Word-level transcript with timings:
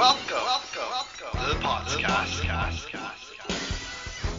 Welcome, 0.00 0.24
welcome, 0.30 0.82
welcome 0.90 1.40
to 1.42 1.54
the 1.54 1.60
podcast. 1.60 2.46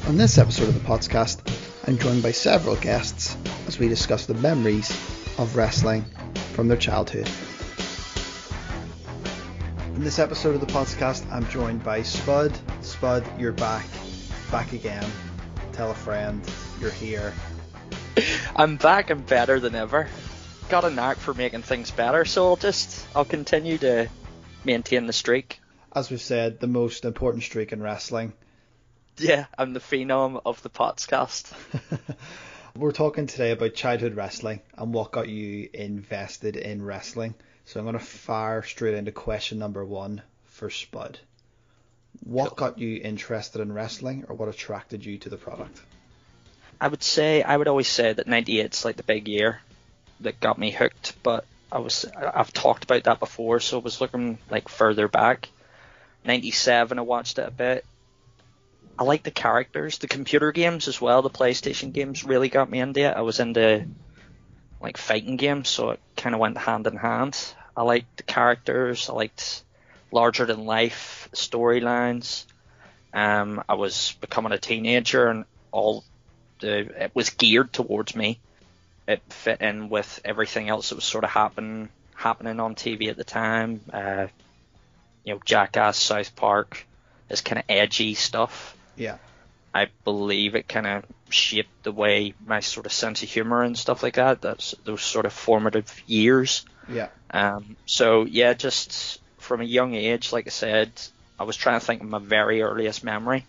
On 0.09 0.17
this 0.17 0.39
episode 0.39 0.69
of 0.69 0.73
the 0.73 0.79
podcast, 0.79 1.39
I'm 1.87 1.99
joined 1.99 2.23
by 2.23 2.31
several 2.31 2.75
guests 2.77 3.37
as 3.67 3.77
we 3.77 3.87
discuss 3.87 4.25
the 4.25 4.33
memories 4.33 4.89
of 5.37 5.55
wrestling 5.55 6.03
from 6.53 6.67
their 6.67 6.77
childhood. 6.77 7.29
In 9.93 10.03
this 10.03 10.17
episode 10.17 10.55
of 10.55 10.61
the 10.61 10.73
podcast, 10.73 11.31
I'm 11.31 11.47
joined 11.49 11.83
by 11.83 12.01
Spud. 12.01 12.57
Spud, 12.81 13.23
you're 13.39 13.51
back, 13.51 13.85
back 14.49 14.73
again. 14.73 15.05
Tell 15.73 15.91
a 15.91 15.93
friend 15.93 16.41
you're 16.79 16.89
here. 16.89 17.35
I'm 18.55 18.77
back 18.77 19.11
and 19.11 19.23
better 19.27 19.59
than 19.59 19.75
ever. 19.75 20.07
Got 20.69 20.85
a 20.85 20.89
knack 20.89 21.17
for 21.17 21.35
making 21.35 21.61
things 21.61 21.91
better, 21.91 22.25
so 22.25 22.47
I'll 22.47 22.55
just 22.55 23.05
I'll 23.15 23.25
continue 23.25 23.77
to 23.77 24.09
maintain 24.63 25.07
the 25.07 25.13
streak. 25.13 25.59
As 25.93 26.09
we've 26.09 26.21
said, 26.21 26.59
the 26.59 26.67
most 26.67 27.05
important 27.05 27.43
streak 27.43 27.71
in 27.73 27.81
wrestling. 27.81 28.33
Yeah, 29.17 29.45
I'm 29.57 29.73
the 29.73 29.79
phenom 29.79 30.41
of 30.45 30.61
the 30.63 30.69
podcast. 30.69 31.51
We're 32.75 32.91
talking 32.93 33.27
today 33.27 33.51
about 33.51 33.73
childhood 33.73 34.15
wrestling 34.15 34.61
and 34.77 34.93
what 34.93 35.11
got 35.11 35.27
you 35.27 35.69
invested 35.73 36.55
in 36.55 36.81
wrestling. 36.81 37.35
So 37.65 37.79
I'm 37.79 37.85
going 37.85 37.99
to 37.99 38.03
fire 38.03 38.63
straight 38.63 38.93
into 38.93 39.11
question 39.11 39.59
number 39.59 39.83
one 39.83 40.21
for 40.45 40.69
Spud. 40.69 41.19
What 42.23 42.55
Cool. 42.55 42.69
got 42.69 42.79
you 42.79 43.01
interested 43.03 43.61
in 43.61 43.73
wrestling 43.73 44.25
or 44.29 44.35
what 44.35 44.47
attracted 44.49 45.05
you 45.05 45.17
to 45.19 45.29
the 45.29 45.37
product? 45.37 45.81
I 46.79 46.87
would 46.87 47.03
say 47.03 47.43
I 47.43 47.55
would 47.57 47.67
always 47.67 47.87
say 47.87 48.13
that 48.13 48.27
98's 48.27 48.85
like 48.85 48.95
the 48.95 49.03
big 49.03 49.27
year 49.27 49.59
that 50.21 50.39
got 50.39 50.57
me 50.57 50.71
hooked, 50.71 51.13
but 51.23 51.45
I 51.71 51.79
was 51.79 52.05
I've 52.15 52.53
talked 52.53 52.83
about 52.83 53.05
that 53.05 53.19
before, 53.19 53.59
so 53.59 53.79
I 53.79 53.81
was 53.81 54.01
looking 54.01 54.37
like 54.49 54.67
further 54.67 55.07
back. 55.07 55.49
97 56.25 56.99
I 56.99 57.01
watched 57.01 57.39
it 57.39 57.47
a 57.47 57.51
bit. 57.51 57.85
I 58.99 59.03
like 59.03 59.23
the 59.23 59.31
characters, 59.31 59.97
the 59.97 60.07
computer 60.07 60.51
games 60.51 60.87
as 60.87 61.01
well, 61.01 61.21
the 61.21 61.29
PlayStation 61.29 61.93
games 61.93 62.23
really 62.23 62.49
got 62.49 62.69
me 62.69 62.79
into 62.79 63.01
it. 63.01 63.15
I 63.15 63.21
was 63.21 63.39
into 63.39 63.87
like 64.81 64.97
fighting 64.97 65.37
games, 65.37 65.69
so 65.69 65.91
it 65.91 65.99
kind 66.17 66.35
of 66.35 66.41
went 66.41 66.57
hand 66.57 66.87
in 66.87 66.97
hand. 66.97 67.37
I 67.75 67.83
liked 67.83 68.17
the 68.17 68.23
characters, 68.23 69.09
I 69.09 69.13
liked 69.13 69.63
larger 70.11 70.45
than 70.45 70.65
life 70.65 71.29
storylines. 71.33 72.45
Um, 73.13 73.63
I 73.67 73.75
was 73.75 74.15
becoming 74.21 74.51
a 74.51 74.57
teenager 74.57 75.27
and 75.27 75.45
all 75.71 76.03
the 76.59 77.03
it 77.03 77.11
was 77.13 77.29
geared 77.31 77.73
towards 77.73 78.15
me. 78.15 78.39
It 79.07 79.21
fit 79.29 79.61
in 79.61 79.89
with 79.89 80.21
everything 80.23 80.69
else 80.69 80.89
that 80.89 80.95
was 80.95 81.03
sort 81.03 81.23
of 81.23 81.29
happen 81.31 81.89
happening 82.15 82.59
on 82.59 82.75
TV 82.75 83.09
at 83.09 83.17
the 83.17 83.23
time. 83.23 83.81
Uh, 83.91 84.27
you 85.23 85.33
know, 85.33 85.41
Jackass, 85.43 85.97
South 85.97 86.35
Park, 86.35 86.85
this 87.27 87.41
kind 87.41 87.59
of 87.59 87.65
edgy 87.69 88.13
stuff. 88.13 88.75
Yeah. 88.95 89.17
I 89.73 89.87
believe 90.03 90.55
it 90.55 90.67
kind 90.67 90.85
of 90.85 91.05
shaped 91.29 91.83
the 91.83 91.91
way 91.91 92.33
my 92.45 92.59
sort 92.59 92.85
of 92.85 92.91
sense 92.91 93.23
of 93.23 93.29
humor 93.29 93.63
and 93.63 93.77
stuff 93.77 94.03
like 94.03 94.15
that. 94.15 94.41
That's 94.41 94.75
those 94.83 95.01
sort 95.01 95.25
of 95.25 95.33
formative 95.33 96.01
years. 96.05 96.65
Yeah. 96.89 97.07
Um, 97.31 97.77
so 97.85 98.25
yeah, 98.25 98.53
just 98.53 99.21
from 99.37 99.61
a 99.61 99.65
young 99.65 99.95
age, 99.95 100.31
like 100.33 100.47
I 100.47 100.49
said, 100.49 100.91
I 101.39 101.43
was 101.43 101.55
trying 101.55 101.79
to 101.79 101.85
think 101.85 102.01
of 102.01 102.09
my 102.09 102.19
very 102.19 102.61
earliest 102.61 103.03
memory, 103.03 103.45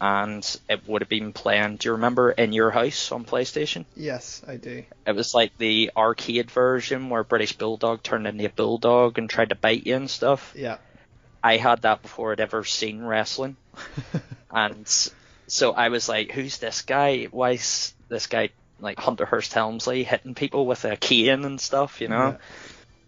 and 0.00 0.60
it 0.68 0.86
would 0.86 1.02
have 1.02 1.08
been 1.08 1.32
playing. 1.32 1.76
Do 1.76 1.88
you 1.88 1.92
remember 1.92 2.30
In 2.30 2.52
Your 2.52 2.70
House 2.70 3.10
on 3.10 3.24
PlayStation? 3.24 3.84
Yes, 3.96 4.42
I 4.46 4.56
do. 4.56 4.84
It 5.06 5.12
was 5.12 5.34
like 5.34 5.56
the 5.58 5.90
arcade 5.96 6.50
version 6.50 7.10
where 7.10 7.24
British 7.24 7.54
Bulldog 7.54 8.02
turned 8.02 8.26
into 8.26 8.46
a 8.46 8.50
bulldog 8.50 9.18
and 9.18 9.28
tried 9.28 9.48
to 9.48 9.54
bite 9.54 9.86
you 9.86 9.96
and 9.96 10.10
stuff. 10.10 10.54
Yeah. 10.56 10.78
I 11.42 11.56
had 11.56 11.82
that 11.82 12.02
before 12.02 12.32
I'd 12.32 12.40
ever 12.40 12.64
seen 12.64 13.02
wrestling, 13.02 13.56
and 14.50 14.86
so 15.46 15.72
I 15.72 15.88
was 15.88 16.08
like, 16.08 16.32
"Who's 16.32 16.58
this 16.58 16.82
guy? 16.82 17.24
Why 17.30 17.52
is 17.52 17.94
this 18.08 18.26
guy 18.26 18.50
like 18.80 18.98
Hunter 18.98 19.24
Hearst 19.24 19.52
Helmsley 19.52 20.02
hitting 20.02 20.34
people 20.34 20.66
with 20.66 20.84
a 20.84 20.96
cane 20.96 21.44
and 21.44 21.60
stuff?" 21.60 22.00
You 22.00 22.08
know. 22.08 22.38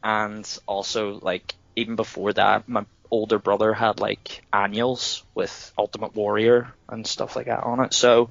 And 0.03 0.59
also, 0.67 1.19
like 1.21 1.55
even 1.75 1.97
before 1.97 2.33
that, 2.33 2.69
my 2.69 2.87
older 3.11 3.39
brother 3.39 3.73
had 3.73 4.01
like 4.01 4.43
annuals 4.53 5.25
with 5.35 5.73
Ultimate 5.77 6.15
Warrior 6.15 6.73
and 6.89 7.07
stuff 7.07 7.37
like 7.37 7.47
that 7.47 7.65
on 7.65 7.81
it. 7.81 7.93
So 7.95 8.31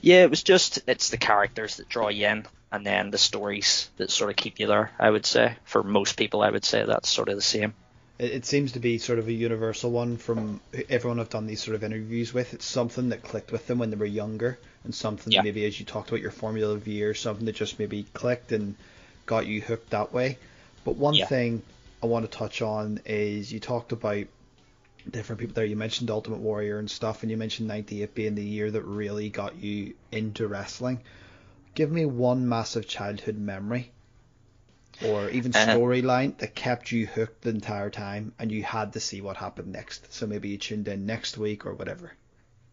yeah, 0.00 0.22
it 0.22 0.30
was 0.30 0.42
just 0.42 0.80
it's 0.86 1.10
the 1.10 1.16
characters 1.16 1.76
that 1.76 1.88
draw 1.88 2.08
you 2.08 2.26
in, 2.26 2.46
and 2.70 2.86
then 2.86 3.10
the 3.10 3.18
stories 3.18 3.90
that 3.96 4.10
sort 4.10 4.30
of 4.30 4.36
keep 4.36 4.60
you 4.60 4.66
there. 4.66 4.92
I 4.98 5.10
would 5.10 5.26
say 5.26 5.56
for 5.64 5.82
most 5.82 6.16
people, 6.16 6.42
I 6.42 6.50
would 6.50 6.64
say 6.64 6.84
that's 6.84 7.08
sort 7.08 7.28
of 7.28 7.36
the 7.36 7.42
same. 7.42 7.74
It, 8.18 8.44
seems 8.44 8.72
to 8.72 8.80
be 8.80 8.98
sort 8.98 9.20
of 9.20 9.28
a 9.28 9.32
universal 9.32 9.92
one 9.92 10.16
from 10.16 10.60
everyone 10.88 11.20
I've 11.20 11.30
done 11.30 11.46
these 11.46 11.62
sort 11.62 11.76
of 11.76 11.84
interviews 11.84 12.34
with. 12.34 12.52
It's 12.52 12.64
something 12.64 13.10
that 13.10 13.22
clicked 13.22 13.52
with 13.52 13.68
them 13.68 13.78
when 13.78 13.90
they 13.90 13.96
were 13.96 14.06
younger, 14.06 14.58
and 14.82 14.92
something 14.92 15.32
Yeah. 15.32 15.40
that 15.40 15.44
maybe 15.44 15.64
as 15.66 15.78
you 15.78 15.86
talked 15.86 16.08
about 16.08 16.20
your 16.20 16.32
formula 16.32 16.74
of 16.74 16.88
year, 16.88 17.14
something 17.14 17.46
that 17.46 17.54
just 17.54 17.78
maybe 17.78 18.06
clicked 18.14 18.50
and 18.50 18.74
got 19.24 19.46
you 19.46 19.60
hooked 19.60 19.90
that 19.90 20.12
way. 20.12 20.36
But 20.84 20.96
one 20.96 21.14
Yeah. 21.14 21.26
thing 21.26 21.62
I 22.02 22.06
want 22.06 22.30
to 22.30 22.38
touch 22.38 22.62
on 22.62 23.00
is 23.04 23.52
you 23.52 23.60
talked 23.60 23.92
about 23.92 24.26
different 25.10 25.40
people 25.40 25.54
there. 25.54 25.64
You 25.64 25.76
mentioned 25.76 26.10
Ultimate 26.10 26.40
Warrior 26.40 26.78
and 26.78 26.90
stuff, 26.90 27.22
and 27.22 27.30
you 27.30 27.36
mentioned 27.36 27.68
98 27.68 28.14
being 28.14 28.34
the 28.34 28.44
year 28.44 28.70
that 28.70 28.82
really 28.82 29.28
got 29.30 29.56
you 29.56 29.94
into 30.12 30.46
wrestling. 30.46 31.00
Give 31.74 31.90
me 31.90 32.04
one 32.06 32.48
massive 32.48 32.86
childhood 32.88 33.38
memory 33.38 33.92
or 35.04 35.28
even 35.30 35.54
Uh, 35.54 35.66
storyline 35.66 36.36
that 36.38 36.54
kept 36.54 36.90
you 36.90 37.06
hooked 37.06 37.42
the 37.42 37.50
entire 37.50 37.90
time 37.90 38.32
and 38.38 38.50
you 38.50 38.62
had 38.62 38.92
to 38.94 39.00
see 39.00 39.20
what 39.20 39.36
happened 39.36 39.72
next. 39.72 40.12
So 40.12 40.26
maybe 40.26 40.48
you 40.48 40.58
tuned 40.58 40.88
in 40.88 41.06
next 41.06 41.38
week 41.38 41.66
or 41.66 41.74
whatever. 41.74 42.12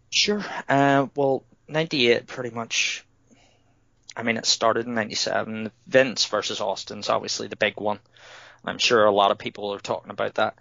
Sure. 0.10 0.44
Uh, 0.68 1.08
well, 1.16 1.44
98 1.68 2.26
pretty 2.26 2.50
much. 2.50 3.06
I 4.16 4.24
mean, 4.24 4.38
it 4.38 4.46
started 4.46 4.88
in 4.88 4.94
97. 4.94 5.72
Vince 5.88 6.26
versus 6.26 6.62
Austin's 6.62 7.10
obviously 7.10 7.48
the 7.48 7.58
big 7.58 7.80
one. 7.80 8.00
I'm 8.66 8.78
sure 8.78 9.06
a 9.06 9.12
lot 9.12 9.32
of 9.32 9.38
people 9.38 9.74
are 9.74 9.80
talking 9.80 10.12
about 10.12 10.36
that. 10.36 10.56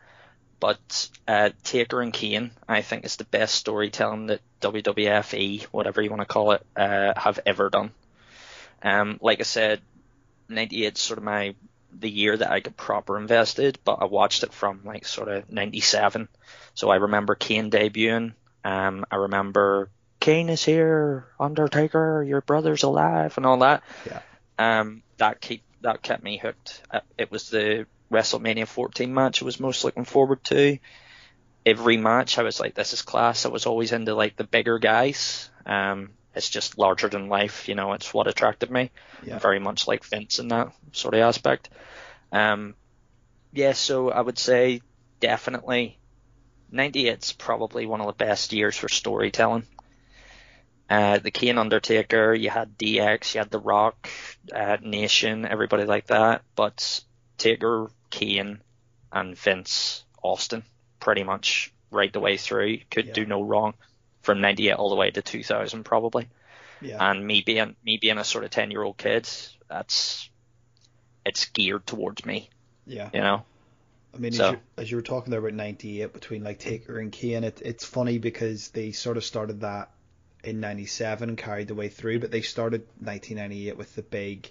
But 0.60 1.10
uh, 1.28 1.50
Taker 1.62 2.00
and 2.00 2.12
Kane, 2.12 2.50
I 2.68 2.80
think, 2.82 3.04
is 3.04 3.16
the 3.16 3.24
best 3.24 3.54
storytelling 3.54 4.26
that 4.26 4.40
WWFE, 4.60 5.64
whatever 5.64 6.00
you 6.00 6.10
want 6.10 6.22
to 6.22 6.26
call 6.26 6.52
it, 6.52 6.64
uh, 6.76 7.12
have 7.16 7.40
ever 7.44 7.68
done. 7.68 7.90
Um, 8.82 9.18
like 9.20 9.40
I 9.40 9.44
said, 9.44 9.80
98 10.48 10.96
is 10.96 11.00
sort 11.00 11.18
of 11.18 11.24
my 11.24 11.54
the 11.96 12.10
year 12.10 12.36
that 12.36 12.50
I 12.50 12.60
got 12.60 12.76
proper 12.76 13.18
invested, 13.18 13.78
but 13.84 13.98
I 14.00 14.06
watched 14.06 14.42
it 14.42 14.52
from 14.52 14.80
like 14.84 15.06
sort 15.06 15.28
of 15.28 15.50
97. 15.50 16.28
So 16.74 16.90
I 16.90 16.96
remember 16.96 17.34
Kane 17.34 17.70
debuting. 17.70 18.32
Um, 18.64 19.04
I 19.10 19.16
remember 19.16 19.90
Kane 20.18 20.48
is 20.48 20.64
here, 20.64 21.26
Undertaker, 21.38 22.24
your 22.26 22.40
brother's 22.40 22.82
alive, 22.82 23.36
and 23.36 23.46
all 23.46 23.58
that. 23.58 23.82
Yeah. 24.06 24.20
Um, 24.58 25.02
that 25.18 25.40
keep 25.40 25.62
that 25.82 26.02
kept 26.02 26.22
me 26.22 26.38
hooked. 26.38 26.82
Uh, 26.90 27.00
It 27.18 27.30
was 27.30 27.50
the 27.50 27.86
WrestleMania 28.14 28.66
14 28.66 29.12
match 29.12 29.42
I 29.42 29.44
was 29.44 29.60
most 29.60 29.84
looking 29.84 30.04
forward 30.04 30.42
to. 30.44 30.78
Every 31.66 31.96
match 31.96 32.38
I 32.38 32.42
was 32.42 32.60
like, 32.60 32.74
this 32.74 32.92
is 32.92 33.02
class. 33.02 33.46
I 33.46 33.48
was 33.48 33.66
always 33.66 33.92
into 33.92 34.14
like 34.14 34.36
the 34.36 34.44
bigger 34.44 34.78
guys. 34.78 35.50
Um, 35.66 36.10
it's 36.34 36.50
just 36.50 36.78
larger 36.78 37.08
than 37.08 37.28
life, 37.28 37.68
you 37.68 37.74
know. 37.74 37.92
It's 37.92 38.12
what 38.12 38.26
attracted 38.26 38.70
me. 38.70 38.90
Yeah. 39.24 39.38
Very 39.38 39.60
much 39.60 39.86
like 39.86 40.04
Vince 40.04 40.38
in 40.38 40.48
that 40.48 40.72
sort 40.92 41.14
of 41.14 41.20
aspect. 41.20 41.68
Um, 42.32 42.74
yeah, 43.52 43.72
so 43.72 44.10
I 44.10 44.20
would 44.20 44.38
say 44.38 44.82
definitely 45.20 45.98
98's 46.72 47.32
probably 47.32 47.86
one 47.86 48.00
of 48.00 48.06
the 48.06 48.24
best 48.24 48.52
years 48.52 48.76
for 48.76 48.88
storytelling. 48.88 49.66
Uh, 50.90 51.18
the 51.18 51.30
Kane 51.30 51.56
Undertaker, 51.56 52.34
you 52.34 52.50
had 52.50 52.76
DX, 52.76 53.34
you 53.34 53.40
had 53.40 53.50
The 53.50 53.58
Rock, 53.58 54.08
uh, 54.54 54.76
Nation, 54.82 55.46
everybody 55.46 55.84
like 55.84 56.08
that. 56.08 56.42
But 56.56 57.02
Taker, 57.38 57.90
Kane, 58.14 58.60
and 59.12 59.36
Vince 59.36 60.04
Austin, 60.22 60.62
pretty 61.00 61.24
much 61.24 61.72
right 61.90 62.12
the 62.12 62.20
way 62.20 62.36
through, 62.36 62.78
could 62.90 63.06
Yeah. 63.06 63.12
do 63.12 63.26
no 63.26 63.42
wrong 63.42 63.74
from 64.22 64.40
98 64.40 64.72
all 64.72 64.88
the 64.90 64.96
way 64.96 65.10
to 65.10 65.20
2000 65.22 65.84
probably. 65.84 66.28
Yeah. 66.80 67.10
And 67.10 67.26
me 67.26 67.40
being 67.42 67.76
me 67.84 67.98
being 67.98 68.18
a 68.18 68.24
sort 68.24 68.44
of 68.44 68.50
10 68.50 68.70
year 68.70 68.82
old 68.82 68.96
kid, 68.98 69.28
that's 69.68 70.28
it's 71.26 71.46
geared 71.46 71.86
towards 71.86 72.24
me, 72.24 72.50
yeah. 72.86 73.10
you 73.12 73.20
know. 73.20 73.44
I 74.14 74.18
mean, 74.18 74.32
So- 74.32 74.44
as, 74.46 74.52
you, 74.52 74.60
as 74.76 74.90
you 74.90 74.96
were 74.98 75.02
talking 75.02 75.30
there 75.30 75.40
about 75.40 75.54
98 75.54 76.12
between 76.12 76.44
like 76.44 76.58
Taker 76.58 76.98
and 76.98 77.10
Kane, 77.10 77.42
it, 77.44 77.60
it's 77.64 77.84
funny 77.84 78.18
because 78.18 78.68
they 78.68 78.92
sort 78.92 79.16
of 79.16 79.24
started 79.24 79.60
that 79.62 79.90
in 80.44 80.60
97 80.60 81.30
and 81.30 81.38
carried 81.38 81.68
the 81.68 81.74
way 81.74 81.88
through, 81.88 82.20
but 82.20 82.30
they 82.30 82.42
started 82.42 82.82
1998 83.00 83.76
with 83.76 83.94
the 83.96 84.02
big 84.02 84.50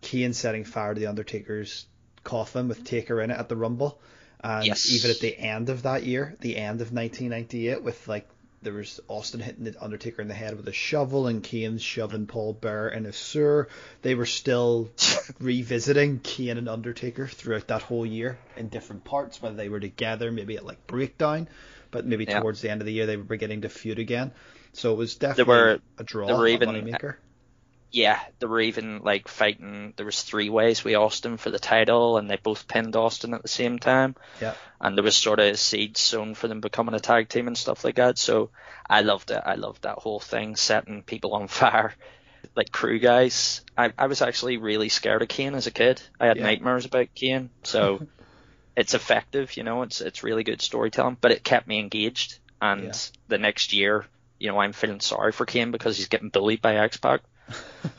Kane 0.00 0.32
setting 0.32 0.64
fire 0.64 0.94
to 0.94 1.00
the 1.00 1.06
Undertaker's 1.06 1.86
coffin 2.26 2.68
with 2.68 2.84
Taker 2.84 3.20
in 3.22 3.30
it 3.30 3.38
at 3.38 3.48
the 3.48 3.56
Rumble. 3.56 3.98
And 4.44 4.66
Yes. 4.66 4.90
even 4.92 5.10
at 5.10 5.20
the 5.20 5.36
end 5.38 5.70
of 5.70 5.82
that 5.84 6.04
year, 6.04 6.36
the 6.40 6.56
end 6.56 6.82
of 6.82 6.92
1998, 6.92 7.82
with 7.82 8.06
like 8.06 8.28
there 8.62 8.72
was 8.72 9.00
Austin 9.08 9.38
hitting 9.40 9.64
the 9.64 9.74
Undertaker 9.82 10.20
in 10.22 10.28
the 10.28 10.34
head 10.34 10.56
with 10.56 10.66
a 10.66 10.72
shovel 10.72 11.26
and 11.28 11.42
Kane 11.42 11.78
shoving 11.78 12.26
Paul 12.26 12.52
Bearer 12.54 12.88
in 12.88 13.06
a 13.06 13.12
sewer. 13.12 13.68
They 14.02 14.14
were 14.14 14.26
still 14.26 14.90
revisiting 15.40 16.20
Kane 16.20 16.58
and 16.58 16.68
Undertaker 16.68 17.26
throughout 17.28 17.68
that 17.68 17.82
whole 17.82 18.04
year 18.06 18.38
in 18.56 18.68
different 18.68 19.04
parts, 19.04 19.40
whether 19.40 19.56
they 19.56 19.68
were 19.68 19.80
together, 19.80 20.32
maybe 20.32 20.56
at 20.56 20.66
like 20.66 20.86
breakdown, 20.86 21.48
but 21.90 22.06
maybe 22.06 22.24
Yeah. 22.24 22.40
towards 22.40 22.60
the 22.60 22.70
end 22.70 22.80
of 22.80 22.86
the 22.86 22.92
year 22.92 23.06
they 23.06 23.16
were 23.16 23.22
beginning 23.24 23.62
to 23.62 23.68
feud 23.68 23.98
again. 23.98 24.32
So 24.72 24.92
it 24.92 24.96
was 24.96 25.14
definitely 25.14 25.54
were- 25.54 25.78
a 25.98 26.04
draw, 26.04 26.26
there 26.26 26.36
were 26.36 26.48
even-. 26.48 27.14
Yeah, 27.90 28.20
they 28.38 28.46
were 28.46 28.60
even 28.60 29.00
like 29.02 29.28
fighting. 29.28 29.94
There 29.96 30.06
was 30.06 30.22
three 30.22 30.50
ways 30.50 30.84
with 30.84 30.94
Austin 30.96 31.36
for 31.36 31.50
the 31.50 31.58
title, 31.58 32.18
and 32.18 32.28
they 32.28 32.36
both 32.36 32.68
pinned 32.68 32.96
Austin 32.96 33.32
at 33.34 33.42
the 33.42 33.48
same 33.48 33.78
time. 33.78 34.16
Yeah. 34.40 34.54
And 34.80 34.96
there 34.96 35.04
was 35.04 35.16
sort 35.16 35.40
of 35.40 35.58
seeds 35.58 36.00
sown 36.00 36.34
for 36.34 36.48
them 36.48 36.60
becoming 36.60 36.94
a 36.94 37.00
tag 37.00 37.28
team 37.28 37.46
and 37.46 37.56
stuff 37.56 37.84
like 37.84 37.94
that. 37.96 38.18
So 38.18 38.50
I 38.88 39.00
loved 39.00 39.30
it. 39.30 39.42
I 39.44 39.54
loved 39.54 39.82
that 39.82 39.98
whole 39.98 40.20
thing, 40.20 40.56
setting 40.56 41.02
people 41.02 41.32
on 41.34 41.48
fire, 41.48 41.94
like 42.54 42.70
crew 42.72 42.98
guys. 42.98 43.62
I 43.76 43.92
I 43.96 44.06
was 44.08 44.20
actually 44.22 44.58
really 44.58 44.88
scared 44.90 45.22
of 45.22 45.28
Kane 45.28 45.54
as 45.54 45.66
a 45.66 45.70
kid. 45.72 46.02
I 46.20 46.26
had 46.26 46.36
Yeah. 46.36 46.44
nightmares 46.44 46.84
about 46.84 47.14
Kane. 47.14 47.50
So 47.62 48.06
it's 48.76 48.94
effective, 48.94 49.56
you 49.56 49.62
know. 49.62 49.82
It's 49.82 50.00
it's 50.00 50.22
really 50.22 50.44
good 50.44 50.60
storytelling, 50.60 51.16
but 51.20 51.30
it 51.32 51.44
kept 51.44 51.66
me 51.66 51.78
engaged. 51.78 52.38
And 52.60 52.84
Yeah. 52.84 52.92
the 53.28 53.38
next 53.38 53.72
year, 53.72 54.04
you 54.38 54.50
know, 54.50 54.58
I'm 54.58 54.72
feeling 54.72 55.00
sorry 55.00 55.32
for 55.32 55.46
Kane 55.46 55.70
because 55.70 55.96
he's 55.96 56.08
getting 56.08 56.28
bullied 56.30 56.60
by 56.60 56.76
X 56.76 56.96
Pac. 56.98 57.22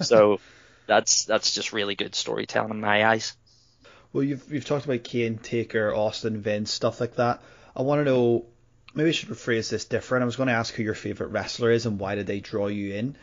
So 0.01 0.39
that's 0.85 1.25
that's 1.25 1.53
just 1.53 1.73
really 1.73 1.95
good 1.95 2.15
storytelling 2.15 2.71
in 2.71 2.81
my 2.81 3.05
eyes. 3.07 3.35
Well, 4.13 4.23
you've 4.23 4.51
you've 4.51 4.65
talked 4.65 4.85
about 4.85 5.03
Kane, 5.03 5.38
Taker, 5.38 5.94
Austin, 5.94 6.41
Vince, 6.41 6.71
stuff 6.71 6.99
like 6.99 7.15
that. 7.15 7.41
I 7.75 7.81
want 7.81 7.99
to 7.99 8.05
know. 8.05 8.45
Maybe 8.94 9.09
I 9.09 9.11
should 9.11 9.29
rephrase 9.29 9.69
this 9.69 9.85
different. 9.85 10.23
I 10.23 10.25
was 10.25 10.38
going 10.38 10.47
to 10.47 10.53
ask 10.53 10.73
who 10.73 10.81
your 10.81 10.95
favorite 10.95 11.27
wrestler 11.27 11.69
is 11.71 11.85
and 11.85 11.99
why 11.99 12.15
did 12.15 12.25
they 12.25 12.39
draw 12.39 12.67
you 12.67 12.95
in. 12.95 13.15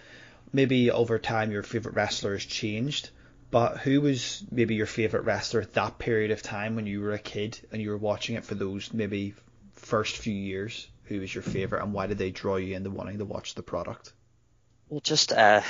Maybe 0.52 0.90
over 0.90 1.18
time 1.18 1.50
your 1.50 1.64
favorite 1.64 1.96
wrestler 1.96 2.34
has 2.34 2.44
changed, 2.44 3.10
but 3.50 3.78
who 3.78 4.00
was 4.00 4.44
maybe 4.52 4.76
your 4.76 4.86
favorite 4.86 5.24
wrestler 5.24 5.62
at 5.62 5.74
that 5.74 5.98
period 5.98 6.30
of 6.30 6.42
time 6.42 6.76
when 6.76 6.86
you 6.86 7.00
were 7.00 7.12
a 7.12 7.18
kid 7.18 7.58
and 7.72 7.82
you 7.82 7.90
were 7.90 7.96
watching 7.96 8.36
it 8.36 8.44
for 8.44 8.54
those 8.54 8.92
maybe 8.92 9.34
first 9.74 10.18
few 10.18 10.34
years? 10.34 10.86
Who 11.04 11.18
was 11.18 11.34
your 11.34 11.42
favorite 11.42 11.82
and 11.82 11.92
why 11.92 12.06
did 12.06 12.18
they 12.18 12.30
draw 12.30 12.56
you 12.56 12.76
into 12.76 12.90
wanting 12.90 13.18
to 13.18 13.24
watch 13.24 13.56
the 13.56 13.62
product? 13.62 14.12
Well, 14.88 15.00
just 15.00 15.32
uh, 15.32 15.62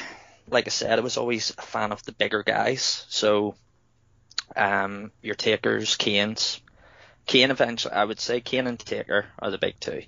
like 0.50 0.66
I 0.66 0.70
said, 0.70 0.98
I 0.98 1.02
was 1.02 1.16
always 1.16 1.50
a 1.50 1.62
fan 1.62 1.92
of 1.92 2.02
the 2.04 2.12
bigger 2.12 2.42
guys. 2.42 3.06
So, 3.08 3.54
um, 4.56 5.10
your 5.22 5.34
Takers, 5.34 5.96
Kane's, 5.96 6.60
Kane 7.26 7.50
eventually, 7.50 7.94
I 7.94 8.04
would 8.04 8.20
say 8.20 8.40
Kane 8.40 8.66
and 8.66 8.78
Taker 8.78 9.26
are 9.38 9.50
the 9.50 9.58
big 9.58 9.80
two. 9.80 10.02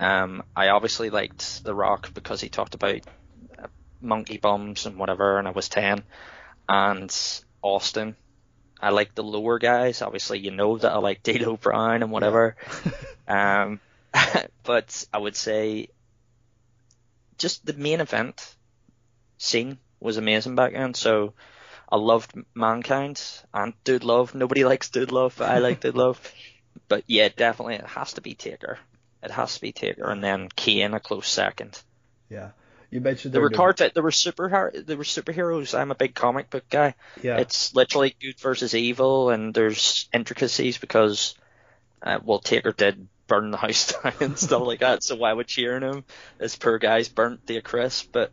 Um, 0.00 0.42
I 0.54 0.68
obviously 0.68 1.10
liked 1.10 1.64
The 1.64 1.74
Rock 1.74 2.12
because 2.14 2.40
he 2.40 2.48
talked 2.48 2.74
about 2.74 3.00
uh, 3.58 3.66
monkey 4.00 4.38
bums 4.38 4.86
and 4.86 4.98
whatever, 4.98 5.38
and 5.38 5.46
I 5.48 5.52
was 5.52 5.68
ten. 5.68 6.02
And 6.68 7.14
Austin, 7.62 8.16
I 8.80 8.90
like 8.90 9.14
the 9.14 9.22
lower 9.22 9.58
guys. 9.58 10.02
Obviously, 10.02 10.38
you 10.38 10.50
know 10.50 10.76
that 10.78 10.92
I 10.92 10.98
like 10.98 11.22
D'Lo 11.22 11.56
Brown 11.60 12.02
and 12.02 12.10
whatever. 12.10 12.56
Um, 13.28 13.80
but 14.62 15.04
I 15.12 15.18
would 15.18 15.34
say 15.34 15.88
just 17.38 17.66
the 17.66 17.72
main 17.72 18.00
event 18.00 18.55
scene 19.38 19.78
was 20.00 20.16
amazing 20.16 20.54
back 20.54 20.72
then. 20.72 20.94
So 20.94 21.34
I 21.90 21.96
loved 21.96 22.32
Mankind 22.54 23.20
and 23.54 23.72
Dude 23.84 24.04
Love. 24.04 24.34
Nobody 24.34 24.64
likes 24.70 24.90
Dude 24.90 25.12
Love, 25.12 25.34
but 25.38 25.50
I 25.50 25.58
like 25.58 25.80
Dude 25.80 25.96
Love. 25.96 26.20
But 26.88 27.04
yeah, 27.08 27.30
definitely 27.34 27.76
it 27.76 27.86
has 27.86 28.12
to 28.12 28.20
be 28.20 28.34
Taker. 28.34 28.78
It 29.22 29.30
has 29.30 29.54
to 29.54 29.60
be 29.60 29.72
Taker, 29.72 30.08
and 30.08 30.22
then 30.22 30.48
Kane 30.54 30.94
a 30.94 31.00
close 31.00 31.26
second. 31.26 31.80
Yeah. 32.28 32.50
You 32.90 33.00
mentioned 33.00 33.34
There 33.34 33.40
were 33.40 33.50
no- 33.50 33.56
cards. 33.56 33.82
There 33.92 34.02
were 34.02 34.12
super. 34.12 34.72
There 34.72 34.96
were 34.96 35.02
superheroes. 35.02 35.76
I'm 35.76 35.90
a 35.90 35.96
big 35.96 36.14
comic 36.14 36.50
book 36.50 36.68
guy. 36.70 36.94
Yeah. 37.22 37.38
It's 37.38 37.74
literally 37.74 38.14
good 38.20 38.38
versus 38.38 38.74
evil, 38.74 39.30
and 39.30 39.52
there's 39.52 40.08
intricacies 40.12 40.78
because, 40.78 41.34
uh, 42.02 42.20
well, 42.22 42.38
Taker 42.38 42.72
did 42.72 43.08
burn 43.26 43.50
the 43.50 43.56
house 43.56 43.92
down 44.02 44.12
and 44.20 44.38
stuff 44.38 44.62
like 44.62 44.80
that. 44.80 45.02
So 45.02 45.16
why 45.16 45.32
would 45.32 45.48
cheering 45.48 45.82
him? 45.82 46.04
This 46.38 46.54
poor 46.56 46.78
guy's 46.78 47.08
burnt 47.08 47.50
a 47.50 47.62
crisp. 47.62 48.10
But 48.12 48.32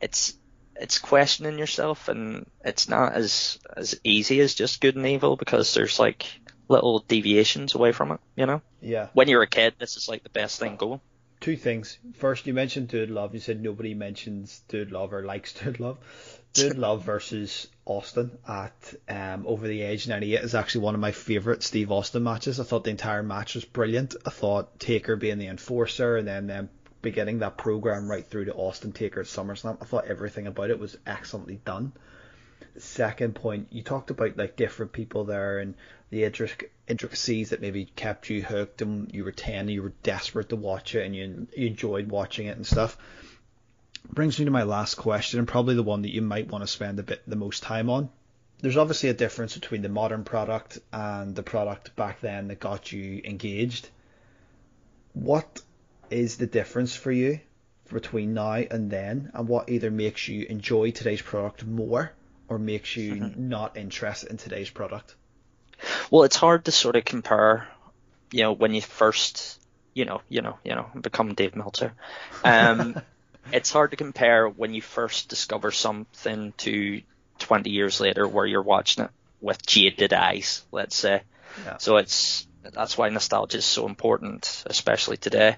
it's 0.00 0.34
it's 0.80 0.98
questioning 0.98 1.58
yourself, 1.58 2.08
and 2.08 2.46
it's 2.64 2.88
not 2.88 3.12
as 3.12 3.58
as 3.76 4.00
easy 4.02 4.40
as 4.40 4.54
just 4.54 4.80
good 4.80 4.96
and 4.96 5.06
evil 5.06 5.36
because 5.36 5.74
there's 5.74 5.98
like 5.98 6.26
little 6.68 7.00
deviations 7.00 7.74
away 7.74 7.92
from 7.92 8.12
it. 8.12 8.20
You 8.34 8.46
know, 8.46 8.62
yeah. 8.80 9.08
when 9.12 9.28
you're 9.28 9.42
a 9.42 9.46
kid, 9.46 9.74
this 9.78 9.96
is 9.96 10.08
like 10.08 10.22
the 10.22 10.30
best 10.30 10.58
thing 10.58 10.76
going. 10.76 11.00
two 11.40 11.56
things. 11.56 11.98
First, 12.14 12.46
you 12.46 12.54
mentioned 12.54 12.88
Dude 12.88 13.10
Love. 13.10 13.34
You 13.34 13.40
said 13.40 13.62
nobody 13.62 13.94
mentions 13.94 14.62
Dude 14.68 14.90
Love 14.90 15.12
or 15.12 15.24
likes 15.24 15.52
Dude 15.52 15.80
Love. 15.80 15.98
Dude 16.52 16.78
Love 16.78 17.04
versus 17.04 17.68
Austin 17.84 18.36
at 18.48 18.94
um, 19.08 19.46
Over 19.46 19.68
the 19.68 19.82
Edge 19.84 20.08
98 20.08 20.40
is 20.40 20.56
actually 20.56 20.80
one 20.80 20.96
of 20.96 21.00
my 21.00 21.12
favourite 21.12 21.62
Steve 21.62 21.92
Austin 21.92 22.24
matches. 22.24 22.58
I 22.58 22.64
thought 22.64 22.82
the 22.82 22.90
entire 22.90 23.22
match 23.22 23.54
was 23.54 23.64
brilliant. 23.64 24.16
I 24.26 24.30
thought 24.30 24.80
Taker 24.80 25.14
being 25.14 25.38
the 25.38 25.46
enforcer 25.46 26.16
and 26.16 26.26
then 26.26 26.48
them 26.48 26.68
beginning 27.02 27.38
that 27.38 27.56
program 27.56 28.10
right 28.10 28.26
through 28.26 28.46
to 28.46 28.54
Austin 28.54 28.92
Taker 28.92 29.20
at 29.20 29.26
SummerSlam. 29.26 29.78
I 29.80 29.84
thought 29.84 30.06
everything 30.06 30.46
about 30.46 30.70
it 30.70 30.78
was 30.78 30.96
excellently 31.06 31.60
done. 31.64 31.92
Second 32.78 33.34
point, 33.34 33.68
you 33.70 33.82
talked 33.82 34.10
about 34.10 34.36
like 34.36 34.56
different 34.56 34.92
people 34.92 35.24
there 35.24 35.58
and 35.58 35.74
the 36.10 36.22
intric- 36.22 36.68
intricacies 36.88 37.50
that 37.50 37.60
maybe 37.60 37.84
kept 37.84 38.30
you 38.30 38.42
hooked 38.42 38.82
and 38.82 39.12
you 39.14 39.24
were 39.24 39.32
10 39.32 39.60
and 39.60 39.70
you 39.70 39.82
were 39.82 39.92
desperate 40.02 40.50
to 40.50 40.56
watch 40.56 40.94
it 40.94 41.06
and 41.06 41.16
you, 41.16 41.46
you 41.56 41.66
enjoyed 41.66 42.08
watching 42.08 42.46
it 42.46 42.56
and 42.56 42.66
stuff. 42.66 42.96
Brings 44.12 44.38
me 44.38 44.44
to 44.44 44.50
my 44.50 44.64
last 44.64 44.96
question 44.96 45.38
and 45.38 45.48
probably 45.48 45.74
the 45.74 45.82
one 45.82 46.02
that 46.02 46.14
you 46.14 46.22
might 46.22 46.48
want 46.48 46.62
to 46.62 46.68
spend 46.68 46.98
a 46.98 47.02
bit 47.02 47.22
the 47.26 47.36
most 47.36 47.62
time 47.62 47.90
on. 47.90 48.08
There's 48.60 48.76
obviously 48.76 49.08
a 49.08 49.14
difference 49.14 49.54
between 49.54 49.82
the 49.82 49.88
modern 49.88 50.24
product 50.24 50.78
and 50.92 51.34
the 51.34 51.42
product 51.42 51.96
back 51.96 52.20
then 52.20 52.48
that 52.48 52.60
got 52.60 52.92
you 52.92 53.22
engaged. 53.24 53.88
What 55.12 55.62
is 56.10 56.36
the 56.36 56.46
difference 56.46 56.94
for 56.94 57.12
you 57.12 57.40
between 57.92 58.34
now 58.34 58.52
and 58.52 58.90
then 58.90 59.30
and 59.34 59.48
what 59.48 59.68
either 59.68 59.90
makes 59.90 60.28
you 60.28 60.46
enjoy 60.48 60.90
today's 60.90 61.22
product 61.22 61.66
more 61.66 62.12
or 62.48 62.58
makes 62.58 62.96
you 62.96 63.32
not 63.36 63.76
interested 63.76 64.30
in 64.30 64.36
today's 64.36 64.70
product? 64.70 65.14
Well, 66.10 66.24
it's 66.24 66.36
hard 66.36 66.66
to 66.66 66.72
sort 66.72 66.96
of 66.96 67.04
compare, 67.04 67.66
you 68.32 68.42
know, 68.42 68.52
when 68.52 68.74
you 68.74 68.82
first, 68.82 69.60
you 69.94 70.04
know, 70.04 70.20
you 70.28 70.42
know, 70.42 70.58
you 70.64 70.74
know, 70.74 70.86
become 71.00 71.34
Dave 71.34 71.56
Meltzer. 71.56 71.94
Um, 72.44 73.00
it's 73.52 73.70
hard 73.70 73.92
to 73.92 73.96
compare 73.96 74.48
when 74.48 74.74
you 74.74 74.82
first 74.82 75.28
discover 75.28 75.70
something 75.70 76.52
to 76.58 77.02
20 77.38 77.70
years 77.70 78.00
later 78.00 78.26
where 78.28 78.46
you're 78.46 78.62
watching 78.62 79.04
it 79.04 79.10
with 79.40 79.64
jaded 79.64 80.12
eyes, 80.12 80.62
let's 80.70 80.96
say. 80.96 81.22
Yeah. 81.64 81.78
So 81.78 81.96
it's 81.96 82.46
that's 82.62 82.98
why 82.98 83.08
nostalgia 83.08 83.58
is 83.58 83.64
so 83.64 83.86
important, 83.86 84.64
especially 84.66 85.16
today. 85.16 85.56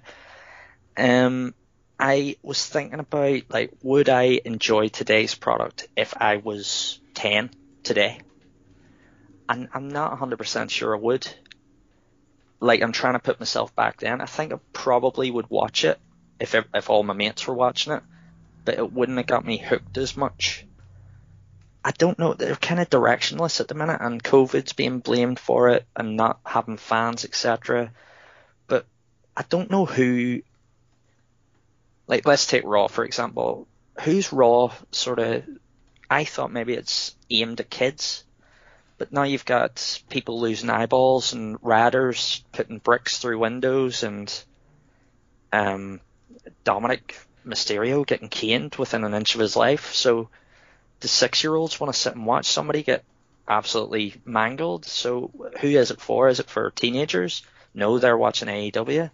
Um, 0.97 1.55
I 1.99 2.37
was 2.43 2.67
thinking 2.67 3.01
about 3.01 3.43
like, 3.49 3.73
would 3.83 4.09
I 4.09 4.41
enjoy 4.45 4.89
today's 4.89 5.35
product 5.35 5.89
if 5.97 6.15
I 6.17 6.37
was 6.37 7.01
10 7.15 7.51
today? 7.83 8.21
And 9.49 9.69
I'm 9.73 9.89
not 9.89 10.19
100% 10.19 10.71
sure 10.71 10.97
I 10.97 10.99
would. 10.99 11.29
Like, 12.61 12.83
I'm 12.83 12.93
trying 12.93 13.15
to 13.15 13.19
put 13.19 13.41
myself 13.41 13.75
back 13.75 14.01
then. 14.01 14.21
I 14.21 14.27
think 14.27 14.53
I 14.53 14.57
probably 14.73 15.31
would 15.31 15.51
watch 15.51 15.85
it 15.85 15.99
if 16.43 16.55
if 16.75 16.91
all 16.91 17.03
my 17.03 17.15
mates 17.15 17.47
were 17.47 17.55
watching 17.55 17.93
it, 17.93 18.03
but 18.65 18.79
it 18.79 18.93
wouldn't 18.93 19.19
have 19.19 19.27
got 19.27 19.45
me 19.45 19.59
hooked 19.59 19.97
as 19.97 20.17
much. 20.17 20.67
I 21.85 21.93
don't 21.93 22.19
know. 22.19 22.35
They're 22.35 22.57
kind 22.57 22.81
of 22.81 22.91
directionless 22.91 23.61
at 23.61 23.69
the 23.69 23.75
minute, 23.75 23.99
and 24.01 24.23
COVID's 24.23 24.73
being 24.73 24.99
blamed 24.99 25.39
for 25.39 25.71
it, 25.71 25.85
and 25.97 26.17
not 26.17 26.41
having 26.45 26.77
fans, 26.77 27.25
etc. 27.25 27.93
But 28.67 28.87
I 29.37 29.45
don't 29.49 29.71
know 29.71 29.85
who. 29.85 30.43
Like, 32.07 32.27
let's 32.27 32.47
take 32.47 32.65
Raw 32.65 32.89
for 32.89 33.05
example. 33.05 33.67
Who's 34.01 34.33
Raw 34.33 34.73
sort 34.91 35.19
of? 35.19 35.45
I 36.11 36.25
thought 36.25 36.53
maybe 36.53 36.75
it's 36.75 37.15
aimed 37.31 37.61
at 37.61 37.71
kids, 37.71 38.25
but 38.99 39.13
now 39.13 39.23
you've 39.23 39.45
got 39.45 40.03
people 40.11 40.41
losing 40.41 40.71
eyeballs 40.71 41.33
and 41.33 41.61
radders 41.63 42.43
putting 42.53 42.79
bricks 42.79 43.19
through 43.19 43.39
windows, 43.39 44.03
and 44.03 44.33
um, 45.53 46.01
Dominik 46.65 47.15
Mysterio 47.47 48.07
getting 48.07 48.29
caned 48.29 48.75
within 48.77 49.05
an 49.05 49.15
inch 49.15 49.35
of 49.35 49.41
his 49.41 49.57
life. 49.57 49.95
So 49.95 50.29
the 51.01 51.09
six 51.09 51.43
year 51.43 51.55
olds 51.55 51.79
want 51.81 51.93
to 51.93 51.99
sit 51.99 52.15
and 52.15 52.27
watch 52.27 52.47
somebody 52.47 52.83
get 52.83 53.05
absolutely 53.49 54.15
mangled. 54.25 54.85
So 54.85 55.31
who 55.61 55.69
is 55.69 55.91
it 55.91 56.01
for? 56.01 56.29
Is 56.29 56.41
it 56.41 56.49
for 56.49 56.71
teenagers? 56.71 57.43
No, 57.75 57.99
they're 57.99 58.17
watching 58.17 58.49
AEW. 58.49 59.11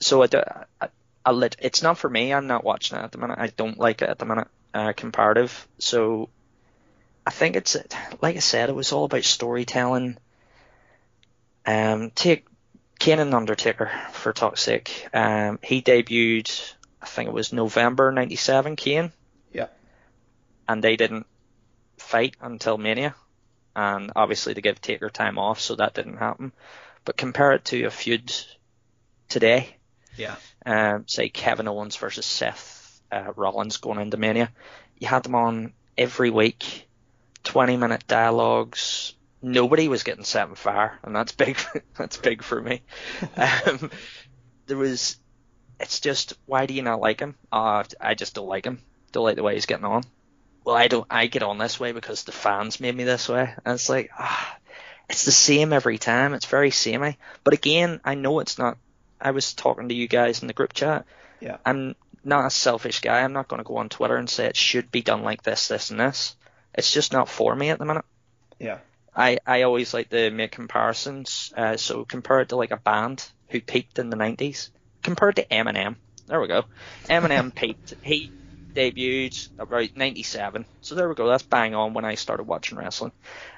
So 0.00 0.22
I, 0.22 0.26
do- 0.26 0.42
I, 0.80 0.88
It's 1.26 1.82
not 1.82 1.98
for 1.98 2.08
me. 2.08 2.32
I'm 2.32 2.46
not 2.46 2.64
watching 2.64 2.98
it 2.98 3.02
at 3.02 3.12
the 3.12 3.18
minute. 3.18 3.38
I 3.38 3.48
don't 3.48 3.78
like 3.78 4.02
it 4.02 4.08
at 4.08 4.18
the 4.18 4.26
minute. 4.26 4.48
Uh, 4.74 4.92
comparative. 4.96 5.68
So 5.78 6.30
I 7.26 7.30
think 7.30 7.56
it's 7.56 7.76
like 8.20 8.36
I 8.36 8.40
said, 8.40 8.68
it 8.68 8.74
was 8.74 8.92
all 8.92 9.04
about 9.04 9.24
storytelling. 9.24 10.16
Um, 11.64 12.10
take 12.10 12.46
Kane 12.98 13.20
and 13.20 13.34
Undertaker, 13.34 13.90
for 14.12 14.32
talk's 14.32 14.62
sake. 14.62 15.08
Um, 15.12 15.58
he 15.62 15.82
debuted, 15.82 16.74
I 17.00 17.06
think 17.06 17.28
it 17.28 17.34
was 17.34 17.52
November 17.52 18.10
'97. 18.12 18.76
Kane. 18.76 19.12
Yeah. 19.52 19.68
And 20.68 20.82
they 20.82 20.96
didn't 20.96 21.26
fight 21.98 22.36
until 22.40 22.78
Mania, 22.78 23.14
and 23.76 24.12
obviously 24.16 24.54
to 24.54 24.62
give 24.62 24.80
Taker 24.80 25.10
time 25.10 25.38
off, 25.38 25.60
so 25.60 25.76
that 25.76 25.94
didn't 25.94 26.16
happen. 26.16 26.52
But 27.04 27.16
compare 27.16 27.52
it 27.52 27.64
to 27.66 27.84
a 27.84 27.90
feud 27.90 28.32
today. 29.28 29.76
Yeah. 30.16 30.36
Um, 30.64 31.04
say 31.06 31.28
Kevin 31.28 31.68
Owens 31.68 31.96
versus 31.96 32.26
Seth 32.26 33.00
uh, 33.10 33.32
Rollins 33.36 33.76
going 33.78 34.00
into 34.00 34.16
Mania. 34.16 34.50
You 34.98 35.08
had 35.08 35.22
them 35.22 35.34
on 35.34 35.72
every 35.96 36.30
week, 36.30 36.88
20 37.44 37.76
minute 37.76 38.04
dialogues. 38.06 39.14
Nobody 39.42 39.88
was 39.88 40.04
getting 40.04 40.24
set 40.24 40.48
on 40.48 40.54
fire, 40.54 40.98
and 41.02 41.14
that's 41.14 41.32
big. 41.32 41.58
that's 41.96 42.16
big 42.16 42.42
for 42.42 42.60
me. 42.60 42.82
um, 43.36 43.90
there 44.66 44.76
was. 44.76 45.18
It's 45.80 45.98
just 45.98 46.34
why 46.46 46.66
do 46.66 46.74
you 46.74 46.82
not 46.82 47.00
like 47.00 47.18
him? 47.18 47.34
Uh, 47.50 47.82
I 48.00 48.14
just 48.14 48.34
don't 48.34 48.46
like 48.46 48.64
him. 48.64 48.80
Don't 49.10 49.24
like 49.24 49.36
the 49.36 49.42
way 49.42 49.54
he's 49.54 49.66
getting 49.66 49.84
on. 49.84 50.04
Well, 50.64 50.76
I 50.76 50.86
don't. 50.86 51.06
I 51.10 51.26
get 51.26 51.42
on 51.42 51.58
this 51.58 51.80
way 51.80 51.90
because 51.90 52.22
the 52.22 52.30
fans 52.32 52.78
made 52.78 52.94
me 52.94 53.02
this 53.02 53.28
way, 53.28 53.52
and 53.64 53.74
it's 53.74 53.88
like 53.88 54.10
ah, 54.16 54.56
it's 55.08 55.24
the 55.24 55.32
same 55.32 55.72
every 55.72 55.98
time. 55.98 56.34
It's 56.34 56.46
very 56.46 56.70
samey. 56.70 57.18
But 57.42 57.54
again, 57.54 58.00
I 58.04 58.14
know 58.14 58.38
it's 58.38 58.58
not. 58.58 58.78
I 59.22 59.30
was 59.30 59.54
talking 59.54 59.88
to 59.88 59.94
you 59.94 60.08
guys 60.08 60.42
in 60.42 60.48
the 60.48 60.52
group 60.52 60.72
chat. 60.72 61.06
Yeah. 61.40 61.58
I'm 61.64 61.94
not 62.24 62.46
a 62.46 62.50
selfish 62.50 63.00
guy. 63.00 63.20
I'm 63.20 63.32
not 63.32 63.48
going 63.48 63.58
to 63.58 63.64
go 63.64 63.76
on 63.76 63.88
Twitter 63.88 64.16
and 64.16 64.28
say 64.28 64.46
it 64.46 64.56
should 64.56 64.90
be 64.90 65.02
done 65.02 65.22
like 65.22 65.42
this, 65.42 65.68
this, 65.68 65.90
and 65.90 66.00
this. 66.00 66.36
It's 66.74 66.92
just 66.92 67.12
not 67.12 67.28
for 67.28 67.54
me 67.54 67.70
at 67.70 67.78
the 67.78 67.84
minute. 67.84 68.04
Yeah. 68.58 68.78
I, 69.14 69.38
I 69.46 69.62
always 69.62 69.94
like 69.94 70.10
to 70.10 70.30
make 70.30 70.52
comparisons. 70.52 71.52
Uh, 71.56 71.76
so 71.76 72.04
compare 72.04 72.40
it 72.40 72.48
to 72.48 72.56
like 72.56 72.70
a 72.70 72.76
band 72.76 73.24
who 73.48 73.60
peaked 73.60 73.98
in 73.98 74.10
the 74.10 74.16
90s. 74.16 74.70
Compared 75.02 75.36
to 75.36 75.44
Eminem. 75.44 75.96
There 76.26 76.40
we 76.40 76.48
go. 76.48 76.64
Eminem 77.04 77.54
peaked. 77.54 77.94
He 78.02 78.32
debuted 78.74 79.48
about 79.58 79.96
97. 79.96 80.64
So 80.80 80.94
there 80.94 81.08
we 81.08 81.14
go. 81.14 81.28
That's 81.28 81.42
bang 81.42 81.74
on 81.74 81.94
when 81.94 82.04
I 82.04 82.14
started 82.14 82.44
watching 82.44 82.78
wrestling. 82.78 83.12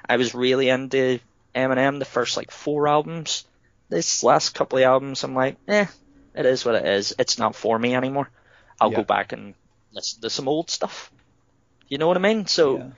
I 0.07 0.17
was 0.17 0.35
really 0.35 0.69
into 0.69 1.19
Eminem 1.55 1.99
the 1.99 2.05
first 2.05 2.35
like 2.35 2.51
four 2.51 2.87
albums. 2.87 3.45
This 3.89 4.23
last 4.23 4.55
couple 4.55 4.79
of 4.79 4.83
albums, 4.83 5.23
I'm 5.23 5.35
like, 5.35 5.57
eh, 5.67 5.85
it 6.33 6.45
is 6.45 6.65
what 6.65 6.75
it 6.75 6.85
is. 6.85 7.13
It's 7.19 7.37
not 7.37 7.55
for 7.55 7.77
me 7.77 7.95
anymore. 7.95 8.29
I'll 8.79 8.91
Yeah. 8.91 8.97
go 8.97 9.03
back 9.03 9.31
and 9.31 9.53
listen 9.91 10.21
to 10.21 10.29
some 10.29 10.47
old 10.47 10.69
stuff. 10.69 11.11
You 11.87 11.97
know 11.97 12.07
what 12.07 12.17
I 12.17 12.21
mean? 12.21 12.47
So 12.47 12.77
Yeah. 12.77 12.91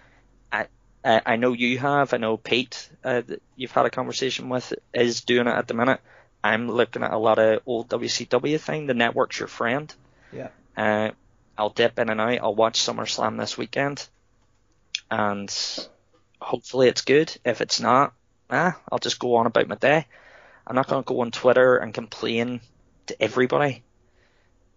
I, 1.03 1.21
I 1.25 1.35
know 1.37 1.53
you 1.53 1.77
have. 1.79 2.13
I 2.13 2.17
know 2.17 2.37
Pete, 2.37 2.89
uh, 3.03 3.21
that 3.21 3.41
you've 3.55 3.71
had 3.71 3.85
a 3.85 3.89
conversation 3.89 4.49
with, 4.49 4.73
is 4.93 5.21
doing 5.21 5.47
it 5.47 5.55
at 5.55 5.67
the 5.67 5.73
minute. 5.73 6.01
I'm 6.43 6.69
looking 6.69 7.03
at 7.03 7.13
a 7.13 7.17
lot 7.17 7.39
of 7.39 7.61
old 7.65 7.89
WCW 7.89 8.59
thing. 8.59 8.87
The 8.87 8.93
network's 8.93 9.39
your 9.39 9.47
friend. 9.47 9.93
Yeah. 10.33 10.49
Uh, 10.75 11.11
I'll 11.57 11.69
dip 11.69 11.97
in 11.97 12.09
and 12.09 12.19
out. 12.21 12.39
I'll 12.41 12.55
watch 12.55 12.79
SummerSlam 12.79 13.39
this 13.39 13.57
weekend, 13.57 14.07
and 15.09 15.49
hopefully 16.41 16.87
it's 16.87 17.01
good. 17.01 17.35
If 17.45 17.61
it's 17.61 17.79
not, 17.79 18.13
ah, 18.49 18.79
I'll 18.91 18.99
just 18.99 19.19
go 19.19 19.35
on 19.35 19.45
about 19.45 19.67
my 19.67 19.75
day. 19.75 20.05
I'm 20.67 20.75
not 20.75 20.87
going 20.87 21.01
to 21.01 21.07
go 21.07 21.21
on 21.21 21.31
Twitter 21.31 21.77
and 21.77 21.93
complain 21.93 22.59
to 23.05 23.21
everybody 23.21 23.83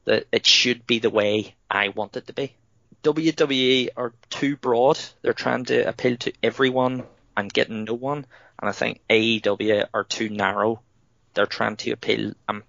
that 0.05 0.27
it 0.31 0.47
should 0.47 0.87
be 0.87 1.01
the 1.01 1.11
way 1.11 1.57
I 1.69 1.89
want 1.89 2.17
it 2.17 2.29
to 2.29 2.33
be. 2.33 2.55
WWE 3.03 3.89
are 3.97 4.13
too 4.29 4.57
broad. 4.57 5.01
They're 5.23 5.33
trying 5.33 5.65
to 5.65 5.89
appeal 5.89 6.17
to 6.19 6.33
everyone 6.45 7.03
and 7.37 7.53
getting 7.53 7.85
no 7.85 7.95
one. 7.95 8.25
And 8.61 8.69
I 8.69 8.73
think 8.73 9.01
AEW 9.11 9.89
are 9.93 10.05
too 10.05 10.29
narrow. 10.29 10.81
They're 11.35 11.47
trying 11.47 11.77
to 11.79 11.91
appeal, 11.91 12.35
um, 12.49 12.63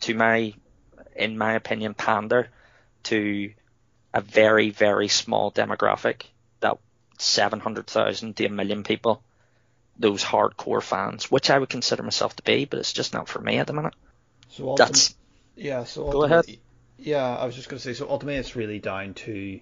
to 0.00 0.14
my, 0.14 0.54
in 1.14 1.38
my 1.38 1.52
opinion, 1.52 1.94
pander 1.94 2.48
to 3.04 3.52
a 4.12 4.20
very, 4.20 4.70
very 4.70 5.08
small 5.08 5.52
demographic. 5.52 6.22
That 6.60 6.78
700,000 7.18 8.36
to 8.36 8.46
a 8.46 8.50
million 8.50 8.82
people. 8.82 9.22
Those 9.98 10.22
hardcore 10.22 10.82
fans, 10.82 11.30
which 11.30 11.48
I 11.50 11.58
would 11.58 11.70
consider 11.70 12.02
myself 12.02 12.36
to 12.36 12.42
be, 12.42 12.64
but 12.64 12.78
it's 12.78 12.92
just 12.92 13.14
not 13.14 13.28
for 13.28 13.40
me 13.40 13.56
at 13.58 13.66
the 13.66 13.72
minute. 13.72 13.94
So 14.50 14.64
ultim- 14.64 14.76
That's 14.78 15.14
yeah. 15.56 15.84
So 15.84 16.10
Go 16.10 16.24
ahead. 16.24 16.38
ultimately- 16.38 16.60
Yeah, 16.98 17.36
I 17.36 17.46
was 17.46 17.54
just 17.54 17.68
going 17.68 17.78
to 17.78 17.84
say. 17.84 17.94
So 17.94 18.08
ultimately, 18.08 18.38
it's 18.38 18.56
really 18.56 18.78
down 18.78 19.14
to 19.14 19.60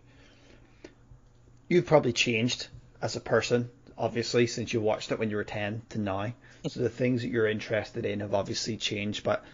you've 1.68 1.86
probably 1.86 2.12
changed 2.12 2.68
as 3.00 3.16
a 3.16 3.20
person, 3.20 3.70
obviously, 3.96 4.46
since 4.46 4.72
you 4.72 4.80
watched 4.80 5.12
it 5.12 5.18
when 5.18 5.30
you 5.30 5.36
were 5.36 5.44
ten 5.44 5.82
to 5.90 5.98
now. 5.98 6.32
so 6.68 6.80
the 6.80 6.88
things 6.88 7.22
that 7.22 7.28
you're 7.28 7.46
interested 7.48 8.04
in 8.04 8.20
have 8.20 8.34
obviously 8.34 8.76
changed. 8.76 9.24
But 9.24 9.44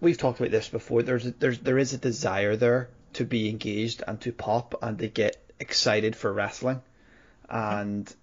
we've 0.00 0.18
talked 0.18 0.40
about 0.40 0.50
this 0.50 0.68
before. 0.68 1.02
There's 1.02 1.26
a, 1.26 1.30
there's 1.32 1.58
there 1.58 1.78
is 1.78 1.92
a 1.92 1.98
desire 1.98 2.56
there 2.56 2.88
to 3.14 3.24
be 3.24 3.48
engaged 3.48 4.02
and 4.06 4.20
to 4.22 4.32
pop 4.32 4.74
and 4.82 4.98
to 4.98 5.08
get 5.08 5.36
excited 5.60 6.16
for 6.16 6.32
wrestling. 6.32 6.82
Mm-hmm. 7.50 7.78
And 7.80 8.14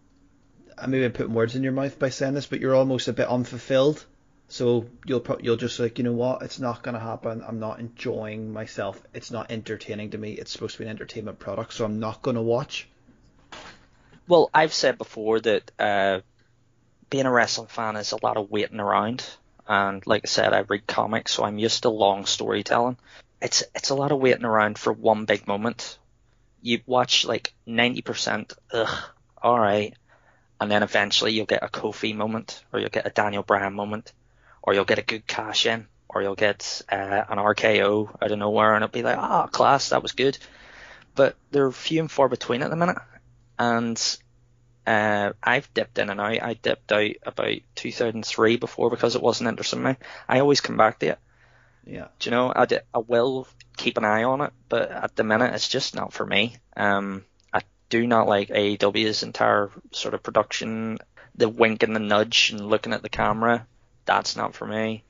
I 0.81 0.87
maybe 0.87 1.05
I'm 1.05 1.11
putting 1.11 1.33
words 1.33 1.55
in 1.55 1.63
your 1.63 1.71
mouth 1.71 1.99
by 1.99 2.09
saying 2.09 2.33
this, 2.33 2.45
but 2.45 2.59
you're 2.59 2.75
almost 2.75 3.07
a 3.07 3.13
bit 3.13 3.27
unfulfilled. 3.27 4.05
So 4.47 4.87
you'll 5.05 5.19
pro- 5.19 5.39
you'll 5.39 5.57
just 5.57 5.79
like 5.79 5.99
you 5.99 6.03
know 6.03 6.13
what 6.13 6.41
it's 6.41 6.59
not 6.59 6.81
gonna 6.81 6.99
happen. 6.99 7.43
I'm 7.47 7.59
not 7.59 7.79
enjoying 7.79 8.51
myself. 8.51 9.01
It's 9.13 9.29
not 9.29 9.51
entertaining 9.51 10.11
to 10.11 10.17
me. 10.17 10.33
It's 10.33 10.51
supposed 10.51 10.73
to 10.73 10.79
be 10.79 10.85
an 10.85 10.89
entertainment 10.89 11.37
product, 11.37 11.73
so 11.73 11.85
I'm 11.85 11.99
not 11.99 12.23
gonna 12.23 12.41
watch. 12.41 12.87
Well, 14.27 14.49
I've 14.53 14.73
said 14.73 14.97
before 14.97 15.39
that 15.39 15.71
uh, 15.79 16.21
being 17.09 17.25
a 17.25 17.31
wrestling 17.31 17.67
fan 17.67 17.95
is 17.95 18.11
a 18.11 18.23
lot 18.23 18.37
of 18.37 18.49
waiting 18.49 18.79
around, 18.79 19.25
and 19.67 20.05
like 20.05 20.23
I 20.25 20.27
said, 20.27 20.53
I 20.53 20.61
read 20.61 20.87
comics, 20.87 21.33
so 21.33 21.43
I'm 21.43 21.59
used 21.59 21.83
to 21.83 21.89
long 21.89 22.25
storytelling. 22.25 22.97
It's 23.41 23.63
it's 23.75 23.89
a 23.89 23.95
lot 23.95 24.11
of 24.11 24.19
waiting 24.19 24.45
around 24.45 24.79
for 24.79 24.91
one 24.91 25.25
big 25.25 25.47
moment. 25.47 25.99
You 26.61 26.81
watch 26.87 27.25
like 27.25 27.53
ninety 27.67 28.01
percent, 28.01 28.53
ugh, 28.73 29.03
all 29.41 29.59
right, 29.59 29.95
and 30.59 30.69
then 30.69 30.83
eventually 30.83 31.33
you'll 31.33 31.45
get 31.45 31.63
a 31.63 31.67
Kofi 31.67 32.15
moment, 32.15 32.63
or 32.73 32.79
you'll 32.79 32.89
get 32.89 33.07
a 33.07 33.11
Daniel 33.11 33.43
Bryan 33.43 33.73
moment, 33.73 34.11
or 34.61 34.73
you'll 34.73 34.85
get 34.85 34.99
a 34.99 35.03
good 35.03 35.25
cash 35.25 35.65
in, 35.65 35.87
or 36.07 36.21
you'll 36.21 36.35
get 36.35 36.81
uh, 36.89 37.23
an 37.29 37.37
RKO 37.37 38.17
out 38.21 38.31
of 38.31 38.39
nowhere, 38.39 38.75
and 38.75 38.83
it'll 38.83 38.93
be 38.93 39.03
like, 39.03 39.17
ah, 39.17 39.47
class, 39.47 39.89
that 39.89 40.01
was 40.01 40.13
good. 40.13 40.37
But 41.15 41.35
they're 41.51 41.71
few 41.71 42.01
and 42.01 42.11
far 42.11 42.29
between 42.29 42.61
at 42.61 42.69
the 42.69 42.75
minute 42.75 42.97
and 43.59 44.17
uh, 44.87 45.33
I've 45.43 45.71
dipped 45.73 45.99
in 45.99 46.09
and 46.09 46.19
out. 46.19 46.41
I 46.41 46.53
dipped 46.53 46.91
out 46.91 47.11
about 47.23 47.57
2003 47.75 48.55
before 48.55 48.89
because 48.89 49.15
it 49.15 49.21
wasn't 49.21 49.49
interesting 49.49 49.83
me. 49.83 49.97
I 50.27 50.39
always 50.39 50.61
come 50.61 50.77
back 50.77 50.99
to 50.99 51.07
it. 51.07 51.19
Yeah. 51.85 52.07
Do 52.17 52.29
you 52.29 52.35
know? 52.35 52.51
I, 52.55 52.65
I 52.93 52.99
will 52.99 53.47
keep 53.77 53.97
an 53.97 54.05
eye 54.05 54.23
on 54.23 54.41
it, 54.41 54.53
but 54.69 54.89
at 54.89 55.15
the 55.15 55.23
minute 55.23 55.53
it's 55.53 55.67
just 55.67 55.95
not 55.95 56.13
for 56.13 56.25
me. 56.25 56.57
Um, 56.75 57.25
do 57.89 58.05
not 58.05 58.27
like 58.27 58.49
AEW's 58.49 59.23
entire 59.23 59.71
sort 59.91 60.13
of 60.13 60.23
production, 60.23 60.99
the 61.35 61.49
wink 61.49 61.83
and 61.83 61.95
the 61.95 61.99
nudge 61.99 62.51
and 62.51 62.69
looking 62.69 62.93
at 62.93 63.01
the 63.01 63.09
camera. 63.09 63.65
That's 64.05 64.35
not 64.35 64.53
for 64.55 64.65
me. 64.65 65.03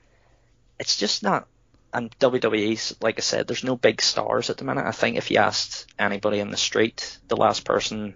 It's 0.78 0.96
just 0.96 1.22
not. 1.22 1.46
And 1.92 2.16
WWE's, 2.18 2.96
like 3.00 3.18
I 3.18 3.22
said, 3.22 3.46
there's 3.46 3.64
no 3.64 3.76
big 3.76 4.00
stars 4.00 4.48
at 4.48 4.58
the 4.58 4.64
minute. 4.64 4.86
I 4.86 4.92
think 4.92 5.16
if 5.16 5.30
you 5.30 5.38
asked 5.38 5.92
anybody 5.98 6.38
in 6.38 6.50
the 6.50 6.56
street, 6.56 7.18
the 7.28 7.36
last 7.36 7.64
person 7.64 8.14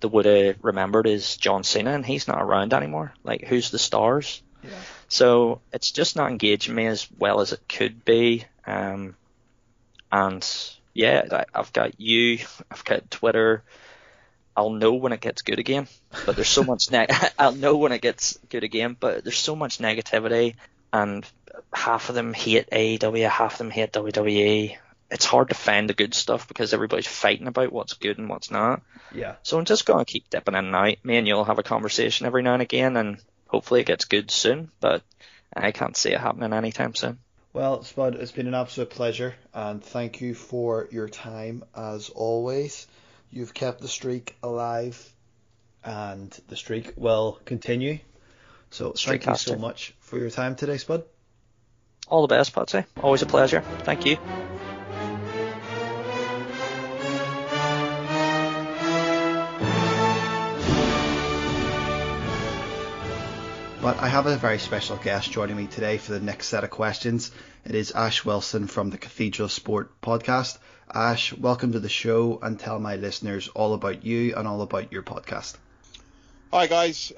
that 0.00 0.08
would 0.08 0.24
have 0.24 0.56
remembered 0.62 1.06
is 1.06 1.36
John 1.36 1.62
Cena, 1.62 1.92
and 1.92 2.06
he's 2.06 2.26
not 2.26 2.40
around 2.40 2.72
anymore. 2.72 3.12
Like, 3.22 3.46
who's 3.46 3.70
the 3.70 3.78
stars? 3.78 4.42
Yeah. 4.62 4.70
So 5.08 5.60
it's 5.72 5.90
just 5.90 6.16
not 6.16 6.30
engaging 6.30 6.74
me 6.74 6.86
as 6.86 7.06
well 7.18 7.40
as 7.40 7.52
it 7.52 7.68
could 7.68 8.04
be. 8.04 8.44
Um, 8.66 9.14
and 10.10 10.42
yeah, 10.94 11.24
I- 11.30 11.44
I've 11.54 11.72
got 11.72 12.00
you, 12.00 12.38
I've 12.70 12.84
got 12.84 13.10
Twitter. 13.10 13.62
I'll 14.56 14.70
know 14.70 14.94
when 14.94 15.12
it 15.12 15.20
gets 15.20 15.42
good 15.42 15.58
again, 15.58 15.86
but 16.26 16.34
there's 16.36 16.48
so 16.48 16.64
much. 16.64 16.88
Ne- 16.90 17.06
I'll 17.38 17.52
know 17.54 17.76
when 17.76 17.92
it 17.92 18.02
gets 18.02 18.38
good 18.48 18.64
again, 18.64 18.96
but 18.98 19.24
there's 19.24 19.38
so 19.38 19.54
much 19.56 19.78
negativity, 19.78 20.56
and 20.92 21.24
half 21.72 22.08
of 22.08 22.14
them 22.14 22.34
hate 22.34 22.68
AEW, 22.70 23.28
half 23.28 23.52
of 23.54 23.58
them 23.58 23.70
hate 23.70 23.92
WWE. 23.92 24.76
It's 25.12 25.24
hard 25.24 25.48
to 25.48 25.54
find 25.56 25.88
the 25.88 25.94
good 25.94 26.14
stuff 26.14 26.46
because 26.46 26.72
everybody's 26.74 27.06
fighting 27.06 27.48
about 27.48 27.72
what's 27.72 27.94
good 27.94 28.18
and 28.18 28.28
what's 28.28 28.50
not. 28.50 28.82
Yeah. 29.12 29.36
So 29.42 29.58
I'm 29.58 29.64
just 29.64 29.84
going 29.86 30.04
to 30.04 30.10
keep 30.12 30.30
dipping 30.30 30.54
in 30.54 30.66
and 30.66 30.74
out. 30.76 30.96
Me 31.04 31.16
and 31.16 31.26
you'll 31.26 31.44
have 31.44 31.58
a 31.58 31.64
conversation 31.64 32.26
every 32.26 32.42
now 32.42 32.52
and 32.52 32.62
again, 32.62 32.96
and 32.96 33.18
hopefully 33.48 33.80
it 33.80 33.86
gets 33.86 34.04
good 34.04 34.30
soon. 34.30 34.70
But 34.80 35.02
I 35.56 35.72
can't 35.72 35.96
see 35.96 36.10
it 36.12 36.20
happening 36.20 36.52
anytime 36.52 36.94
soon. 36.94 37.18
Well, 37.52 37.82
Spud, 37.82 38.14
it's 38.14 38.30
been 38.30 38.46
an 38.46 38.54
absolute 38.54 38.90
pleasure, 38.90 39.34
and 39.52 39.82
thank 39.82 40.20
you 40.20 40.34
for 40.34 40.88
your 40.92 41.08
time 41.08 41.64
as 41.74 42.08
always. 42.08 42.86
You've 43.30 43.52
kept 43.52 43.80
the 43.80 43.88
streak 43.88 44.36
alive, 44.40 45.12
and 45.84 46.30
the 46.46 46.56
streak 46.56 46.92
will 46.96 47.40
continue. 47.44 47.98
So 48.70 48.92
thank 48.92 49.26
you 49.26 49.34
so 49.34 49.56
much 49.56 49.94
for 49.98 50.16
your 50.16 50.30
time 50.30 50.54
today, 50.54 50.76
Spud. 50.76 51.02
All 52.06 52.22
the 52.22 52.28
best, 52.28 52.52
Patsy. 52.54 52.84
Always 53.02 53.22
a 53.22 53.26
pleasure. 53.26 53.62
Thank 53.82 54.06
you. 54.06 54.16
But 63.82 63.98
I 63.98 64.08
have 64.08 64.26
a 64.26 64.36
very 64.36 64.58
special 64.58 64.96
guest 64.96 65.32
joining 65.32 65.56
me 65.56 65.66
today 65.66 65.96
for 65.96 66.12
the 66.12 66.20
next 66.20 66.48
set 66.48 66.64
of 66.64 66.70
questions. 66.70 67.30
It 67.64 67.74
is 67.74 67.92
Ash 67.92 68.26
Wilson 68.26 68.66
from 68.66 68.90
the 68.90 68.98
Cathedral 68.98 69.48
Sport 69.48 70.02
podcast. 70.02 70.58
Ash, 70.92 71.32
welcome 71.32 71.72
to 71.72 71.80
the 71.80 71.88
show 71.88 72.38
and 72.42 72.60
tell 72.60 72.78
my 72.78 72.96
listeners 72.96 73.48
all 73.48 73.72
about 73.72 74.04
you 74.04 74.34
and 74.36 74.46
all 74.46 74.60
about 74.60 74.92
your 74.92 75.02
podcast. 75.02 75.56
Hi 76.52 76.66
guys, 76.66 77.10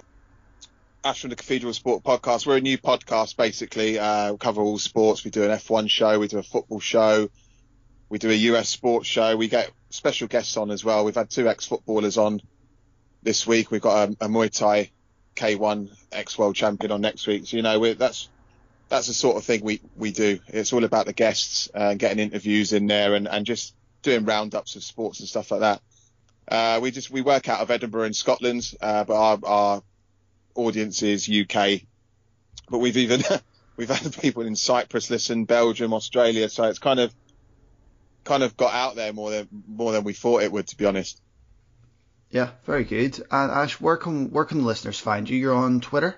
Ash 1.02 1.22
from 1.22 1.30
the 1.30 1.36
Cathedral 1.36 1.72
Sport 1.72 2.04
podcast. 2.04 2.46
We're 2.46 2.58
a 2.58 2.60
new 2.60 2.78
podcast 2.78 3.36
basically. 3.36 3.98
Uh, 3.98 4.30
we 4.30 4.38
cover 4.38 4.62
all 4.62 4.78
sports. 4.78 5.24
We 5.24 5.32
do 5.32 5.42
an 5.42 5.50
F1 5.50 5.90
show, 5.90 6.20
we 6.20 6.28
do 6.28 6.38
a 6.38 6.44
football 6.44 6.78
show, 6.78 7.28
we 8.08 8.18
do 8.18 8.30
a 8.30 8.34
US 8.34 8.68
sports 8.68 9.08
show. 9.08 9.36
We 9.36 9.48
get 9.48 9.68
special 9.90 10.28
guests 10.28 10.56
on 10.56 10.70
as 10.70 10.84
well. 10.84 11.04
We've 11.04 11.12
had 11.16 11.28
two 11.28 11.48
ex-footballers 11.48 12.18
on 12.18 12.40
this 13.20 13.48
week. 13.48 13.72
We've 13.72 13.80
got 13.80 14.10
a, 14.10 14.26
a 14.26 14.28
Muay 14.28 14.56
Thai 14.56 14.92
K1 15.36 15.90
ex-world 16.12 16.54
champion 16.54 16.92
on 16.92 17.00
next 17.00 17.26
week. 17.26 17.46
So 17.46 17.56
you 17.56 17.62
know 17.62 17.94
that's 17.94 18.28
that's 18.88 19.06
the 19.06 19.14
sort 19.14 19.36
of 19.36 19.44
thing 19.44 19.64
we 19.64 19.80
we 19.96 20.12
do. 20.12 20.38
It's 20.48 20.72
all 20.72 20.84
about 20.84 21.06
the 21.06 21.12
guests 21.12 21.68
and 21.74 21.82
uh, 21.82 21.94
getting 21.94 22.18
interviews 22.18 22.72
in 22.72 22.86
there 22.86 23.14
and 23.14 23.26
and 23.26 23.46
just 23.46 23.74
doing 24.02 24.24
roundups 24.24 24.76
of 24.76 24.84
sports 24.84 25.20
and 25.20 25.28
stuff 25.28 25.50
like 25.50 25.60
that. 25.60 25.80
Uh, 26.48 26.80
we 26.80 26.90
just 26.90 27.10
we 27.10 27.22
work 27.22 27.48
out 27.48 27.60
of 27.60 27.70
Edinburgh 27.70 28.04
in 28.04 28.12
Scotland, 28.12 28.74
uh, 28.80 29.04
but 29.04 29.14
our, 29.14 29.38
our 29.44 29.82
audience 30.54 31.02
is 31.02 31.30
UK. 31.30 31.82
But 32.68 32.78
we've 32.78 32.96
even 32.96 33.22
we've 33.76 33.88
had 33.88 34.14
people 34.20 34.42
in 34.42 34.56
Cyprus 34.56 35.10
listen, 35.10 35.44
Belgium, 35.44 35.94
Australia. 35.94 36.48
So 36.48 36.64
it's 36.64 36.78
kind 36.78 37.00
of 37.00 37.14
kind 38.24 38.42
of 38.42 38.56
got 38.56 38.74
out 38.74 38.96
there 38.96 39.12
more 39.12 39.30
than 39.30 39.48
more 39.66 39.92
than 39.92 40.04
we 40.04 40.12
thought 40.12 40.42
it 40.42 40.52
would, 40.52 40.66
to 40.68 40.76
be 40.76 40.86
honest. 40.86 41.20
Yeah, 42.32 42.50
very 42.64 42.84
good. 42.84 43.20
And 43.30 43.52
Ash, 43.52 43.78
where 43.78 43.98
can 43.98 44.30
where 44.30 44.46
can 44.46 44.58
the 44.58 44.64
listeners 44.64 44.98
find 44.98 45.28
you? 45.28 45.36
You're 45.36 45.54
on 45.54 45.82
Twitter. 45.82 46.16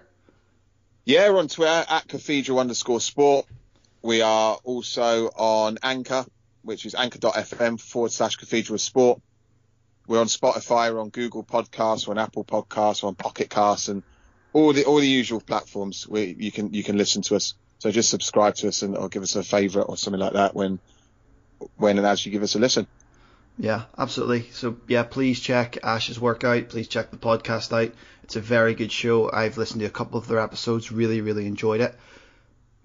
Yeah, 1.04 1.28
we're 1.28 1.40
on 1.40 1.48
Twitter 1.48 1.84
at 1.88 2.06
cathedral 2.06 2.60
underscore 2.60 3.00
sport. 3.00 3.46
We 4.00 4.22
are 4.22 4.56
also 4.62 5.26
on 5.28 5.78
Anchor, 5.82 6.24
which 6.62 6.86
is 6.86 6.94
anchor.fm 6.94 7.80
forward 7.80 8.12
slash 8.12 8.36
cathedral 8.36 8.78
sport. 8.78 9.20
We're 10.06 10.20
on 10.20 10.26
Spotify, 10.26 10.92
we're 10.92 11.00
on 11.00 11.08
Google 11.08 11.42
Podcasts, 11.42 12.06
we're 12.06 12.12
on 12.12 12.18
Apple 12.18 12.44
Podcasts, 12.44 13.02
we're 13.02 13.08
on 13.08 13.16
Pocket 13.16 13.50
Casts, 13.50 13.88
and 13.88 14.04
all 14.52 14.72
the 14.72 14.84
all 14.84 15.00
the 15.00 15.08
usual 15.08 15.40
platforms 15.40 16.06
where 16.06 16.24
you 16.24 16.52
can 16.52 16.72
you 16.72 16.84
can 16.84 16.96
listen 16.96 17.22
to 17.22 17.34
us. 17.34 17.54
So 17.80 17.90
just 17.90 18.08
subscribe 18.08 18.54
to 18.56 18.68
us 18.68 18.82
and 18.82 18.96
or 18.96 19.08
give 19.08 19.24
us 19.24 19.34
a 19.34 19.42
favourite 19.42 19.86
or 19.86 19.96
something 19.96 20.20
like 20.20 20.34
that 20.34 20.54
when 20.54 20.78
when 21.76 21.98
and 21.98 22.06
as 22.06 22.24
you 22.24 22.30
give 22.30 22.44
us 22.44 22.54
a 22.54 22.60
listen. 22.60 22.86
Yeah, 23.58 23.84
absolutely. 23.96 24.50
So 24.50 24.76
yeah, 24.88 25.04
please 25.04 25.40
check 25.40 25.78
Ash's 25.82 26.20
workout. 26.20 26.70
Please 26.70 26.88
check 26.88 27.10
the 27.10 27.16
podcast 27.16 27.72
out. 27.72 27.92
It's 28.24 28.36
a 28.36 28.40
very 28.40 28.74
good 28.74 28.90
show. 28.90 29.30
I've 29.30 29.58
listened 29.58 29.80
to 29.80 29.86
a 29.86 29.90
couple 29.90 30.18
of 30.18 30.26
their 30.26 30.40
episodes. 30.40 30.90
Really, 30.90 31.20
really 31.20 31.46
enjoyed 31.46 31.80
it. 31.80 31.94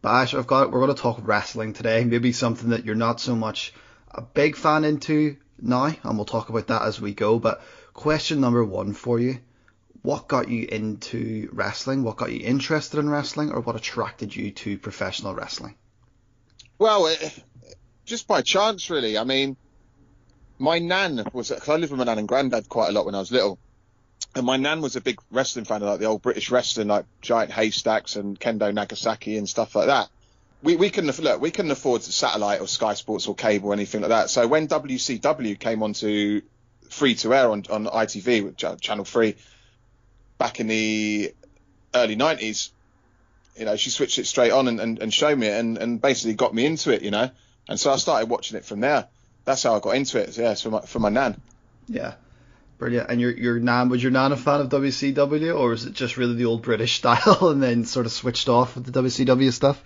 But 0.01 0.09
Ash, 0.09 0.33
I've 0.33 0.47
got 0.47 0.71
we're 0.71 0.81
going 0.81 0.95
to 0.95 1.01
talk 1.01 1.19
wrestling 1.23 1.73
today. 1.73 2.03
Maybe 2.03 2.31
something 2.31 2.69
that 2.69 2.85
you're 2.85 2.95
not 2.95 3.19
so 3.19 3.35
much 3.35 3.73
a 4.11 4.21
big 4.21 4.55
fan 4.55 4.83
into 4.83 5.37
now, 5.61 5.93
and 6.03 6.17
we'll 6.17 6.25
talk 6.25 6.49
about 6.49 6.67
that 6.67 6.83
as 6.83 7.01
we 7.01 7.13
go. 7.13 7.39
But 7.39 7.61
question 7.93 8.39
number 8.39 8.63
one 8.63 8.93
for 8.93 9.19
you: 9.19 9.39
What 10.03 10.27
got 10.27 10.49
you 10.49 10.67
into 10.69 11.49
wrestling? 11.51 12.03
What 12.03 12.17
got 12.17 12.31
you 12.31 12.41
interested 12.45 12.99
in 12.99 13.09
wrestling, 13.09 13.51
or 13.51 13.61
what 13.61 13.75
attracted 13.75 14.35
you 14.35 14.51
to 14.51 14.77
professional 14.77 15.33
wrestling? 15.33 15.75
Well, 16.77 17.07
it, 17.07 17.43
just 18.05 18.27
by 18.27 18.41
chance, 18.41 18.89
really. 18.89 19.17
I 19.17 19.23
mean, 19.23 19.57
my 20.59 20.79
nan 20.79 21.25
was, 21.33 21.49
cause 21.49 21.69
I 21.69 21.77
lived 21.77 21.91
with 21.91 21.97
my 21.97 22.03
nan 22.03 22.19
and 22.19 22.27
granddad 22.27 22.69
quite 22.69 22.89
a 22.89 22.91
lot 22.91 23.05
when 23.05 23.15
I 23.15 23.19
was 23.19 23.31
little. 23.31 23.57
And 24.35 24.45
my 24.45 24.57
nan 24.57 24.81
was 24.81 24.95
a 24.95 25.01
big 25.01 25.19
wrestling 25.31 25.65
fan 25.65 25.81
of 25.81 25.87
like 25.87 25.99
the 25.99 26.05
old 26.05 26.21
British 26.21 26.51
wrestling, 26.51 26.87
like 26.87 27.05
Giant 27.21 27.51
Haystacks 27.51 28.15
and 28.15 28.39
Kendo 28.39 28.71
Nagasaki 28.73 29.37
and 29.37 29.49
stuff 29.49 29.75
like 29.75 29.87
that. 29.87 30.09
We, 30.61 30.75
we 30.75 30.89
couldn't 30.89 31.17
look, 31.19 31.41
we 31.41 31.51
couldn't 31.51 31.71
afford 31.71 32.03
satellite 32.03 32.59
or 32.59 32.67
Sky 32.67 32.93
Sports 32.93 33.27
or 33.27 33.33
cable 33.33 33.69
or 33.69 33.73
anything 33.73 34.01
like 34.01 34.09
that. 34.09 34.29
So 34.29 34.45
when 34.45 34.67
WCW 34.67 35.57
came 35.57 35.81
onto 35.81 36.41
free 36.89 37.15
to 37.15 37.33
air 37.33 37.49
on, 37.49 37.63
on 37.69 37.85
ITV, 37.85 38.63
uh, 38.63 38.75
Channel 38.75 39.05
3, 39.05 39.35
back 40.37 40.59
in 40.59 40.67
the 40.67 41.33
early 41.95 42.17
90s, 42.17 42.71
you 43.55 43.65
know, 43.65 43.77
she 43.77 43.89
switched 43.89 44.19
it 44.19 44.27
straight 44.27 44.51
on 44.51 44.67
and, 44.67 44.79
and, 44.79 44.99
and 44.99 45.13
showed 45.13 45.37
me 45.37 45.47
it 45.47 45.59
and, 45.59 45.77
and 45.77 46.01
basically 46.01 46.33
got 46.33 46.53
me 46.53 46.65
into 46.65 46.91
it, 46.91 47.01
you 47.01 47.11
know. 47.11 47.29
And 47.69 47.79
so 47.79 47.91
I 47.91 47.95
started 47.95 48.29
watching 48.29 48.57
it 48.57 48.65
from 48.65 48.81
there. 48.81 49.07
That's 49.49 49.63
how 49.63 49.75
I 49.75 49.79
got 49.79 49.95
into 49.95 50.19
it. 50.19 50.31
So 50.35 50.43
yeah, 50.43 50.53
for 50.53 50.69
my 50.69 50.81
for 50.81 50.99
my 50.99 51.09
nan. 51.09 51.41
Yeah, 51.87 52.13
brilliant. 52.77 53.09
And 53.09 53.19
your 53.19 53.31
your 53.31 53.59
nan 53.59 53.89
was 53.89 54.03
your 54.03 54.11
nan 54.11 54.31
a 54.31 54.37
fan 54.37 54.61
of 54.61 54.69
WCW, 54.69 55.59
or 55.59 55.69
was 55.69 55.85
it 55.85 55.93
just 55.93 56.17
really 56.17 56.35
the 56.35 56.45
old 56.45 56.61
British 56.61 56.97
style, 56.97 57.49
and 57.49 57.63
then 57.63 57.83
sort 57.83 58.05
of 58.05 58.11
switched 58.11 58.47
off 58.47 58.75
with 58.75 58.85
the 58.85 59.01
WCW 59.01 59.51
stuff? 59.51 59.83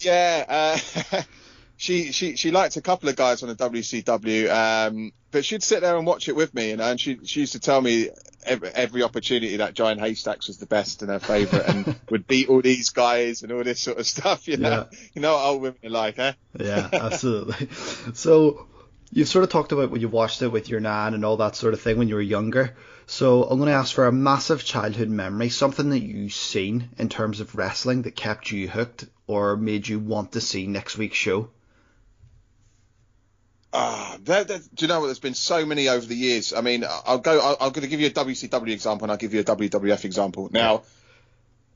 Yeah, 0.00 0.44
uh, 0.46 1.22
she 1.78 2.12
she 2.12 2.36
she 2.36 2.50
liked 2.50 2.76
a 2.76 2.82
couple 2.82 3.08
of 3.08 3.16
guys 3.16 3.42
on 3.42 3.48
the 3.48 3.56
WCW, 3.56 4.50
um, 4.50 5.12
but 5.30 5.46
she'd 5.46 5.62
sit 5.62 5.80
there 5.80 5.96
and 5.96 6.06
watch 6.06 6.28
it 6.28 6.36
with 6.36 6.52
me, 6.52 6.68
you 6.68 6.76
know, 6.76 6.90
and 6.90 7.00
she 7.00 7.20
she 7.24 7.40
used 7.40 7.52
to 7.52 7.60
tell 7.60 7.80
me 7.80 8.10
every, 8.46 8.68
every 8.68 9.02
opportunity 9.02 9.56
that 9.56 9.74
Giant 9.74 10.00
Haystacks 10.00 10.48
was 10.48 10.58
the 10.58 10.66
best 10.66 11.02
and 11.02 11.10
her 11.10 11.18
favourite, 11.18 11.68
and 11.68 12.00
would 12.10 12.26
beat 12.26 12.48
all 12.48 12.62
these 12.62 12.90
guys 12.90 13.42
and 13.42 13.52
all 13.52 13.64
this 13.64 13.80
sort 13.80 13.98
of 13.98 14.06
stuff. 14.06 14.48
You 14.48 14.56
know, 14.56 14.86
yeah. 14.90 14.98
you 15.14 15.22
know 15.22 15.34
what 15.34 15.44
old 15.44 15.62
women 15.62 15.78
are 15.84 15.90
like, 15.90 16.18
eh? 16.18 16.32
Yeah, 16.58 16.88
absolutely. 16.92 17.68
so 18.14 18.66
you've 19.12 19.28
sort 19.28 19.44
of 19.44 19.50
talked 19.50 19.72
about 19.72 19.90
when 19.90 20.00
you 20.00 20.08
watched 20.08 20.42
it 20.42 20.48
with 20.48 20.68
your 20.68 20.80
nan 20.80 21.14
and 21.14 21.24
all 21.24 21.36
that 21.38 21.56
sort 21.56 21.74
of 21.74 21.80
thing 21.80 21.98
when 21.98 22.08
you 22.08 22.14
were 22.14 22.22
younger. 22.22 22.76
So 23.06 23.44
I'm 23.44 23.58
going 23.58 23.68
to 23.68 23.76
ask 23.76 23.94
for 23.94 24.06
a 24.06 24.12
massive 24.12 24.64
childhood 24.64 25.08
memory, 25.08 25.48
something 25.48 25.90
that 25.90 26.00
you've 26.00 26.32
seen 26.32 26.90
in 26.98 27.08
terms 27.08 27.40
of 27.40 27.54
wrestling 27.54 28.02
that 28.02 28.16
kept 28.16 28.50
you 28.50 28.68
hooked 28.68 29.06
or 29.26 29.56
made 29.56 29.86
you 29.86 29.98
want 29.98 30.32
to 30.32 30.40
see 30.40 30.66
next 30.66 30.98
week's 30.98 31.16
show. 31.16 31.50
Ah, 33.78 34.16
there, 34.22 34.44
there, 34.44 34.58
do 34.58 34.84
you 34.84 34.88
know 34.88 35.00
what? 35.00 35.06
There's 35.06 35.18
been 35.18 35.34
so 35.34 35.66
many 35.66 35.90
over 35.90 36.06
the 36.06 36.14
years. 36.16 36.54
I 36.54 36.62
mean, 36.62 36.82
I'll 37.04 37.18
go. 37.18 37.38
i 37.38 37.66
am 37.66 37.72
going 37.72 37.82
to 37.82 37.88
give 37.88 38.00
you 38.00 38.06
a 38.06 38.10
WCW 38.10 38.70
example, 38.70 39.04
and 39.04 39.12
I'll 39.12 39.18
give 39.18 39.34
you 39.34 39.40
a 39.40 39.44
WWF 39.44 40.06
example. 40.06 40.48
Now, 40.50 40.82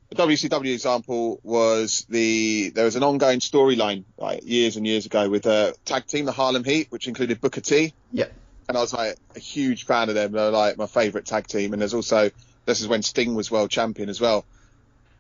the 0.09 0.17
WCW 0.17 0.73
example 0.73 1.41
was 1.43 2.07
the 2.09 2.71
there 2.71 2.87
was 2.87 2.97
an 2.97 3.03
ongoing 3.03 3.41
storyline 3.41 4.05
like 4.17 4.41
years 4.45 4.77
and 4.77 4.87
years 4.87 5.05
ago 5.05 5.29
with 5.29 5.45
a 5.45 5.75
tag 5.85 6.07
team, 6.07 6.25
the 6.25 6.33
Harlem 6.33 6.65
Heat, 6.65 6.87
which 6.91 7.07
included 7.07 7.39
Booker 7.39 7.61
T. 7.61 7.93
Yeah. 8.13 8.29
And 8.67 8.79
I 8.79 8.81
was 8.81 8.95
like 8.95 9.17
a 9.37 9.39
huge 9.39 9.85
fan 9.85 10.09
of 10.09 10.15
them. 10.15 10.33
They're 10.33 10.51
like 10.51 10.79
my 10.79 10.87
favourite 10.87 11.27
tag 11.27 11.49
team. 11.49 11.75
And 11.75 11.83
there's 11.83 11.93
also 11.93 12.31
this 12.65 12.81
is 12.81 12.89
when 12.89 13.03
Sting 13.03 13.35
was 13.35 13.51
world 13.51 13.71
champion 13.71 14.09
as 14.09 14.23
well. 14.23 14.47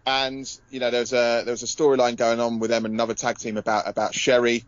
And 0.06 0.50
you 0.70 0.80
know 0.80 0.90
there 0.90 1.00
was 1.00 1.12
a 1.12 1.42
there 1.44 1.52
was 1.52 1.62
a 1.62 1.66
storyline 1.66 2.16
going 2.16 2.40
on 2.40 2.58
with 2.58 2.70
them 2.70 2.86
and 2.86 2.94
another 2.94 3.14
tag 3.14 3.38
team 3.38 3.58
about 3.58 3.86
about 3.86 4.14
Sherri 4.14 4.64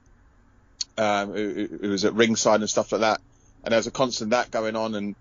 um, 0.99 1.33
who, 1.33 1.69
who, 1.81 1.91
was 1.91 2.05
at 2.05 2.15
ringside 2.15 2.61
and 2.61 2.69
stuff 2.69 2.93
like 2.93 3.01
that. 3.01 3.21
And 3.65 3.73
there 3.73 3.79
was 3.79 3.87
a 3.87 3.91
constant 3.91 4.31
that 4.31 4.51
going 4.51 4.77
on, 4.77 4.95
and 4.95 5.15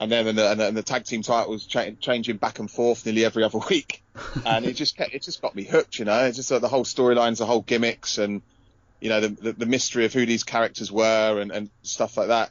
and 0.00 0.10
then 0.10 0.26
and 0.26 0.36
the, 0.36 0.50
and 0.50 0.60
the, 0.60 0.68
and 0.68 0.76
the 0.76 0.82
tag 0.82 1.04
team 1.04 1.22
titles 1.22 1.66
cha- 1.66 1.90
changing 2.00 2.36
back 2.36 2.58
and 2.58 2.70
forth 2.70 3.06
nearly 3.06 3.24
every 3.24 3.44
other 3.44 3.58
week, 3.70 4.02
and 4.44 4.64
it 4.64 4.74
just 4.74 4.96
kept, 4.96 5.14
it 5.14 5.22
just 5.22 5.40
got 5.40 5.54
me 5.54 5.64
hooked, 5.64 5.98
you 5.98 6.04
know. 6.04 6.24
It's 6.24 6.36
just 6.36 6.50
like 6.50 6.60
the 6.60 6.68
whole 6.68 6.84
storylines, 6.84 7.38
the 7.38 7.46
whole 7.46 7.62
gimmicks, 7.62 8.18
and 8.18 8.42
you 9.00 9.08
know 9.08 9.20
the, 9.20 9.28
the, 9.28 9.52
the 9.52 9.66
mystery 9.66 10.04
of 10.04 10.12
who 10.12 10.26
these 10.26 10.44
characters 10.44 10.90
were 10.90 11.40
and 11.40 11.52
and 11.52 11.70
stuff 11.82 12.16
like 12.16 12.28
that. 12.28 12.50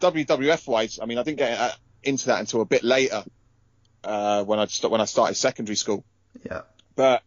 WWF 0.00 0.66
wise, 0.66 0.98
I 1.00 1.04
mean, 1.04 1.18
I 1.18 1.22
didn't 1.22 1.38
get 1.38 1.58
uh, 1.58 1.72
into 2.02 2.26
that 2.26 2.40
until 2.40 2.62
a 2.62 2.64
bit 2.64 2.82
later 2.82 3.22
uh, 4.02 4.44
when 4.44 4.58
I 4.58 4.66
st- 4.66 4.90
when 4.90 5.00
I 5.00 5.04
started 5.04 5.34
secondary 5.34 5.76
school. 5.76 6.04
Yeah. 6.44 6.62
But 6.96 7.22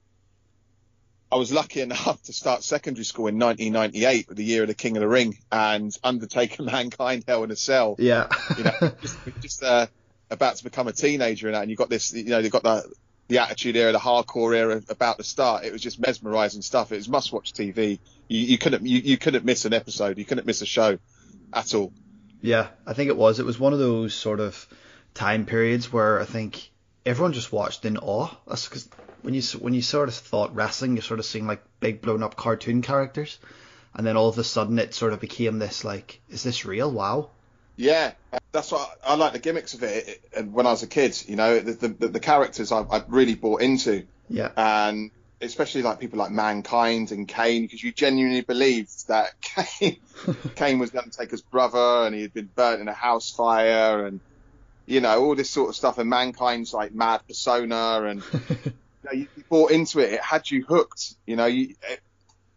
I 1.34 1.38
was 1.38 1.52
lucky 1.52 1.82
enough 1.82 2.22
to 2.24 2.34
start 2.34 2.64
secondary 2.64 3.06
school 3.06 3.26
in 3.26 3.40
1998, 3.40 4.28
the 4.30 4.44
year 4.44 4.62
of 4.62 4.68
the 4.68 4.76
King 4.76 4.98
of 4.98 5.02
the 5.02 5.08
Ring, 5.08 5.36
and 5.52 5.92
Undertaker, 6.04 6.62
Mankind, 6.62 7.24
Hell 7.28 7.44
in 7.44 7.50
a 7.50 7.56
Cell. 7.56 7.96
Yeah. 7.98 8.28
you 8.56 8.64
know, 8.66 8.92
just, 9.02 9.18
just 9.42 9.64
uh, 9.64 9.88
about 10.30 10.58
to 10.58 10.64
become 10.64 10.88
a 10.88 10.92
teenager 10.92 11.48
and 11.48 11.56
that, 11.56 11.64
and 11.64 11.72
you 11.72 11.76
got 11.76 11.90
this, 11.90 12.14
you 12.14 12.26
know, 12.26 12.38
you 12.38 12.50
got 12.50 12.62
the 12.62 12.84
the 13.30 13.40
attitude 13.40 13.76
era, 13.78 13.94
the 13.94 14.00
hardcore 14.00 14.56
era 14.56 14.82
about 14.90 15.18
to 15.18 15.24
start. 15.24 15.64
It 15.64 15.72
was 15.72 15.82
just 15.82 16.00
mesmerising 16.00 16.62
stuff. 16.62 16.92
It 16.92 16.98
was 16.98 17.10
must-watch 17.10 17.54
TV. 17.54 17.98
You, 18.28 18.40
you 18.40 18.58
couldn't 18.60 18.86
you, 18.86 19.00
you 19.00 19.18
couldn't 19.18 19.44
miss 19.44 19.66
an 19.66 19.74
episode. 19.74 20.20
You 20.20 20.26
couldn't 20.26 20.46
miss 20.46 20.62
a 20.62 20.68
show 20.68 21.00
at 21.52 21.74
all. 21.74 21.94
Yeah, 22.42 22.68
I 22.86 22.94
think 22.94 23.08
it 23.08 23.18
was. 23.18 23.40
It 23.40 23.46
was 23.46 23.58
one 23.58 23.74
of 23.74 23.80
those 23.80 24.14
sort 24.14 24.40
of 24.40 24.68
time 25.16 25.48
periods 25.48 25.92
where 25.92 26.20
I 26.20 26.26
think 26.26 26.70
everyone 27.08 27.34
just 27.34 27.52
watched 27.52 27.86
in 27.86 27.98
awe. 27.98 28.30
That's 28.46 28.68
because 28.68 28.88
when 29.24 29.34
you 29.34 29.42
when 29.60 29.74
you 29.74 29.82
sort 29.82 30.10
of 30.10 30.16
thought 30.16 30.56
wrestling, 30.56 30.96
you're 30.96 31.04
sort 31.04 31.20
of 31.20 31.26
seeing 31.26 31.48
like 31.48 31.64
big 31.80 32.02
blown 32.02 32.24
up 32.24 32.36
cartoon 32.36 32.82
characters, 32.82 33.40
and 33.94 34.06
then 34.06 34.18
all 34.18 34.30
of 34.30 34.38
a 34.38 34.44
sudden 34.44 34.78
it 34.80 34.94
sort 34.94 35.14
of 35.14 35.20
became 35.20 35.60
this 35.60 35.84
like, 35.84 36.22
is 36.30 36.44
this 36.44 36.66
real? 36.66 36.92
Wow. 36.92 37.30
Yeah, 37.76 38.12
that's 38.52 38.72
what 38.72 38.98
I, 39.04 39.14
I 39.14 39.16
like 39.16 39.34
the 39.34 39.40
gimmicks 39.40 39.74
of 39.74 39.82
it. 39.82 40.22
And 40.36 40.54
when 40.54 40.68
I 40.68 40.72
was 40.72 40.84
a 40.84 40.88
kid, 40.88 41.22
you 41.28 41.36
know, 41.36 41.60
the 41.60 41.88
the, 41.88 42.08
the 42.08 42.20
characters 42.20 42.72
I, 42.72 42.82
I 42.82 43.04
really 43.08 43.36
bought 43.36 43.62
into. 43.62 44.06
Yeah. 44.30 44.52
And 44.56 45.12
especially 45.42 45.82
like 45.82 46.00
people 46.00 46.20
like 46.20 46.32
Mankind 46.32 47.12
and 47.12 47.28
Kane, 47.28 47.64
because 47.64 47.84
you 47.84 47.92
genuinely 47.92 48.42
believed 48.42 49.08
that 49.08 49.34
Kane 49.42 49.98
Kane 50.56 50.80
was 50.80 50.92
the 50.92 51.00
Undertaker's 51.00 51.42
brother, 51.42 52.06
and 52.06 52.16
he 52.16 52.22
had 52.22 52.34
been 52.34 52.50
burnt 52.54 52.82
in 52.82 52.88
a 52.88 52.94
house 52.94 53.32
fire, 53.32 54.06
and 54.06 54.20
you 54.86 55.02
know 55.02 55.24
all 55.24 55.36
this 55.36 55.50
sort 55.50 55.70
of 55.70 55.76
stuff. 55.76 55.98
And 55.98 56.10
Mankind's 56.10 56.74
like 56.74 56.94
mad 56.94 57.22
persona, 57.28 58.04
and 58.04 58.24
know, 59.04 59.12
you 59.12 59.28
you 59.36 59.44
bought 59.50 59.72
into 59.72 60.00
it. 60.00 60.14
It 60.14 60.22
had 60.22 60.50
you 60.50 60.64
hooked. 60.64 61.16
You 61.26 61.36
know, 61.36 61.46
you, 61.46 61.76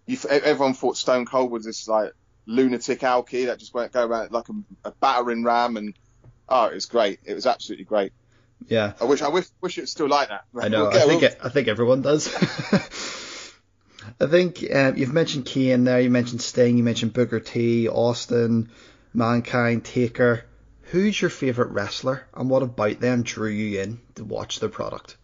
you 0.07 0.19
everyone 0.29 0.75
thought 0.75 0.97
Stone 0.97 1.27
Cold 1.27 1.51
was 1.51 1.65
this 1.65 1.89
like 1.89 2.13
lunatic 2.47 3.01
alky 3.01 3.47
that 3.47 3.59
just 3.59 3.75
went 3.75 3.93
go 3.93 4.07
around 4.07 4.31
like 4.31 4.49
a, 4.49 4.89
a 4.89 4.93
battering 4.93 5.45
ram, 5.45 5.77
and 5.77 5.95
oh, 6.49 6.67
it 6.67 6.75
was 6.75 6.87
great. 6.87 7.21
It 7.25 7.35
was 7.35 7.47
absolutely 7.47 7.85
great. 7.85 8.13
Yeah, 8.69 8.95
I 9.01 9.05
wish 9.05 9.23
I 9.23 9.29
wish 9.29 9.47
wish 9.61 9.79
it 9.79 9.83
was 9.83 9.91
still 9.91 10.09
like 10.09 10.29
that. 10.29 10.45
I 10.59 10.69
know. 10.69 10.89
We'll 10.89 10.97
I 11.03 11.07
think 11.07 11.23
it, 11.23 11.39
I 11.43 11.49
think 11.49 11.69
everyone 11.69 12.03
does. 12.03 12.33
I 14.21 14.27
think 14.27 14.65
um, 14.73 14.97
you've 14.97 15.13
mentioned 15.13 15.47
Kane 15.47 15.85
there. 15.85 16.01
You 16.01 16.11
mentioned 16.11 16.41
Sting. 16.41 16.79
You 16.79 16.85
mentioned 16.85 17.13
Booker 17.13 17.41
T, 17.41 17.89
Austin, 17.89 18.71
Mankind, 19.13 19.85
Taker. 19.85 20.45
Who's 20.91 21.21
your 21.21 21.31
favorite 21.31 21.71
wrestler, 21.71 22.27
and 22.33 22.49
what 22.49 22.63
about 22.63 23.01
them 23.01 23.25
drew 23.25 23.51
you 23.51 23.81
in 23.81 24.01
to 24.15 24.25
watch 24.25 24.61
their 24.61 24.69
product? 24.69 25.17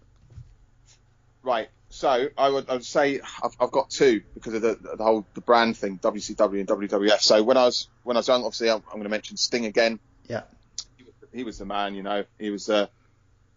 Right. 1.43 1.69
So 1.91 2.29
I 2.39 2.49
would, 2.49 2.71
I 2.71 2.75
would 2.75 2.85
say 2.85 3.21
I've, 3.43 3.53
I've 3.61 3.71
got 3.71 3.91
two 3.91 4.23
because 4.35 4.55
of 4.55 4.63
the, 4.63 4.79
the 4.97 5.05
whole 5.05 5.27
the 5.35 5.43
brand 5.43 5.77
thing, 5.77 5.99
WCW 5.99 6.61
and 6.61 6.69
WWF. 6.69 7.21
So 7.21 7.43
when 7.43 7.57
I 7.59 7.65
was 7.65 7.89
when 8.03 8.17
I 8.17 8.21
was 8.21 8.29
young, 8.29 8.45
obviously 8.45 8.71
I'm, 8.71 8.77
I'm 8.87 8.93
going 8.95 9.03
to 9.05 9.09
mention 9.11 9.37
Sting 9.37 9.67
again. 9.67 10.01
Yeah. 10.27 10.45
He 10.97 11.05
was, 11.05 11.15
he 11.35 11.45
was 11.45 11.59
the 11.59 11.67
man, 11.67 11.95
you 11.95 12.03
know. 12.03 12.25
He 12.39 12.49
was 12.51 12.69
uh, 12.71 12.87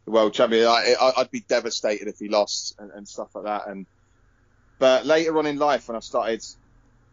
the 0.06 0.12
world 0.12 0.34
champion. 0.34 0.68
I, 0.68 0.96
I, 1.00 1.22
I'd 1.22 1.32
be 1.32 1.46
devastated 1.48 2.10
if 2.10 2.18
he 2.20 2.28
lost 2.28 2.76
and, 2.78 2.92
and 2.92 3.08
stuff 3.08 3.30
like 3.36 3.46
that. 3.46 3.68
And 3.68 3.86
but 4.80 5.06
later 5.06 5.38
on 5.38 5.46
in 5.46 5.58
life, 5.58 5.88
when 5.88 5.96
I 5.96 6.02
started, 6.02 6.44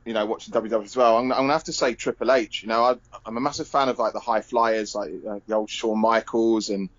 you 0.05 0.15
know, 0.15 0.27
watching 0.27 0.53
WWF 0.53 0.83
as 0.85 0.97
well, 0.97 1.19
I'm, 1.19 1.31
I'm 1.31 1.39
going 1.39 1.49
to 1.49 1.53
have 1.53 1.65
to 1.65 1.73
say 1.73 1.95
Triple 1.95 2.33
H. 2.33 2.63
You 2.65 2.69
know, 2.69 2.83
I, 2.83 2.97
I'm 3.25 3.37
a 3.37 3.41
massive 3.41 3.69
fan 3.69 3.89
of 3.89 4.01
like 4.01 4.13
the 4.13 4.19
high 4.19 4.41
flyers, 4.41 4.97
like 4.97 5.11
uh, 5.29 5.39
the 5.47 5.55
old 5.55 5.71
Shawn 5.71 6.01
Michaels 6.01 6.71
and 6.71 6.91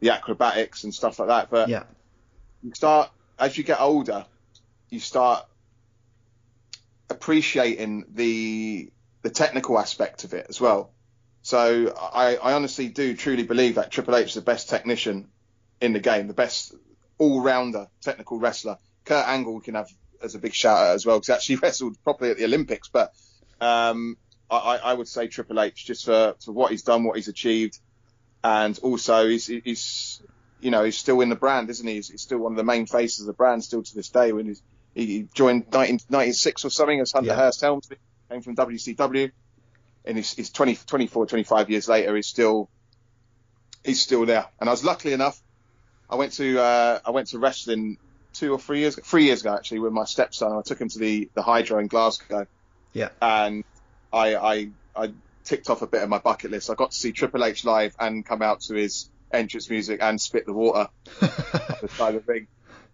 the 0.00 0.10
acrobatics 0.10 0.84
and 0.84 0.94
stuff 0.94 1.18
like 1.18 1.28
that. 1.28 1.50
But 1.50 1.68
Yeah. 1.68 1.82
you 2.62 2.72
start 2.74 3.10
as 3.38 3.56
you 3.56 3.64
get 3.64 3.80
older, 3.80 4.26
you 4.90 5.00
start 5.00 5.46
appreciating 7.10 8.04
the 8.14 8.90
the 9.22 9.30
technical 9.30 9.78
aspect 9.78 10.24
of 10.24 10.34
it 10.34 10.46
as 10.48 10.60
well. 10.60 10.90
So 11.42 11.94
I, 11.96 12.36
I 12.36 12.52
honestly 12.52 12.88
do 12.88 13.14
truly 13.16 13.42
believe 13.42 13.76
that 13.76 13.90
Triple 13.90 14.16
H 14.16 14.28
is 14.28 14.34
the 14.34 14.40
best 14.40 14.68
technician 14.68 15.28
in 15.80 15.92
the 15.92 16.00
game, 16.00 16.26
the 16.28 16.34
best 16.34 16.74
all 17.18 17.40
rounder 17.40 17.88
technical 18.00 18.38
wrestler. 18.38 18.78
Kurt 19.04 19.26
Angle 19.26 19.60
can 19.60 19.74
have 19.74 19.88
as 20.22 20.34
a 20.34 20.38
big 20.38 20.54
shout 20.54 20.78
out 20.78 20.94
as 20.94 21.06
well 21.06 21.18
because 21.18 21.30
actually 21.30 21.56
wrestled 21.62 22.02
properly 22.02 22.30
at 22.30 22.36
the 22.36 22.44
Olympics. 22.44 22.88
But 22.88 23.12
um, 23.60 24.16
I, 24.50 24.56
I 24.56 24.76
I 24.76 24.94
would 24.94 25.08
say 25.08 25.28
Triple 25.28 25.60
H 25.60 25.86
just 25.86 26.04
for, 26.04 26.34
for 26.44 26.52
what 26.52 26.70
he's 26.70 26.82
done, 26.82 27.04
what 27.04 27.16
he's 27.16 27.28
achieved, 27.28 27.78
and 28.42 28.78
also 28.80 29.28
he's, 29.28 29.46
he's 29.46 30.22
you 30.60 30.70
know 30.70 30.84
he's 30.84 30.96
still 30.96 31.20
in 31.20 31.28
the 31.28 31.36
brand, 31.36 31.70
isn't 31.70 31.86
he? 31.86 31.94
He's, 31.94 32.08
he's 32.08 32.22
still 32.22 32.38
one 32.38 32.52
of 32.52 32.56
the 32.56 32.64
main 32.64 32.86
faces 32.86 33.20
of 33.20 33.26
the 33.26 33.32
brand 33.32 33.62
still 33.64 33.82
to 33.82 33.94
this 33.94 34.08
day. 34.08 34.32
When 34.32 34.46
he's, 34.46 34.62
he 34.94 35.28
joined 35.34 35.64
1996 35.66 36.64
or 36.64 36.70
something 36.70 37.00
as 37.00 37.12
Hunter 37.12 37.28
Yeah. 37.28 37.36
Hearst 37.36 37.60
Helmsley, 37.60 37.98
came 38.30 38.42
from 38.42 38.56
WCW, 38.56 39.30
and 40.04 40.16
he's, 40.16 40.32
he's 40.34 40.50
20, 40.50 40.76
24, 40.86 41.26
25 41.26 41.70
years 41.70 41.88
later, 41.88 42.16
he's 42.16 42.26
still 42.26 42.68
he's 43.84 44.00
still 44.00 44.26
there. 44.26 44.46
And 44.60 44.68
I 44.68 44.72
was 44.72 44.84
lucky 44.84 45.12
enough. 45.12 45.40
I 46.08 46.16
went 46.16 46.32
to 46.34 46.60
uh, 46.60 47.00
I 47.04 47.10
went 47.10 47.28
to 47.28 47.38
wrestling 47.38 47.98
two 48.32 48.52
or 48.52 48.58
three 48.58 48.80
years 48.80 48.98
three 49.02 49.24
years 49.24 49.40
ago 49.40 49.54
actually 49.54 49.80
with 49.80 49.92
my 49.92 50.04
stepson. 50.04 50.52
I 50.52 50.62
took 50.62 50.80
him 50.80 50.88
to 50.88 50.98
the 50.98 51.30
the 51.34 51.42
Hydro 51.42 51.78
in 51.78 51.86
Glasgow. 51.86 52.46
Yeah. 52.92 53.08
And 53.20 53.64
I 54.12 54.36
I 54.36 54.70
I 54.94 55.12
ticked 55.44 55.70
off 55.70 55.82
a 55.82 55.86
bit 55.86 56.02
of 56.02 56.08
my 56.08 56.18
bucket 56.18 56.50
list. 56.50 56.70
I 56.70 56.74
got 56.74 56.92
to 56.92 56.96
see 56.96 57.12
Triple 57.12 57.44
H 57.44 57.64
live 57.64 57.94
and 57.98 58.24
come 58.24 58.42
out 58.42 58.60
to 58.62 58.74
his 58.74 59.10
entrance 59.32 59.68
music 59.70 60.00
and 60.02 60.20
spit 60.20 60.46
the 60.46 60.52
water 60.52 60.88
the 61.20 61.88
side 61.96 62.14
of 62.14 62.26
the 62.26 62.32
ring. 62.32 62.46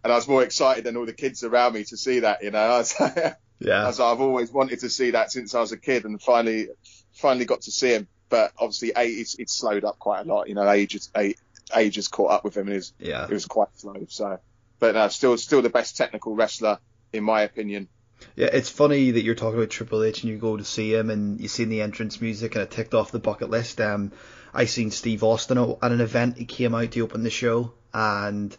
And 0.04 0.12
I 0.12 0.16
was 0.16 0.26
more 0.26 0.42
excited 0.42 0.84
than 0.84 0.96
all 0.96 1.06
the 1.06 1.12
kids 1.12 1.44
around 1.44 1.74
me 1.74 1.84
to 1.84 1.96
see 1.96 2.20
that. 2.20 2.42
You 2.42 2.50
know, 2.50 2.58
I 2.58 2.78
was, 2.78 2.94
I 3.00 3.36
yeah. 3.60 3.86
was 3.86 3.98
like, 4.00 4.12
I've 4.12 4.20
always 4.20 4.50
wanted 4.52 4.80
to 4.80 4.90
see 4.90 5.12
that 5.12 5.30
since 5.30 5.54
I 5.54 5.60
was 5.60 5.72
a 5.72 5.76
kid, 5.76 6.04
and 6.04 6.20
finally 6.20 6.68
finally 7.14 7.44
got 7.44 7.62
to 7.62 7.70
see 7.70 7.94
him. 7.94 8.08
But 8.28 8.52
obviously, 8.58 8.92
age 8.96 9.18
it's, 9.20 9.34
it's 9.38 9.52
slowed 9.54 9.84
up 9.84 9.98
quite 9.98 10.26
a 10.26 10.28
lot. 10.28 10.48
You 10.48 10.54
know, 10.54 10.68
age 10.68 10.94
is- 10.94 11.10
age, 11.16 11.36
age 11.76 11.96
has 11.96 12.08
caught 12.08 12.30
up 12.32 12.44
with 12.44 12.56
him, 12.56 12.66
and 12.68 12.76
it's 12.76 12.92
Yeah. 12.98 13.24
it 13.24 13.30
was 13.30 13.46
quite 13.46 13.68
slow. 13.76 14.06
So, 14.08 14.38
but 14.80 14.94
no, 14.94 15.06
still 15.08 15.36
still 15.38 15.62
the 15.62 15.70
best 15.70 15.96
technical 15.96 16.34
wrestler 16.34 16.78
in 17.12 17.22
my 17.22 17.42
opinion. 17.42 17.88
Yeah, 18.36 18.48
it's 18.52 18.68
funny 18.68 19.12
that 19.12 19.22
you're 19.22 19.34
talking 19.34 19.58
about 19.58 19.70
Triple 19.70 20.02
H 20.02 20.22
and 20.22 20.32
you 20.32 20.38
go 20.38 20.56
to 20.56 20.64
see 20.64 20.94
him 20.94 21.10
and 21.10 21.40
you 21.40 21.48
seen 21.48 21.68
the 21.68 21.82
entrance 21.82 22.20
music 22.20 22.54
and 22.54 22.62
it 22.62 22.70
ticked 22.70 22.94
off 22.94 23.12
the 23.12 23.18
bucket 23.18 23.50
list. 23.50 23.80
Um, 23.80 24.12
I 24.54 24.66
seen 24.66 24.90
Steve 24.90 25.22
Austin 25.24 25.58
at 25.58 25.92
an 25.92 26.00
event. 26.00 26.38
He 26.38 26.44
came 26.44 26.74
out 26.74 26.92
to 26.92 27.00
open 27.00 27.22
the 27.22 27.30
show 27.30 27.72
and 27.94 28.56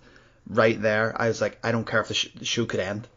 right 0.47 0.81
there 0.81 1.15
I 1.19 1.27
was 1.27 1.41
like, 1.41 1.57
I 1.63 1.71
don't 1.71 1.87
care 1.87 2.01
if 2.01 2.07
the, 2.07 2.13
sh- 2.13 2.33
the 2.35 2.45
show 2.45 2.65
could 2.65 2.79
end, 2.79 3.07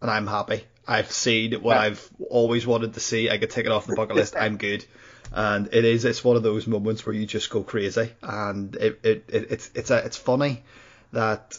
and 0.00 0.10
I'm 0.10 0.26
happy. 0.26 0.64
I've 0.86 1.10
seen 1.10 1.52
what 1.54 1.74
Yeah. 1.74 1.80
I've 1.80 2.10
always 2.30 2.66
wanted 2.66 2.94
to 2.94 3.00
see. 3.00 3.28
I 3.28 3.38
could 3.38 3.50
take 3.50 3.66
it 3.66 3.72
off 3.72 3.86
the 3.86 3.96
bucket 3.96 4.16
list. 4.16 4.36
I'm 4.38 4.56
good. 4.56 4.84
And 5.32 5.68
it 5.72 5.84
is. 5.84 6.04
It's 6.04 6.22
one 6.22 6.36
of 6.36 6.44
those 6.44 6.68
moments 6.68 7.04
where 7.04 7.14
you 7.14 7.26
just 7.26 7.50
go 7.50 7.64
crazy, 7.64 8.12
and 8.22 8.76
it, 8.76 9.00
it, 9.02 9.24
it 9.28 9.46
it's 9.50 9.70
it's 9.74 9.90
a, 9.90 9.96
it's 9.98 10.16
funny 10.16 10.62
that 11.12 11.58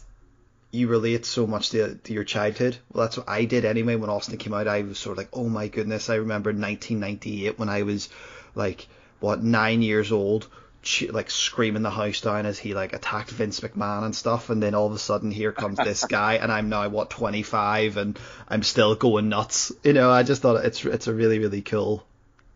you 0.71 0.87
relate 0.87 1.25
so 1.25 1.47
much 1.47 1.69
to, 1.71 1.95
to 1.95 2.13
your 2.13 2.23
childhood. 2.23 2.77
Well, 2.91 3.05
that's 3.05 3.17
what 3.17 3.29
I 3.29 3.45
did 3.45 3.65
anyway. 3.65 3.95
When 3.95 4.09
Austin 4.09 4.37
came 4.37 4.53
out, 4.53 4.67
I 4.67 4.81
was 4.81 4.99
sort 4.99 5.13
of 5.13 5.17
like, 5.19 5.29
oh 5.33 5.47
my 5.47 5.67
goodness. 5.67 6.09
I 6.09 6.15
remember 6.15 6.49
1998 6.51 7.57
when 7.57 7.69
I 7.69 7.83
was 7.83 8.09
like, 8.53 8.87
what, 9.19 9.43
nine 9.43 9.81
years 9.81 10.11
old, 10.11 10.47
ch- 10.81 11.09
like 11.09 11.29
screaming 11.29 11.83
the 11.83 11.89
house 11.89 12.21
down 12.21 12.45
as 12.45 12.59
he 12.59 12.73
like 12.73 12.93
attacked 12.93 13.31
Vince 13.31 13.59
McMahon 13.61 14.03
and 14.03 14.15
stuff. 14.15 14.49
And 14.49 14.61
then 14.61 14.75
all 14.75 14.87
of 14.87 14.93
a 14.93 14.99
sudden, 14.99 15.31
here 15.31 15.51
comes 15.51 15.77
this 15.77 16.05
guy, 16.09 16.35
and 16.35 16.51
I'm 16.51 16.69
now 16.69 16.87
what 16.89 17.09
25, 17.09 17.97
and 17.97 18.19
I'm 18.47 18.63
still 18.63 18.95
going 18.95 19.29
nuts. 19.29 19.71
You 19.83 19.93
know, 19.93 20.11
I 20.11 20.23
just 20.23 20.41
thought 20.41 20.65
it's 20.65 20.83
it's 20.83 21.07
a 21.07 21.13
really 21.13 21.39
really 21.39 21.61
cool 21.61 22.05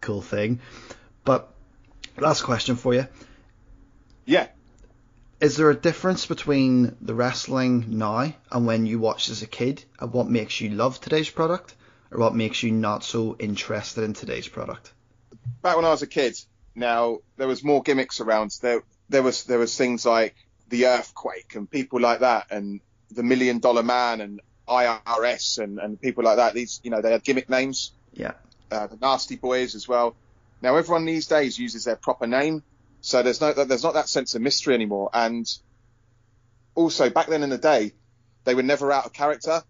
cool 0.01 0.21
thing. 0.21 0.59
But 1.23 1.51
last 2.17 2.43
question 2.43 2.75
for 2.75 2.93
you 2.93 3.07
Yeah, 4.25 4.47
is 5.41 5.57
there 5.57 5.69
a 5.69 5.75
difference 5.75 6.25
between 6.25 6.95
the 7.01 7.13
wrestling 7.13 7.85
now 7.97 8.33
and 8.51 8.65
when 8.65 8.85
you 8.85 8.99
watched 8.99 9.29
as 9.29 9.41
a 9.41 9.47
kid 9.47 9.83
and 9.99 10.13
what 10.13 10.29
makes 10.29 10.61
you 10.61 10.69
love 10.69 11.01
today's 11.01 11.29
product 11.29 11.75
or 12.11 12.19
what 12.19 12.35
makes 12.35 12.63
you 12.63 12.71
not 12.71 13.03
so 13.03 13.35
interested 13.39 14.03
in 14.03 14.13
today's 14.13 14.47
product 14.47 14.93
back 15.61 15.75
when 15.75 15.85
I 15.85 15.89
was 15.89 16.01
a 16.01 16.07
kid, 16.07 16.37
now 16.75 17.19
there 17.37 17.47
was 17.47 17.63
more 17.63 17.81
gimmicks 17.81 18.19
around. 18.19 18.55
There 18.61 18.83
there 19.09 19.23
was 19.23 19.43
there 19.45 19.59
was 19.59 19.75
things 19.77 20.05
like 20.05 20.35
the 20.69 20.87
earthquake 20.87 21.55
and 21.55 21.69
people 21.69 21.99
like 21.99 22.19
that, 22.19 22.47
and 22.51 22.79
the 23.11 23.23
Million 23.23 23.59
Dollar 23.59 23.83
Man 23.83 24.21
and 24.21 24.41
IRS 24.67 25.59
and 25.59 25.79
and 25.79 25.99
people 25.99 26.23
like 26.23 26.37
that. 26.37 26.53
These 26.53 26.81
you 26.83 26.91
know 26.91 27.01
they 27.01 27.11
had 27.11 27.23
gimmick 27.23 27.49
names. 27.49 27.91
yeah 28.13 28.33
uh, 28.71 28.87
the 28.87 28.97
Nasty 28.97 29.35
Boys 29.35 29.75
as 29.75 29.87
well. 29.87 30.15
Now 30.61 30.75
everyone 30.75 31.05
these 31.05 31.27
days 31.27 31.57
uses 31.57 31.85
their 31.85 31.95
proper 31.95 32.27
name, 32.27 32.63
so 33.01 33.23
there's 33.23 33.41
no 33.41 33.53
there's 33.53 33.83
not 33.83 33.95
that 33.95 34.07
sense 34.07 34.35
of 34.35 34.41
mystery 34.41 34.75
anymore. 34.75 35.09
And 35.13 35.45
also 36.75 37.09
back 37.09 37.27
then 37.27 37.43
in 37.43 37.49
the 37.49 37.57
day, 37.57 37.93
they 38.43 38.55
were 38.55 38.63
never 38.63 38.91
out 38.91 39.05
of 39.05 39.13
character. 39.13 39.63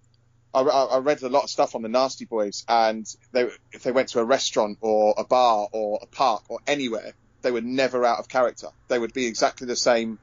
I, 0.54 0.60
I 0.62 0.98
read 0.98 1.24
a 1.24 1.30
lot 1.30 1.44
of 1.44 1.50
stuff 1.50 1.76
on 1.76 1.82
the 1.82 1.88
Nasty 1.88 2.26
Boys, 2.26 2.66
and 2.68 3.06
they 3.32 3.50
if 3.72 3.84
they 3.84 3.94
went 3.94 4.10
to 4.10 4.20
a 4.20 4.26
restaurant 4.26 4.80
or 4.82 5.16
a 5.18 5.24
bar 5.24 5.70
or 5.72 6.00
a 6.02 6.06
park 6.06 6.44
or 6.50 6.60
anywhere, 6.68 7.14
they 7.42 7.52
were 7.52 7.62
never 7.62 8.06
out 8.06 8.20
of 8.20 8.28
character. 8.28 8.68
They 8.90 9.00
would 9.00 9.14
be 9.14 9.28
exactly 9.28 9.66
the 9.66 9.78
same 9.78 10.20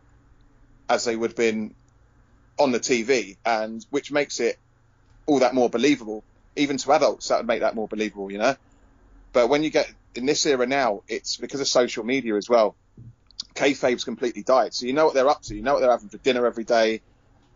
as 0.88 1.04
they 1.04 1.16
would 1.16 1.30
have 1.30 1.36
been 1.36 1.74
on 2.58 2.72
the 2.72 2.80
TV, 2.80 3.38
and 3.44 3.84
which 3.88 4.12
makes 4.12 4.38
it 4.40 4.58
all 5.26 5.38
that 5.38 5.54
more 5.54 5.70
believable. 5.70 6.24
Even 6.56 6.76
to 6.76 6.92
adults, 6.92 7.28
that 7.28 7.38
would 7.38 7.46
make 7.46 7.60
that 7.60 7.74
more 7.74 7.88
believable, 7.88 8.30
you 8.30 8.38
know. 8.38 8.56
But 9.32 9.48
when 9.48 9.62
you 9.62 9.70
get 9.70 9.90
in 10.14 10.26
this 10.26 10.44
era 10.44 10.66
now, 10.66 11.02
it's 11.08 11.36
because 11.36 11.60
of 11.60 11.68
social 11.68 12.04
media 12.04 12.34
as 12.36 12.48
well. 12.48 12.76
Kayfabe's 13.58 14.04
completely 14.04 14.42
died, 14.42 14.72
so 14.72 14.86
you 14.86 14.92
know 14.92 15.04
what 15.06 15.14
they're 15.14 15.28
up 15.28 15.42
to. 15.42 15.54
You 15.56 15.62
know 15.62 15.74
what 15.74 15.80
they're 15.80 15.90
having 15.90 16.08
for 16.08 16.18
dinner 16.18 16.46
every 16.46 16.64
day. 16.64 17.02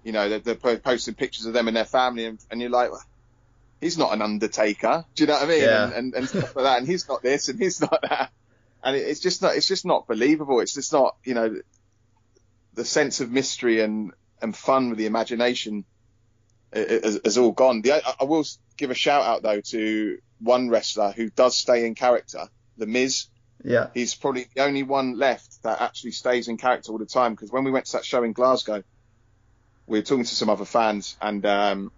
You 0.03 0.11
know 0.11 0.29
they're, 0.29 0.55
they're 0.57 0.79
posting 0.79 1.15
pictures 1.15 1.47
of 1.47 1.53
them 1.53 1.69
and 1.69 1.77
their 1.77 1.85
family, 1.85 2.27
and, 2.27 2.39
and 2.51 2.61
you're 2.61 2.71
like, 2.71 2.91
well, 2.91 3.05
he's 3.81 3.97
not 3.97 4.13
an 4.13 4.21
undertaker. 4.21 5.05
Do 5.15 5.23
you 5.23 5.29
know 5.29 5.35
what 5.35 5.45
I 5.45 5.47
mean? 5.47 5.63
Yeah. 5.63 5.85
And, 5.85 5.93
and, 5.95 6.15
and 6.15 6.29
stuff 6.29 6.57
like 6.57 6.65
that. 6.65 6.79
And 6.79 6.87
he's 6.89 7.09
not 7.09 7.23
this, 7.23 7.49
and 7.49 7.59
he's 7.59 7.81
not 7.81 8.03
that. 8.03 8.33
And 8.83 8.97
it, 8.97 9.01
it's 9.01 9.21
just 9.21 9.43
not. 9.43 9.55
It's 9.55 9.69
just 9.69 9.87
not 9.87 10.09
believable. 10.09 10.61
It's 10.61 10.75
just 10.75 10.93
not. 10.93 11.17
You 11.25 11.35
know, 11.35 11.61
the 12.75 12.85
sense 12.85 13.21
of 13.21 13.31
mystery 13.31 13.81
and 13.81 14.13
and 14.41 14.57
fun 14.57 14.89
with 14.91 14.99
the 14.99 15.07
imagination 15.07 15.85
has, 16.73 17.21
has 17.25 17.39
all 17.39 17.53
gone. 17.53 17.83
The, 17.83 17.93
I, 17.93 18.15
I 18.21 18.25
will 18.25 18.45
give 18.77 18.91
a 18.91 18.95
shout 18.95 19.25
out 19.25 19.43
though 19.43 19.61
to 19.61 20.19
one 20.41 20.69
wrestler 20.69 21.13
who 21.13 21.31
does 21.31 21.57
stay 21.57 21.87
in 21.87 21.95
character, 21.95 22.49
The 22.77 22.87
Miz. 22.87 23.27
Yeah 23.65 23.89
He's 23.95 24.15
probably 24.15 24.47
the 24.55 24.63
only 24.63 24.83
one 24.83 25.19
left 25.19 25.63
that 25.63 25.81
actually 25.81 26.13
stays 26.13 26.49
in 26.49 26.57
character 26.57 26.93
all 26.93 26.99
the 26.99 27.07
time. 27.07 27.35
Because 27.35 27.51
when 27.51 27.65
we 27.65 27.71
went 27.71 27.87
to 27.87 27.93
that 27.93 28.05
show 28.05 28.23
in 28.23 28.33
Glasgow, 28.33 28.83
we 29.87 29.99
were 29.99 30.03
talking 30.03 30.25
to 30.25 30.35
some 30.35 30.51
other 30.51 30.65
fans, 30.65 31.17
and 31.21 31.45
um, 31.47 31.93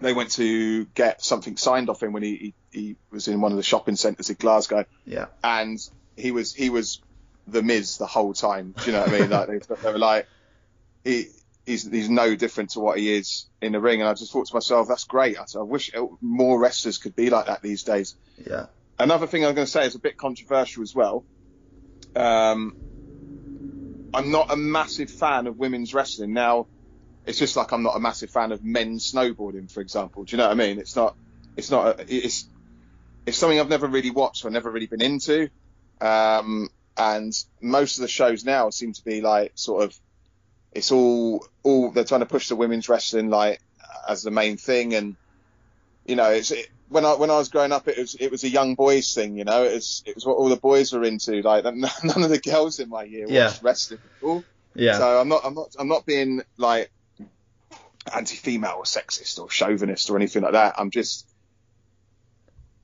they 0.00 0.12
went 0.12 0.32
to 0.32 0.84
get 0.86 1.22
something 1.22 1.56
signed 1.56 1.90
off 1.90 2.02
him 2.02 2.12
when 2.12 2.22
he, 2.22 2.36
he, 2.36 2.80
he 2.80 2.96
was 3.10 3.28
in 3.28 3.40
one 3.40 3.52
of 3.52 3.56
the 3.56 3.62
shopping 3.62 3.96
centres 3.96 4.30
in 4.30 4.36
Glasgow, 4.38 4.84
yeah 5.04 5.26
and 5.42 5.78
he 6.16 6.30
was 6.32 6.54
he 6.54 6.70
was 6.70 7.00
the 7.46 7.62
Miz 7.62 7.98
the 7.98 8.06
whole 8.06 8.34
time. 8.34 8.74
Do 8.78 8.86
you 8.86 8.92
know 8.92 9.00
what 9.00 9.08
I 9.08 9.18
mean? 9.18 9.30
Like 9.30 9.48
they, 9.48 9.74
they 9.74 9.92
were 9.92 9.98
like 9.98 10.26
he 11.04 11.28
he's 11.64 11.88
he's 11.90 12.10
no 12.10 12.34
different 12.34 12.70
to 12.70 12.80
what 12.80 12.98
he 12.98 13.14
is 13.14 13.46
in 13.60 13.72
the 13.72 13.80
ring. 13.80 14.00
And 14.00 14.08
I 14.08 14.14
just 14.14 14.32
thought 14.32 14.46
to 14.48 14.54
myself, 14.54 14.88
that's 14.88 15.04
great. 15.04 15.38
I, 15.38 15.44
I 15.58 15.62
wish 15.62 15.90
more 16.20 16.60
wrestlers 16.60 16.98
could 16.98 17.16
be 17.16 17.30
like 17.30 17.46
that 17.46 17.62
these 17.62 17.82
days. 17.84 18.14
Yeah. 18.44 18.66
Another 18.98 19.26
thing 19.26 19.44
I'm 19.44 19.54
going 19.54 19.66
to 19.66 19.70
say 19.70 19.86
is 19.86 19.94
a 19.94 20.00
bit 20.00 20.16
controversial 20.16 20.82
as 20.82 20.94
well. 20.94 21.24
Um, 22.16 22.74
I'm 24.12 24.30
not 24.30 24.52
a 24.52 24.56
massive 24.56 25.10
fan 25.10 25.46
of 25.46 25.56
women's 25.56 25.94
wrestling. 25.94 26.32
Now, 26.32 26.66
it's 27.24 27.38
just 27.38 27.56
like 27.56 27.72
I'm 27.72 27.82
not 27.84 27.94
a 27.94 28.00
massive 28.00 28.30
fan 28.30 28.50
of 28.50 28.64
men's 28.64 29.12
snowboarding, 29.12 29.70
for 29.70 29.80
example. 29.80 30.24
Do 30.24 30.34
you 30.34 30.38
know 30.38 30.48
what 30.48 30.52
I 30.52 30.54
mean? 30.54 30.78
It's 30.78 30.96
not, 30.96 31.16
it's 31.56 31.70
not, 31.70 32.00
a, 32.00 32.06
it's, 32.08 32.48
it's 33.24 33.38
something 33.38 33.60
I've 33.60 33.68
never 33.68 33.86
really 33.86 34.10
watched 34.10 34.44
or 34.44 34.50
never 34.50 34.70
really 34.70 34.86
been 34.86 35.02
into. 35.02 35.48
Um, 36.00 36.68
and 36.96 37.32
most 37.60 37.98
of 37.98 38.02
the 38.02 38.08
shows 38.08 38.44
now 38.44 38.70
seem 38.70 38.94
to 38.94 39.04
be 39.04 39.20
like 39.20 39.52
sort 39.54 39.84
of, 39.84 39.96
it's 40.72 40.90
all, 40.90 41.46
all 41.62 41.92
they're 41.92 42.04
trying 42.04 42.20
to 42.20 42.26
push 42.26 42.48
the 42.48 42.56
women's 42.56 42.88
wrestling 42.88 43.30
like 43.30 43.60
as 44.08 44.22
the 44.22 44.32
main 44.32 44.56
thing. 44.56 44.94
And, 44.94 45.14
you 46.08 46.16
know, 46.16 46.30
it's, 46.30 46.50
it, 46.50 46.68
when 46.88 47.04
I 47.04 47.14
when 47.14 47.30
I 47.30 47.36
was 47.36 47.50
growing 47.50 47.70
up, 47.70 47.86
it 47.86 47.98
was 47.98 48.14
it 48.18 48.30
was 48.30 48.42
a 48.44 48.48
young 48.48 48.74
boys 48.74 49.12
thing, 49.14 49.36
you 49.36 49.44
know. 49.44 49.62
It 49.64 49.74
was 49.74 50.02
it 50.06 50.14
was 50.14 50.24
what 50.26 50.38
all 50.38 50.48
the 50.48 50.56
boys 50.56 50.92
were 50.92 51.04
into. 51.04 51.42
Like 51.42 51.64
none 52.02 52.22
of 52.22 52.30
the 52.30 52.40
girls 52.42 52.80
in 52.80 52.88
my 52.88 53.02
year 53.04 53.22
watched 53.26 53.32
Yeah. 53.32 53.52
wrestling 53.62 54.00
at 54.04 54.26
all. 54.26 54.44
Yeah. 54.74 54.96
So 54.98 55.20
I'm 55.20 55.28
not 55.28 55.42
I'm 55.44 55.54
not 55.54 55.76
I'm 55.78 55.88
not 55.88 56.06
being 56.06 56.42
like 56.56 56.90
anti-female 58.14 58.76
or 58.78 58.84
sexist 58.84 59.38
or 59.38 59.50
chauvinist 59.50 60.08
or 60.08 60.16
anything 60.16 60.42
like 60.42 60.52
that. 60.52 60.74
I'm 60.78 60.90
just 60.90 61.28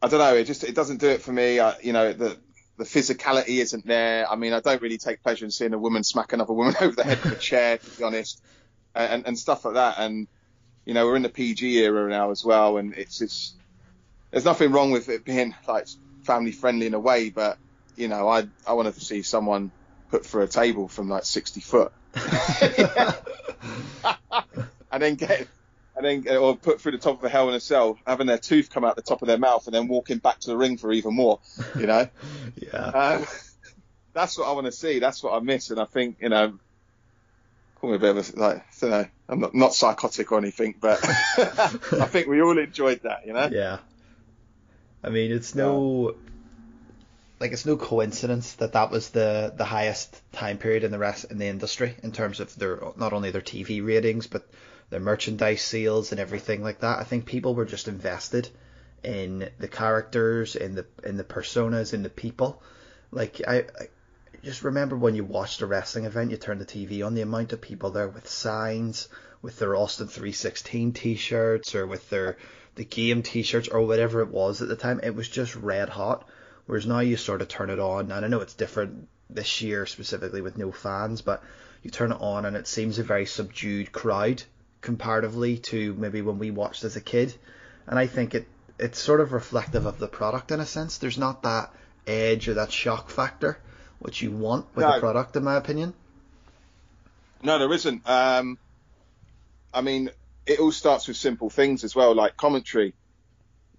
I 0.02 0.08
don't 0.08 0.18
know. 0.20 0.34
It 0.34 0.44
just 0.44 0.64
it 0.64 0.74
doesn't 0.74 1.00
do 1.00 1.08
it 1.08 1.22
for 1.22 1.32
me. 1.32 1.60
I, 1.60 1.78
you 1.80 1.92
know 1.94 2.12
the 2.12 2.36
the 2.76 2.84
physicality 2.84 3.60
isn't 3.60 3.86
there. 3.86 4.30
I 4.30 4.36
mean, 4.36 4.52
I 4.52 4.60
don't 4.60 4.82
really 4.82 4.98
take 4.98 5.22
pleasure 5.22 5.44
in 5.44 5.50
seeing 5.50 5.72
a 5.72 5.78
woman 5.78 6.02
smack 6.04 6.32
another 6.32 6.52
woman 6.52 6.74
over 6.80 6.94
the 6.94 7.04
head 7.04 7.22
with 7.24 7.32
a 7.32 7.36
chair, 7.36 7.78
to 7.78 7.90
be 7.98 8.02
honest, 8.04 8.42
and, 8.94 9.12
and 9.12 9.26
and 9.28 9.38
stuff 9.38 9.64
like 9.64 9.74
that. 9.74 9.94
And 9.98 10.28
you 10.84 10.94
know, 10.94 11.06
we're 11.06 11.16
in 11.16 11.22
the 11.22 11.28
PG 11.28 11.78
era 11.78 12.08
now 12.08 12.30
as 12.30 12.44
well, 12.44 12.76
and 12.76 12.94
it's 12.94 13.20
it's 13.20 13.54
there's 14.30 14.44
nothing 14.44 14.72
wrong 14.72 14.90
with 14.90 15.08
it 15.08 15.24
being 15.24 15.54
like 15.66 15.88
family 16.22 16.52
friendly 16.52 16.86
in 16.86 16.94
a 16.94 17.00
way, 17.00 17.30
but 17.30 17.58
you 17.96 18.08
know, 18.08 18.28
I 18.28 18.46
I 18.66 18.72
wanted 18.72 18.94
to 18.94 19.00
see 19.00 19.22
someone 19.22 19.70
put 20.10 20.26
through 20.26 20.42
a 20.42 20.48
table 20.48 20.86
from 20.88 21.08
like 21.08 21.24
60 21.24 21.60
foot 21.60 21.92
and 24.92 25.02
then 25.02 25.16
get 25.16 25.48
and 25.96 26.04
then 26.04 26.20
get, 26.20 26.36
or 26.36 26.56
put 26.56 26.80
through 26.80 26.92
the 26.92 26.98
top 26.98 27.18
of 27.18 27.24
a 27.24 27.28
hell 27.28 27.48
in 27.48 27.54
a 27.54 27.60
cell, 27.60 27.98
having 28.06 28.26
their 28.26 28.38
tooth 28.38 28.70
come 28.70 28.84
out 28.84 28.96
the 28.96 29.02
top 29.02 29.22
of 29.22 29.28
their 29.28 29.38
mouth, 29.38 29.66
and 29.66 29.74
then 29.74 29.88
walking 29.88 30.18
back 30.18 30.40
to 30.40 30.48
the 30.48 30.56
ring 30.56 30.76
for 30.76 30.92
even 30.92 31.14
more. 31.14 31.40
You 31.76 31.86
know, 31.86 32.08
yeah. 32.56 32.78
um, 32.78 33.26
that's 34.12 34.38
what 34.38 34.48
I 34.48 34.52
want 34.52 34.66
to 34.66 34.72
see. 34.72 34.98
That's 34.98 35.22
what 35.22 35.34
I 35.34 35.40
miss, 35.40 35.70
and 35.70 35.80
I 35.80 35.84
think 35.84 36.18
you 36.20 36.28
know, 36.28 36.58
me 37.90 37.96
a 37.96 37.98
bit 37.98 38.16
of 38.16 38.36
a 38.36 38.40
like, 38.40 38.56
I 38.58 38.62
don't 38.80 38.90
know, 38.90 39.06
I'm 39.28 39.40
not 39.40 39.54
not 39.54 39.74
psychotic 39.74 40.30
or 40.32 40.38
anything, 40.38 40.74
but 40.80 41.00
I 41.06 42.06
think 42.06 42.28
we 42.28 42.42
all 42.42 42.58
enjoyed 42.58 43.02
that. 43.02 43.26
You 43.26 43.32
know. 43.32 43.48
Yeah. 43.50 43.78
I 45.02 45.10
mean, 45.10 45.32
it's 45.32 45.54
no 45.54 46.14
like 47.40 47.52
it's 47.52 47.66
no 47.66 47.76
coincidence 47.76 48.54
that 48.54 48.72
that 48.72 48.90
was 48.90 49.10
the 49.10 49.52
the 49.56 49.64
highest 49.64 50.20
time 50.32 50.58
period 50.58 50.84
in 50.84 50.90
the 50.90 50.98
rest 50.98 51.26
in 51.30 51.38
the 51.38 51.46
industry 51.46 51.94
in 52.02 52.12
terms 52.12 52.40
of 52.40 52.54
their 52.56 52.80
not 52.96 53.12
only 53.12 53.30
their 53.30 53.42
TV 53.42 53.84
ratings 53.84 54.26
but 54.26 54.48
their 54.90 55.00
merchandise 55.00 55.62
sales 55.62 56.12
and 56.12 56.20
everything 56.20 56.62
like 56.62 56.80
that. 56.80 56.98
I 56.98 57.04
think 57.04 57.26
people 57.26 57.54
were 57.54 57.64
just 57.64 57.88
invested 57.88 58.48
in 59.02 59.50
the 59.58 59.68
characters, 59.68 60.56
in 60.56 60.74
the 60.74 60.86
in 61.02 61.16
the 61.16 61.24
personas, 61.24 61.92
in 61.92 62.02
the 62.02 62.10
people. 62.10 62.62
Like 63.10 63.40
I, 63.46 63.58
I 63.58 63.88
just 64.44 64.62
remember 64.62 64.94
when 64.94 65.14
you 65.14 65.24
watched 65.24 65.62
a 65.62 65.66
wrestling 65.66 66.04
event, 66.04 66.30
you 66.30 66.36
turned 66.36 66.60
the 66.60 66.66
TV 66.66 67.04
on, 67.04 67.14
the 67.14 67.22
amount 67.22 67.52
of 67.52 67.60
people 67.60 67.90
there 67.90 68.08
with 68.08 68.28
signs, 68.28 69.08
with 69.40 69.58
their 69.58 69.74
Austin 69.74 70.06
316 70.06 70.92
t-shirts 70.92 71.74
or 71.74 71.86
with 71.86 72.08
their 72.10 72.36
the 72.74 72.84
game 72.84 73.22
t-shirts 73.22 73.68
or 73.68 73.86
whatever 73.86 74.20
it 74.20 74.28
was 74.28 74.60
at 74.60 74.68
the 74.68 74.76
time, 74.76 75.00
it 75.02 75.14
was 75.14 75.28
just 75.28 75.54
red 75.56 75.88
hot. 75.88 76.28
Whereas 76.66 76.86
now 76.86 77.00
you 77.00 77.16
sort 77.16 77.42
of 77.42 77.48
turn 77.48 77.70
it 77.70 77.78
on, 77.78 78.10
and 78.10 78.24
I 78.24 78.28
know 78.28 78.40
it's 78.40 78.54
different 78.54 79.08
this 79.30 79.62
year 79.62 79.86
specifically 79.86 80.40
with 80.40 80.58
no 80.58 80.72
fans, 80.72 81.22
but 81.22 81.42
you 81.82 81.90
turn 81.90 82.12
it 82.12 82.20
on 82.20 82.44
and 82.44 82.56
it 82.56 82.66
seems 82.66 82.98
a 82.98 83.02
very 83.02 83.26
subdued 83.26 83.92
crowd 83.92 84.42
comparatively 84.80 85.58
to 85.58 85.94
maybe 85.94 86.20
when 86.22 86.38
we 86.38 86.50
watched 86.50 86.84
as 86.84 86.96
a 86.96 87.00
kid. 87.00 87.34
And 87.86 87.98
I 87.98 88.06
think 88.06 88.34
it 88.34 88.46
it's 88.78 88.98
sort 88.98 89.20
of 89.20 89.32
reflective 89.32 89.86
of 89.86 89.98
the 89.98 90.08
product 90.08 90.50
in 90.50 90.60
a 90.60 90.66
sense. 90.66 90.98
There's 90.98 91.18
not 91.18 91.44
that 91.44 91.72
edge 92.06 92.48
or 92.48 92.54
that 92.54 92.72
shock 92.72 93.08
factor 93.08 93.58
which 94.04 94.20
you 94.20 94.30
want 94.30 94.66
with 94.74 94.84
No. 94.84 94.92
the 94.92 95.00
product, 95.00 95.34
in 95.34 95.42
my 95.42 95.56
opinion. 95.56 95.94
No, 97.42 97.58
there 97.58 97.72
isn't. 97.72 98.06
Um, 98.06 98.58
I 99.72 99.80
mean, 99.80 100.10
it 100.44 100.60
all 100.60 100.72
starts 100.72 101.08
with 101.08 101.16
simple 101.16 101.48
things 101.48 101.84
as 101.84 101.96
well, 101.96 102.14
like 102.14 102.36
commentary. 102.36 102.92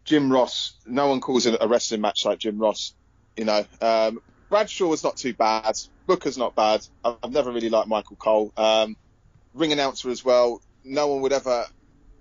Jim 0.04 0.32
Ross, 0.32 0.74
no 0.88 1.10
one 1.10 1.22
calls 1.22 1.46
it 1.46 1.56
a 1.62 1.68
wrestling 1.68 2.02
match 2.02 2.26
like 2.26 2.40
Jim 2.40 2.58
Ross. 2.58 2.96
You 3.38 3.46
know, 3.46 3.66
um, 3.82 4.20
Bradshaw 4.50 4.88
was 4.88 5.04
not 5.04 5.16
too 5.16 5.36
bad. 5.36 5.76
Booker's 6.08 6.40
not 6.40 6.56
bad. 6.56 6.86
I've 7.04 7.18
I've 7.24 7.32
never 7.32 7.52
really 7.52 7.70
liked 7.70 7.88
Michael 7.88 8.16
Cole. 8.16 8.52
Um, 8.58 8.98
ring 9.54 9.74
announcer 9.74 10.10
as 10.10 10.26
well. 10.26 10.60
No 10.84 11.08
one 11.10 11.22
would 11.22 11.34
ever 11.34 11.66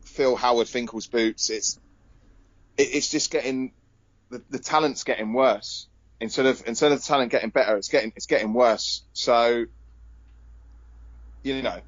fill 0.02 0.36
Howard 0.36 0.68
Finkel's 0.68 1.06
boots. 1.06 1.48
It's 1.48 1.80
it, 2.76 2.88
it's 2.96 3.08
just 3.08 3.30
getting 3.30 3.72
the, 4.28 4.42
the 4.50 4.58
talent's 4.58 5.04
getting 5.04 5.32
worse 5.32 5.86
instead 6.20 6.46
of 6.46 6.62
instead 6.66 6.92
of 6.92 7.02
talent 7.04 7.30
getting 7.32 7.50
better. 7.50 7.76
It's 7.76 7.88
getting 7.88 8.12
it's 8.16 8.26
getting 8.26 8.52
worse. 8.52 9.02
So 9.12 9.64
you 11.42 11.62
know, 11.62 11.80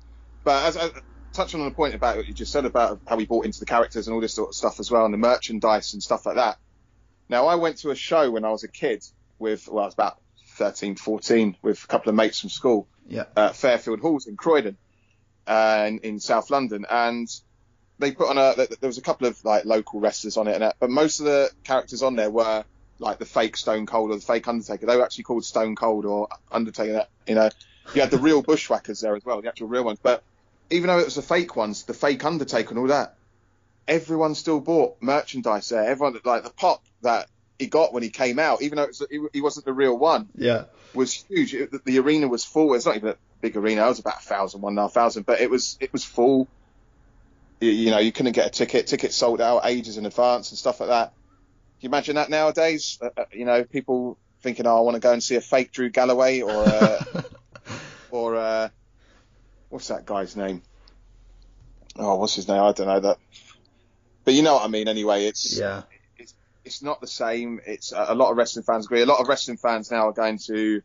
but 0.44 0.64
as, 0.64 0.76
as 0.76 0.90
touching 1.32 1.60
on 1.60 1.68
the 1.68 1.74
point 1.74 1.94
about 1.94 2.16
what 2.16 2.26
you 2.26 2.34
just 2.34 2.52
said 2.52 2.64
about 2.64 3.00
how 3.06 3.16
we 3.16 3.26
bought 3.26 3.44
into 3.46 3.60
the 3.60 3.66
characters 3.66 4.06
and 4.06 4.14
all 4.14 4.20
this 4.20 4.34
sort 4.34 4.48
of 4.50 4.54
stuff 4.54 4.80
as 4.80 4.90
well, 4.90 5.04
and 5.04 5.14
the 5.14 5.18
merchandise 5.18 5.92
and 5.94 6.02
stuff 6.02 6.26
like 6.26 6.36
that. 6.36 6.58
Now, 7.28 7.46
I 7.46 7.56
went 7.56 7.78
to 7.78 7.90
a 7.90 7.94
show 7.96 8.30
when 8.30 8.44
I 8.44 8.50
was 8.50 8.62
a 8.62 8.68
kid 8.68 9.04
with, 9.38 9.66
well, 9.68 9.82
I 9.82 9.86
was 9.86 9.94
about 9.94 10.20
13, 10.58 10.94
14, 10.94 11.56
with 11.60 11.82
a 11.82 11.86
couple 11.88 12.08
of 12.08 12.14
mates 12.14 12.40
from 12.40 12.50
school 12.50 12.86
Yeah. 13.08 13.24
at 13.36 13.56
Fairfield 13.56 14.00
Halls 14.00 14.26
in 14.26 14.36
Croydon, 14.36 14.76
uh, 15.46 15.84
in, 15.88 15.98
in 15.98 16.20
South 16.20 16.50
London, 16.50 16.86
and 16.88 17.28
they 17.98 18.12
put 18.12 18.28
on 18.28 18.38
a. 18.38 18.54
There 18.56 18.88
was 18.88 18.98
a 18.98 19.02
couple 19.02 19.26
of 19.26 19.42
like 19.44 19.64
local 19.64 20.00
wrestlers 20.00 20.36
on 20.36 20.48
it, 20.48 20.60
and 20.60 20.72
but 20.78 20.90
most 20.90 21.18
of 21.20 21.26
the 21.26 21.50
characters 21.64 22.02
on 22.02 22.14
there 22.14 22.30
were 22.30 22.64
like 22.98 23.18
the 23.18 23.24
fake 23.26 23.56
Stone 23.56 23.86
Cold 23.86 24.10
or 24.10 24.14
the 24.16 24.20
fake 24.20 24.48
Undertaker. 24.48 24.86
They 24.86 24.96
were 24.96 25.04
actually 25.04 25.24
called 25.24 25.44
Stone 25.44 25.76
Cold 25.76 26.04
or 26.06 26.28
Undertaker. 26.50 27.06
You 27.26 27.34
know, 27.34 27.50
you 27.94 28.00
had 28.00 28.10
the 28.10 28.18
real 28.18 28.42
Bushwhackers 28.42 29.00
there 29.00 29.14
as 29.16 29.24
well, 29.24 29.40
the 29.42 29.48
actual 29.48 29.68
real 29.68 29.84
ones. 29.84 29.98
But 30.02 30.22
even 30.70 30.88
though 30.88 30.98
it 30.98 31.04
was 31.04 31.14
the 31.16 31.22
fake 31.22 31.56
ones, 31.56 31.84
the 31.84 31.94
fake 31.94 32.24
Undertaker 32.24 32.70
and 32.70 32.78
all 32.78 32.86
that, 32.88 33.14
everyone 33.86 34.34
still 34.34 34.60
bought 34.60 34.96
merchandise 35.00 35.68
there. 35.68 35.84
Everyone 35.84 36.18
like 36.24 36.42
the 36.44 36.50
pop 36.50 36.82
that 37.02 37.28
he 37.58 37.66
got 37.66 37.92
when 37.92 38.02
he 38.02 38.10
came 38.10 38.38
out, 38.38 38.62
even 38.62 38.76
though 38.76 38.84
it 38.84 38.88
was, 38.88 39.02
he, 39.10 39.20
he 39.32 39.40
wasn't 39.40 39.64
the 39.66 39.72
real 39.72 39.96
one, 39.96 40.28
Yeah. 40.34 40.64
was 40.94 41.12
huge. 41.12 41.54
It, 41.54 41.70
the, 41.70 41.80
the 41.84 41.98
arena 42.00 42.28
was 42.28 42.44
full. 42.44 42.74
It's 42.74 42.86
not 42.86 42.96
even 42.96 43.10
a 43.10 43.16
big 43.40 43.56
arena. 43.56 43.84
It 43.84 43.88
was 43.88 43.98
about 44.00 44.18
a 44.18 44.22
thousand, 44.26 44.60
one 44.62 44.72
and 44.72 44.78
a 44.78 44.82
half 44.82 44.92
thousand, 44.92 45.24
but 45.26 45.40
it 45.40 45.50
was 45.50 45.76
it 45.80 45.92
was 45.92 46.04
full. 46.04 46.48
You, 47.60 47.70
you 47.70 47.90
know, 47.90 47.98
you 47.98 48.12
couldn't 48.12 48.32
get 48.32 48.46
a 48.46 48.50
ticket. 48.50 48.86
Tickets 48.88 49.14
sold 49.14 49.40
out 49.40 49.62
ages 49.64 49.96
in 49.96 50.04
advance 50.06 50.50
and 50.50 50.58
stuff 50.58 50.80
like 50.80 50.88
that. 50.90 51.12
You 51.86 51.90
imagine 51.90 52.16
that 52.16 52.30
nowadays? 52.30 52.98
Uh, 53.00 53.10
uh, 53.16 53.24
you 53.30 53.44
know, 53.44 53.62
people 53.62 54.18
thinking, 54.42 54.66
"Oh, 54.66 54.76
I 54.76 54.80
want 54.80 54.96
to 54.96 55.00
go 55.00 55.12
and 55.12 55.22
see 55.22 55.36
a 55.36 55.40
fake 55.40 55.70
Drew 55.70 55.88
Galloway 55.88 56.40
or 56.40 56.64
uh, 56.64 57.04
or 58.10 58.34
uh, 58.34 58.70
what's 59.68 59.86
that 59.86 60.04
guy's 60.04 60.34
name? 60.34 60.62
Oh, 61.94 62.16
what's 62.16 62.34
his 62.34 62.48
name? 62.48 62.60
I 62.60 62.72
don't 62.72 62.88
know 62.88 62.98
that. 62.98 63.18
But 64.24 64.34
you 64.34 64.42
know 64.42 64.54
what 64.54 64.64
I 64.64 64.66
mean. 64.66 64.88
Anyway, 64.88 65.26
it's 65.26 65.56
yeah. 65.60 65.82
it's 66.18 66.34
it's 66.64 66.82
not 66.82 67.00
the 67.00 67.06
same. 67.06 67.60
It's 67.64 67.92
a 67.96 68.16
lot 68.16 68.32
of 68.32 68.36
wrestling 68.36 68.64
fans 68.64 68.86
agree. 68.86 69.02
A 69.02 69.06
lot 69.06 69.20
of 69.20 69.28
wrestling 69.28 69.56
fans 69.56 69.88
now 69.88 70.08
are 70.08 70.12
going 70.12 70.38
to 70.46 70.82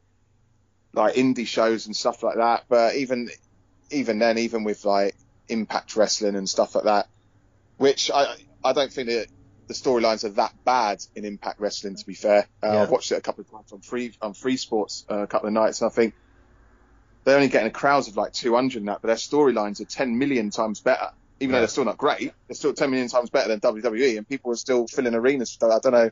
like 0.93 1.15
indie 1.15 1.47
shows 1.47 1.87
and 1.87 1.95
stuff 1.95 2.21
like 2.21 2.35
that. 2.35 2.65
But 2.69 2.93
even 2.97 3.31
even 3.89 4.19
then, 4.19 4.37
even 4.37 4.63
with 4.63 4.85
like 4.85 5.15
Impact 5.49 5.95
Wrestling 5.95 6.35
and 6.35 6.47
stuff 6.47 6.75
like 6.75 6.83
that, 6.83 7.07
which 7.77 8.11
I 8.13 8.35
I 8.63 8.73
don't 8.73 8.93
think 8.93 9.07
that 9.09 9.25
the 9.71 9.89
storylines 9.89 10.23
are 10.25 10.29
that 10.29 10.53
bad 10.65 11.03
in 11.15 11.23
Impact 11.25 11.59
Wrestling. 11.59 11.95
To 11.95 12.05
be 12.05 12.13
fair, 12.13 12.47
uh, 12.63 12.67
Yeah. 12.73 12.81
I've 12.83 12.89
watched 12.91 13.11
it 13.11 13.15
a 13.15 13.21
couple 13.21 13.41
of 13.43 13.51
times 13.51 13.71
on 13.71 13.79
free 13.79 14.13
on 14.21 14.33
Free 14.33 14.57
Sports 14.57 15.05
uh, 15.09 15.19
a 15.19 15.27
couple 15.27 15.47
of 15.47 15.53
nights, 15.53 15.81
and 15.81 15.89
I 15.89 15.93
think 15.93 16.13
they're 17.23 17.35
only 17.35 17.47
getting 17.47 17.67
a 17.67 17.71
crowd 17.71 18.07
of 18.07 18.17
like 18.17 18.33
200 18.33 18.79
and 18.79 18.87
that, 18.89 19.01
but 19.01 19.07
their 19.07 19.15
storylines 19.15 19.79
are 19.79 19.85
10 19.85 20.17
million 20.17 20.49
times 20.49 20.79
better. 20.81 21.11
Even 21.39 21.53
though 21.53 21.59
they're 21.59 21.67
still 21.67 21.85
not 21.85 21.97
great, 21.97 22.33
they're 22.47 22.55
still 22.55 22.73
10 22.73 22.89
million 22.91 23.07
times 23.09 23.29
better 23.29 23.47
than 23.47 23.59
WWE, 23.59 24.17
and 24.17 24.27
people 24.27 24.51
are 24.51 24.55
still 24.55 24.85
filling 24.87 25.15
arenas. 25.15 25.57
I 25.61 25.79
don't 25.79 25.91
know. 25.91 26.09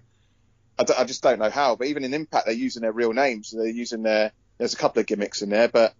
I, 0.80 0.84
don't- 0.84 1.00
I 1.00 1.04
just 1.04 1.22
don't 1.22 1.38
know 1.40 1.50
how. 1.50 1.76
But 1.76 1.88
even 1.88 2.04
in 2.04 2.14
Impact, 2.14 2.46
they're 2.46 2.56
using 2.56 2.82
their 2.82 2.92
real 2.92 3.14
names. 3.14 3.52
They're 3.52 3.68
using 3.68 4.02
their. 4.04 4.32
There's 4.58 4.74
a 4.74 4.78
couple 4.78 5.00
of 5.02 5.06
gimmicks 5.06 5.42
in 5.42 5.50
there, 5.50 5.68
but 5.68 5.94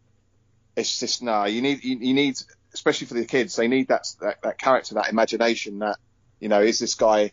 it's 0.76 1.00
just 1.00 1.22
no. 1.22 1.46
You 1.46 1.62
need 1.62 1.84
you, 1.84 1.98
you 2.00 2.14
need, 2.14 2.36
especially 2.74 3.08
for 3.08 3.14
the 3.16 3.26
kids, 3.26 3.56
they 3.56 3.68
need 3.68 3.90
that, 3.90 4.08
that 4.22 4.42
that 4.42 4.58
character, 4.58 4.96
that 4.96 5.10
imagination. 5.10 5.80
That 5.80 5.98
you 6.40 6.50
know, 6.50 6.62
is 6.62 6.80
this 6.80 6.96
guy 6.96 7.32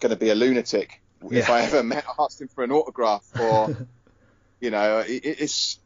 going 0.00 0.10
to 0.10 0.16
be 0.16 0.30
a 0.30 0.34
lunatic? 0.34 1.00
If 1.30 1.50
I 1.50 1.62
ever 1.62 1.82
met, 1.82 2.04
asked 2.18 2.40
him 2.40 2.48
for 2.48 2.62
an 2.62 2.70
autograph, 2.72 3.24
or 3.40 3.74
you 4.60 4.70
know, 4.70 5.00
it, 5.00 5.22
it's 5.24 5.78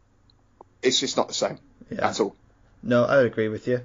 it's 0.82 1.00
just 1.00 1.16
not 1.16 1.28
the 1.28 1.34
same 1.34 1.58
Yeah. 1.90 2.08
at 2.08 2.20
all. 2.20 2.34
No, 2.82 3.04
I 3.04 3.18
would 3.18 3.26
agree 3.26 3.48
with 3.48 3.68
you. 3.68 3.80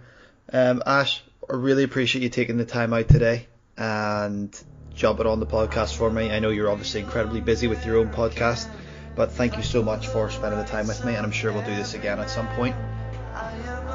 Um, 0.52 0.82
Ash, 0.86 1.24
I 1.50 1.54
really 1.54 1.84
appreciate 1.84 2.22
you 2.24 2.30
taking 2.30 2.58
the 2.58 2.66
time 2.66 2.94
out 2.94 3.08
today 3.10 3.48
and 3.78 4.58
jumping 4.96 5.28
on 5.28 5.40
the 5.40 5.46
podcast 5.46 5.96
for 5.96 6.10
me. 6.10 6.32
I 6.32 6.40
know 6.40 6.50
you're 6.50 6.72
obviously 6.72 7.02
incredibly 7.02 7.42
busy 7.42 7.68
with 7.68 7.86
your 7.86 7.98
own 7.98 8.10
podcast, 8.10 8.68
but 9.16 9.32
thank 9.32 9.58
you 9.58 9.64
so 9.64 9.84
much 9.84 10.08
for 10.08 10.30
spending 10.30 10.60
the 10.60 10.66
time 10.66 10.88
with 10.88 11.04
me, 11.06 11.16
and 11.16 11.26
I'm 11.26 11.32
sure 11.32 11.52
we'll 11.52 11.66
do 11.66 11.76
this 11.76 11.94
again 11.94 12.20
at 12.20 12.30
some 12.30 12.48
point. 12.50 12.76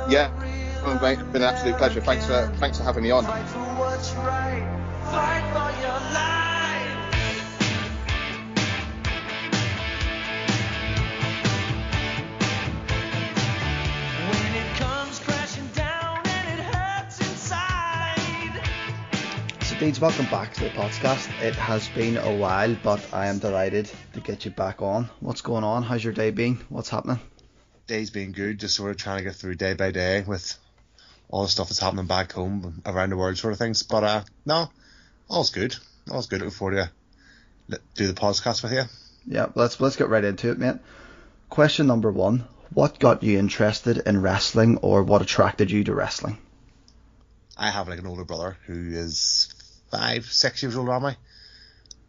Yeah, 0.08 0.30
well, 0.84 1.00
mate, 1.00 1.18
it's 1.18 1.28
been 1.30 1.42
an 1.42 1.54
absolute 1.54 1.76
pleasure. 1.78 2.00
Thanks 2.00 2.26
for 2.26 2.52
thanks 2.58 2.78
for 2.78 2.84
having 2.84 3.02
me 3.02 3.10
on. 3.10 3.24
Fight 6.08 6.40
for 6.40 6.96
what's 6.96 7.30
right. 7.30 7.90
Fight 9.04 9.40
for 10.70 10.84
your 10.92 11.04
life. 11.12 12.30
When 14.30 14.54
it 14.54 14.76
comes 14.76 15.18
crashing 15.20 15.68
down 15.74 16.18
and 16.26 16.58
it 16.58 16.64
hurts 16.64 17.20
inside. 17.20 18.62
So, 19.62 19.76
Deeds, 19.78 20.00
welcome 20.00 20.26
back 20.26 20.54
to 20.54 20.64
the 20.64 20.70
podcast. 20.70 21.28
It 21.42 21.54
has 21.54 21.88
been 21.88 22.16
a 22.16 22.34
while, 22.36 22.76
but 22.82 23.06
I 23.12 23.26
am 23.26 23.38
delighted 23.38 23.90
to 24.14 24.20
get 24.20 24.44
you 24.44 24.50
back 24.50 24.82
on. 24.82 25.08
What's 25.20 25.42
going 25.42 25.64
on? 25.64 25.82
How's 25.82 26.02
your 26.04 26.12
day 26.12 26.30
been? 26.30 26.56
What's 26.68 26.88
happening? 26.88 27.20
Day's 27.86 28.10
been 28.10 28.32
good, 28.32 28.58
just 28.60 28.74
sort 28.76 28.90
of 28.90 28.96
trying 28.98 29.18
to 29.18 29.24
get 29.24 29.34
through 29.34 29.56
day 29.56 29.74
by 29.74 29.90
day 29.90 30.22
with 30.26 30.56
all 31.28 31.42
the 31.42 31.48
stuff 31.48 31.68
that's 31.68 31.80
happening 31.80 32.06
back 32.06 32.32
home, 32.32 32.82
around 32.86 33.10
the 33.10 33.16
world, 33.16 33.36
sort 33.38 33.52
of 33.52 33.58
things. 33.58 33.82
But 33.82 34.04
uh, 34.04 34.22
no, 34.46 34.70
all's 35.28 35.50
good. 35.50 35.76
All's 36.10 36.26
good. 36.26 36.40
Looking 36.40 36.50
forward 36.50 36.90
to 37.70 37.80
do 37.94 38.06
the 38.06 38.12
podcast 38.14 38.62
with 38.62 38.72
you. 38.72 38.84
Yeah, 39.26 39.46
let's 39.54 39.80
let's 39.80 39.96
get 39.96 40.08
right 40.08 40.24
into 40.24 40.50
it, 40.50 40.58
mate. 40.58 40.76
Question 41.48 41.86
number 41.86 42.10
one: 42.10 42.46
What 42.72 42.98
got 42.98 43.22
you 43.22 43.38
interested 43.38 43.98
in 43.98 44.22
wrestling, 44.22 44.78
or 44.78 45.02
what 45.02 45.22
attracted 45.22 45.70
you 45.70 45.84
to 45.84 45.94
wrestling? 45.94 46.38
I 47.56 47.70
have 47.70 47.88
like 47.88 47.98
an 47.98 48.06
older 48.06 48.24
brother 48.24 48.56
who 48.66 48.92
is 48.92 49.52
five, 49.90 50.24
six 50.26 50.62
years 50.62 50.76
older 50.76 50.92
than 50.92 51.02
me, 51.02 51.16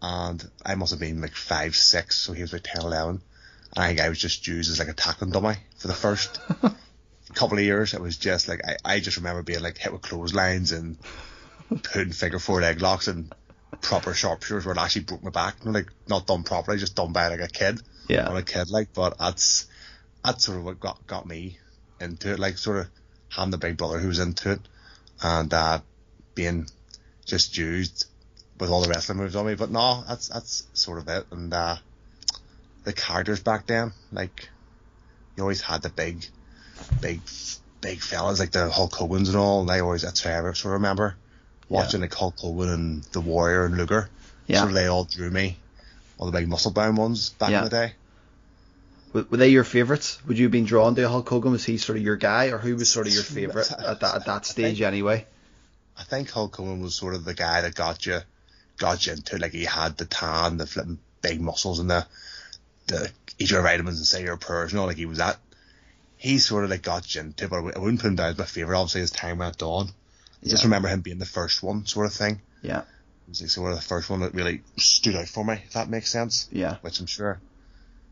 and 0.01 0.51
I 0.65 0.75
must 0.75 0.91
have 0.91 0.99
been 0.99 1.21
like 1.21 1.35
five, 1.35 1.75
six, 1.75 2.17
so 2.17 2.33
he 2.33 2.41
was 2.41 2.53
like 2.53 2.63
10, 2.63 2.83
11. 2.83 3.21
And 3.75 3.83
I 3.83 3.87
think 3.87 4.01
I 4.01 4.09
was 4.09 4.19
just 4.19 4.47
used 4.47 4.71
as 4.71 4.79
like 4.79 4.87
a 4.87 4.93
tackling 4.93 5.31
dummy 5.31 5.55
for 5.77 5.87
the 5.87 5.93
first 5.93 6.39
couple 7.33 7.57
of 7.57 7.63
years. 7.63 7.93
It 7.93 8.01
was 8.01 8.17
just 8.17 8.47
like 8.47 8.61
I, 8.65 8.95
I 8.95 8.99
just 8.99 9.17
remember 9.17 9.43
being 9.43 9.61
like 9.61 9.77
hit 9.77 9.93
with 9.93 10.01
clotheslines 10.01 10.71
and 10.71 10.97
putting 11.83 12.11
figure 12.11 12.39
four 12.39 12.61
leg 12.61 12.81
locks 12.81 13.07
and 13.07 13.33
proper 13.81 14.13
sharpshooters 14.13 14.65
where 14.65 14.75
it 14.75 14.79
actually 14.79 15.03
broke 15.03 15.23
my 15.23 15.29
back. 15.29 15.57
You 15.59 15.67
know, 15.67 15.79
like 15.79 15.89
not 16.07 16.27
done 16.27 16.43
properly, 16.43 16.77
just 16.77 16.95
done 16.95 17.13
by 17.13 17.27
like 17.27 17.41
a 17.41 17.47
kid. 17.47 17.81
Yeah. 18.07 18.27
On 18.27 18.37
a 18.37 18.43
kid 18.43 18.69
like, 18.69 18.93
but 18.93 19.17
that's 19.17 19.67
that's 20.23 20.45
sort 20.45 20.57
of 20.57 20.65
what 20.65 20.79
got 20.79 21.05
got 21.07 21.25
me 21.27 21.57
into 21.99 22.31
it. 22.31 22.39
Like 22.39 22.57
sort 22.57 22.77
of 22.77 22.87
having 23.29 23.51
the 23.51 23.57
big 23.57 23.77
brother 23.77 23.99
who 23.99 24.07
was 24.07 24.19
into 24.19 24.51
it 24.51 24.59
and 25.21 25.53
uh 25.53 25.79
being 26.35 26.67
just 27.25 27.57
used 27.57 28.05
with 28.59 28.69
all 28.69 28.81
the 28.81 28.89
wrestling 28.89 29.17
moves 29.17 29.35
on 29.35 29.45
me. 29.45 29.55
But 29.55 29.71
no, 29.71 30.03
that's 30.07 30.27
that's 30.27 30.67
sort 30.73 30.99
of 30.99 31.07
it. 31.07 31.25
And 31.31 31.53
uh 31.53 31.77
the 32.83 32.93
characters 32.93 33.41
back 33.41 33.67
then, 33.67 33.93
like 34.11 34.49
you 35.35 35.43
always 35.43 35.61
had 35.61 35.81
the 35.81 35.89
big 35.89 36.25
big 36.99 37.21
big 37.79 38.01
fellas 38.01 38.39
like 38.39 38.51
the 38.51 38.69
Hulk 38.69 38.93
Hogan's 38.93 39.29
and 39.29 39.37
all, 39.37 39.61
and 39.61 39.71
I 39.71 39.79
always 39.79 40.01
that's 40.01 40.23
what 40.23 40.33
I 40.33 40.41
sort 40.53 40.75
of 40.75 40.81
remember. 40.81 41.15
Watching 41.71 42.01
like 42.01 42.13
Hulk 42.13 42.37
Hogan 42.37 42.69
and 42.69 43.03
the 43.11 43.21
Warrior 43.21 43.65
and 43.65 43.77
Luger. 43.77 44.09
Yeah. 44.47 44.59
Sort 44.59 44.69
of 44.69 44.75
they 44.75 44.87
all 44.87 45.05
drew 45.05 45.29
me. 45.31 45.57
All 46.17 46.25
the 46.29 46.37
big 46.37 46.47
muscle 46.47 46.71
bound 46.71 46.97
ones 46.97 47.29
back 47.29 47.49
Yeah. 47.51 47.59
in 47.59 47.63
the 47.65 47.69
day. 47.69 47.93
Were 49.13 49.25
were 49.29 49.37
they 49.37 49.49
your 49.49 49.63
favourites? 49.63 50.19
Would 50.27 50.37
you 50.37 50.45
have 50.45 50.51
been 50.51 50.65
drawn 50.65 50.95
to 50.95 51.07
Hulk 51.09 51.27
Hogan? 51.27 51.51
Was 51.51 51.65
he 51.65 51.77
sort 51.77 51.97
of 51.97 52.03
your 52.03 52.15
guy, 52.17 52.47
or 52.47 52.57
who 52.57 52.75
was 52.75 52.89
sort 52.89 53.07
of 53.07 53.13
your 53.13 53.23
favourite 53.37 53.71
at 53.71 53.99
that 54.01 54.15
at 54.15 54.25
that 54.25 54.45
stage 54.45 54.81
anyway? 54.81 55.25
I 55.97 56.03
think 56.03 56.29
Hulk 56.29 56.55
Hogan 56.55 56.81
was 56.81 56.95
sort 56.95 57.15
of 57.15 57.25
the 57.25 57.33
guy 57.33 57.61
that 57.61 57.75
got 57.75 58.05
you, 58.05 58.19
got 58.77 59.05
you 59.05 59.13
into 59.13 59.35
it. 59.35 59.41
Like 59.41 59.51
he 59.51 59.65
had 59.65 59.97
the 59.97 60.05
tan, 60.05 60.57
the 60.57 60.65
flipping 60.65 60.99
big 61.21 61.41
muscles, 61.41 61.79
and 61.79 61.89
the 61.89 62.05
the 62.87 63.11
eat 63.39 63.49
your 63.51 63.61
vitamins 63.61 63.97
and 63.97 64.05
say 64.07 64.23
your 64.23 64.37
prayers. 64.37 64.71
You 64.71 64.79
know, 64.79 64.85
like 64.85 64.97
he 64.97 65.05
was 65.05 65.17
that. 65.19 65.37
He 66.17 66.37
sort 66.37 66.63
of 66.65 66.69
like 66.69 66.83
got 66.83 67.13
you 67.15 67.21
into, 67.21 67.45
it, 67.45 67.49
but 67.49 67.57
I 67.57 67.79
wouldn't 67.79 67.99
put 68.01 68.07
him 68.09 68.15
down 68.15 68.29
as 68.31 68.37
my 68.37 68.45
favorite. 68.45 68.77
Obviously, 68.77 69.01
as 69.01 69.09
time 69.11 69.39
went 69.39 69.61
on, 69.63 69.89
I 70.43 70.49
just 70.49 70.63
remember 70.63 70.87
him 70.87 71.01
being 71.01 71.19
the 71.19 71.25
first 71.25 71.61
one, 71.61 71.85
sort 71.85 72.07
of 72.07 72.13
thing. 72.13 72.41
Yeah, 72.61 72.83
He's 73.27 73.41
like 73.41 73.49
sort 73.49 73.71
of 73.71 73.77
the 73.77 73.83
first 73.83 74.09
one 74.09 74.21
that 74.21 74.33
really 74.33 74.61
stood 74.77 75.15
out 75.15 75.27
for 75.27 75.45
me. 75.45 75.61
If 75.65 75.73
that 75.73 75.89
makes 75.89 76.09
sense. 76.09 76.47
yeah, 76.51 76.77
Which 76.81 76.99
I'm 76.99 77.05
sure 77.05 77.39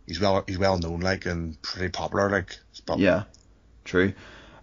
he's 0.05 0.19
well 0.19 0.43
he's 0.47 0.57
well 0.57 0.77
known, 0.77 0.99
like 0.99 1.25
and 1.25 1.61
pretty 1.61 1.89
popular, 1.89 2.29
like. 2.29 2.57
But 2.85 2.99
yeah. 2.99 3.23
True. 3.83 4.13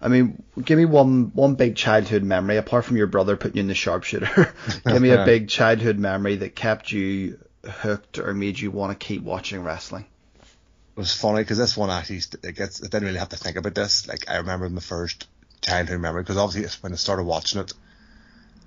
I 0.01 0.09
mean, 0.09 0.43
give 0.63 0.79
me 0.79 0.85
one 0.85 1.33
one 1.35 1.55
big 1.55 1.75
childhood 1.75 2.23
memory 2.23 2.59
apart 2.59 2.85
from 2.85 2.97
your 2.97 3.07
brother 3.07 3.37
putting 3.37 3.57
you 3.57 3.61
in 3.63 3.67
the 3.69 3.75
sharpshooter. 3.75 4.55
give 4.87 5.03
me 5.03 5.11
a 5.11 5.25
big 5.27 5.49
childhood 5.49 5.99
memory 5.99 6.37
that 6.37 6.55
kept 6.55 6.93
you 6.93 7.39
hooked 7.69 8.19
or 8.19 8.33
made 8.33 8.61
you 8.61 8.71
want 8.71 8.99
to 8.99 9.07
keep 9.07 9.23
watching 9.23 9.63
wrestling. 9.63 10.05
it 10.41 11.01
was 11.01 11.13
funny 11.13 11.43
because 11.43 11.59
this 11.59 11.77
one 11.77 11.91
actually 11.91 12.21
it 12.45 12.55
gets 12.55 12.83
I 12.83 12.87
didn't 12.87 13.05
really 13.05 13.19
have 13.19 13.31
to 13.31 13.37
think 13.37 13.57
about 13.57 13.75
this. 13.75 14.07
Like 14.07 14.31
I 14.31 14.37
remember 14.37 14.69
my 14.69 14.81
first 14.81 15.27
childhood 15.67 16.01
memory 16.01 16.23
because 16.23 16.37
obviously 16.37 16.79
when 16.83 16.93
I 16.93 16.97
started 16.97 17.25
watching 17.25 17.61
it, 17.61 17.73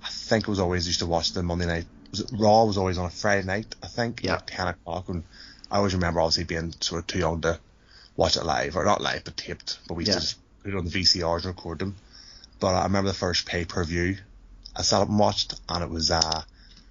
I 0.04 0.08
think 0.10 0.44
it 0.44 0.50
was 0.50 0.60
always 0.60 0.88
used 0.88 1.00
to 1.00 1.06
watch 1.06 1.34
the 1.34 1.44
Monday 1.44 1.66
night. 1.66 1.86
Was 2.12 2.22
it 2.22 2.30
Raw 2.34 2.64
was 2.66 2.78
always 2.78 2.98
on 2.98 3.06
a 3.06 3.10
Friday 3.10 3.46
night? 3.46 3.76
I 3.84 3.88
think 3.88 4.22
Yeah. 4.24 4.34
like 4.34 4.48
ten 4.48 4.68
o'clock. 4.68 5.10
And 5.10 5.24
I 5.72 5.78
always 5.78 5.94
remember 5.94 6.22
obviously 6.22 6.44
being 6.46 6.74
sort 6.82 7.02
of 7.02 7.08
too 7.08 7.20
young 7.20 7.42
to 7.42 7.60
watch 8.16 8.36
it 8.38 8.44
live 8.44 8.76
or 8.76 8.84
not 8.86 9.02
live 9.02 9.24
but 9.24 9.38
taped. 9.38 9.80
But 9.88 9.96
we 9.96 10.04
used 10.04 10.10
Yeah. 10.10 10.20
to 10.20 10.22
just 10.22 10.38
put 10.64 10.74
it 10.74 10.78
on 10.78 10.86
the 10.86 10.92
VCRs 10.92 11.46
and 11.46 11.56
record 11.56 11.80
them. 11.80 11.96
But 12.60 12.76
I 12.76 12.84
remember 12.84 13.10
the 13.10 13.18
first 13.18 13.46
pay 13.46 13.66
per 13.66 13.84
view 13.84 14.18
I 14.76 14.82
sat 14.84 15.02
up 15.02 15.10
and 15.10 15.20
watched, 15.20 15.56
and 15.68 15.84
it 15.84 15.90
was 15.90 16.12
uh 16.12 16.44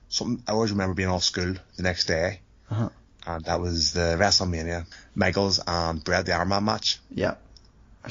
something 0.09 0.43
I 0.47 0.53
always 0.53 0.71
remember 0.71 0.95
being 0.95 1.09
off 1.11 1.25
school 1.25 1.55
the 1.77 1.83
next 1.83 2.07
day 2.07 2.41
Uh-huh. 2.71 2.89
and 3.27 3.45
that 3.45 3.61
was 3.61 3.93
the 3.93 4.17
WrestleMania 4.19 4.87
Michaels 5.15 5.61
and 5.67 6.03
Bret 6.03 6.25
the 6.27 6.33
Iron 6.33 6.49
Man 6.49 6.65
match. 6.65 6.99
Yeah. 7.11 7.35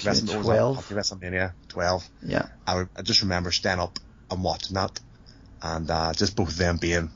Wrestle- 0.05 0.41
twelve. 0.43 0.75
Happy 0.77 0.95
WrestleMania 0.95 1.53
12. 1.69 2.09
Yeah. 2.23 2.47
I, 2.65 2.85
I 2.95 3.01
just 3.01 3.21
remember 3.21 3.51
standing 3.51 3.83
up 3.83 3.99
and 4.29 4.43
watching 4.43 4.75
that, 4.75 4.99
and 5.61 5.89
uh, 5.89 6.13
just 6.13 6.35
both 6.35 6.49
of 6.49 6.57
them 6.57 6.77
being 6.77 7.09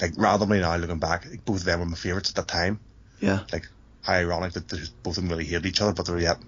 like 0.00 0.12
randomly 0.16 0.60
now 0.60 0.76
looking 0.76 0.98
back, 0.98 1.26
like, 1.28 1.44
both 1.44 1.58
of 1.58 1.64
them 1.64 1.80
were 1.80 1.86
my 1.86 1.96
favourites 1.96 2.30
at 2.30 2.36
that 2.36 2.48
time. 2.48 2.80
Yeah. 3.20 3.40
Like 3.52 3.68
how 4.02 4.14
ironic 4.14 4.52
that 4.54 4.68
both 5.02 5.16
of 5.18 5.22
them 5.22 5.28
really 5.30 5.44
hated 5.44 5.66
each 5.66 5.80
other, 5.80 5.92
but 5.92 6.06
they're 6.06 6.18
yet 6.18 6.38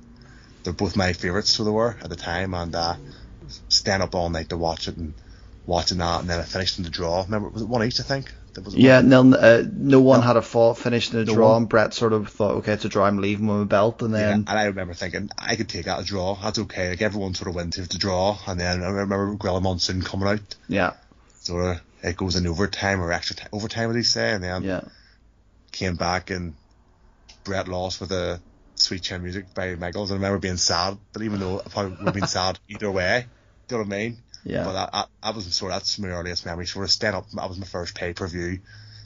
they're 0.64 0.72
both 0.72 0.96
my 0.96 1.12
favourites, 1.12 1.50
so 1.50 1.64
they 1.64 1.70
were 1.70 1.96
at 2.02 2.08
the 2.08 2.16
time, 2.16 2.54
and 2.54 2.74
uh, 2.74 2.94
staying 3.68 4.00
up 4.00 4.14
all 4.14 4.30
night 4.30 4.48
to 4.50 4.56
watch 4.56 4.88
it 4.88 4.96
and 4.96 5.12
watching 5.66 5.98
that, 5.98 6.20
and 6.20 6.30
then 6.30 6.38
I 6.40 6.44
finished 6.44 6.78
in 6.78 6.84
the 6.84 6.90
draw. 6.90 7.22
Remember, 7.22 7.48
was 7.48 7.62
it 7.62 7.68
one 7.68 7.82
each? 7.84 8.00
I 8.00 8.04
think. 8.04 8.32
Yeah, 8.70 9.00
no, 9.00 9.32
uh, 9.34 9.64
no 9.72 10.00
one 10.00 10.22
had 10.22 10.36
a 10.36 10.42
fault, 10.42 10.78
finished 10.78 11.12
in 11.14 11.20
a 11.20 11.24
No 11.24 11.34
draw, 11.34 11.52
one. 11.52 11.62
and 11.62 11.68
Bret 11.68 11.94
sort 11.94 12.12
of 12.12 12.28
thought, 12.28 12.56
okay, 12.56 12.72
it's 12.74 12.84
a 12.84 12.88
draw, 12.88 13.06
I'm 13.06 13.18
leaving 13.18 13.46
with 13.46 13.56
my 13.58 13.64
belt, 13.64 14.02
and 14.02 14.12
Yeah, 14.12 14.18
then 14.30 14.44
and 14.46 14.58
I 14.58 14.64
remember 14.64 14.94
thinking 14.94 15.30
I 15.38 15.56
could 15.56 15.68
take 15.68 15.86
out 15.86 16.02
a 16.02 16.04
draw. 16.04 16.34
That's 16.34 16.58
okay. 16.58 16.90
Like 16.90 17.02
everyone 17.02 17.34
sort 17.34 17.48
of 17.48 17.54
went 17.54 17.72
to 17.74 17.82
the 17.88 17.98
draw, 17.98 18.38
and 18.46 18.60
then 18.60 18.82
I 18.82 18.88
remember 18.88 19.34
Gorilla 19.36 19.60
Monsoon 19.60 20.02
coming 20.02 20.28
out. 20.28 20.54
yeah, 20.68 20.92
Sort 21.40 21.76
of 21.76 21.82
it 22.02 22.16
goes 22.16 22.36
in 22.36 22.46
overtime 22.46 23.00
or 23.00 23.12
extra 23.12 23.36
time, 23.36 23.48
overtime, 23.52 23.86
what 23.86 23.92
do 23.94 23.98
you 23.98 24.04
say? 24.04 24.32
And 24.32 24.42
then 24.44 24.62
yeah, 24.64 24.80
came 25.70 25.96
back 25.96 26.30
and 26.30 26.54
Bret 27.44 27.68
lost 27.68 28.00
with 28.00 28.12
a 28.12 28.40
sweet 28.74 29.02
chin 29.02 29.22
music 29.22 29.54
by 29.54 29.74
Michaels. 29.76 30.10
I 30.10 30.14
remember 30.14 30.38
being 30.38 30.56
sad, 30.56 30.98
but 31.12 31.22
even 31.22 31.40
though 31.40 31.60
I 31.60 31.68
probably 31.68 31.92
would 31.96 32.06
have 32.06 32.14
been 32.14 32.26
sad 32.26 32.58
either 32.68 32.90
way, 32.90 33.26
do 33.68 33.76
you 33.76 33.82
know 33.82 33.88
what 33.88 33.94
I 33.94 33.98
mean? 33.98 34.18
Yeah, 34.44 34.64
But 34.64 34.76
I, 34.76 34.88
I, 34.92 35.04
I 35.22 35.30
was 35.30 35.44
sort 35.54 35.72
of 35.72 35.78
that's 35.80 35.98
my 35.98 36.08
earliest 36.08 36.44
memory. 36.46 36.66
Sort 36.66 36.84
of 36.84 36.90
stand 36.90 37.16
up. 37.16 37.30
That 37.30 37.48
was 37.48 37.58
my 37.58 37.66
first 37.66 37.94
pay 37.94 38.12
per 38.12 38.26
view. 38.26 38.60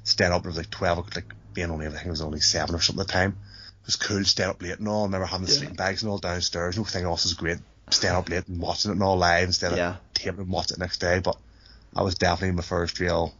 Stand 0.04 0.32
up. 0.32 0.44
It 0.44 0.48
was 0.48 0.56
like 0.56 0.70
twelve. 0.70 1.14
Like 1.14 1.32
being 1.52 1.70
only 1.70 1.86
I 1.86 1.90
think 1.90 2.06
it 2.06 2.10
was 2.10 2.22
only 2.22 2.40
seven 2.40 2.74
or 2.74 2.80
something 2.80 3.00
at 3.02 3.06
the 3.06 3.12
time. 3.12 3.30
It 3.82 3.86
was 3.86 3.96
cool. 3.96 4.24
Stand 4.24 4.50
up 4.50 4.62
late 4.62 4.78
and 4.78 4.88
all. 4.88 5.02
I 5.02 5.06
remember 5.06 5.26
having 5.26 5.46
the 5.46 5.52
Yeah. 5.52 5.58
sleeping 5.58 5.76
bags 5.76 6.02
and 6.02 6.10
all 6.10 6.18
downstairs. 6.18 6.76
No 6.76 6.84
thing 6.84 7.04
else 7.04 7.24
is 7.26 7.34
great. 7.34 7.58
Stand 7.90 8.16
up 8.16 8.28
late 8.28 8.48
and 8.48 8.60
watching 8.60 8.90
it 8.90 8.94
and 8.94 9.02
all 9.02 9.16
live 9.16 9.46
instead 9.48 9.72
of 9.72 9.78
Yeah. 9.78 9.96
taping 10.14 10.40
and 10.40 10.48
watching 10.50 10.76
it 10.76 10.80
next 10.80 10.98
day. 10.98 11.20
But 11.20 11.36
I 11.94 12.02
was 12.02 12.14
definitely 12.16 12.56
my 12.56 12.62
first 12.62 12.98
real 13.00 13.32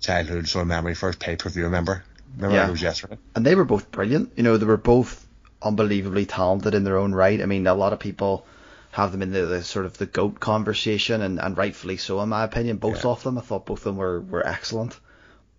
childhood 0.00 0.48
sort 0.48 0.62
of 0.62 0.68
memory. 0.68 0.94
First 0.94 1.18
pay 1.18 1.36
per 1.36 1.48
view. 1.50 1.64
Remember? 1.64 2.04
Remember 2.36 2.56
Yeah. 2.56 2.68
it 2.68 2.70
was 2.70 2.82
yesterday. 2.82 3.18
and 3.34 3.44
they 3.44 3.54
were 3.54 3.64
both 3.64 3.90
brilliant. 3.90 4.32
You 4.36 4.42
know, 4.42 4.56
they 4.56 4.66
were 4.66 4.76
both 4.76 5.26
unbelievably 5.62 6.26
talented 6.26 6.74
in 6.74 6.84
their 6.84 6.96
own 6.98 7.12
right. 7.12 7.40
I 7.42 7.46
mean, 7.46 7.66
a 7.66 7.74
lot 7.74 7.92
of 7.92 7.98
people 7.98 8.46
have 8.90 9.12
them 9.12 9.22
in 9.22 9.32
the, 9.32 9.46
the 9.46 9.62
sort 9.62 9.86
of 9.86 9.98
the 9.98 10.06
goat 10.06 10.40
conversation, 10.40 11.20
and, 11.22 11.38
and 11.38 11.56
rightfully 11.56 11.96
so, 11.96 12.20
in 12.22 12.28
my 12.28 12.44
opinion. 12.44 12.78
Both 12.78 13.04
Yeah. 13.04 13.10
of 13.10 13.22
them, 13.22 13.38
I 13.38 13.42
thought 13.42 13.66
both 13.66 13.80
of 13.80 13.84
them 13.84 13.96
were, 13.96 14.20
were 14.20 14.46
excellent. 14.46 14.98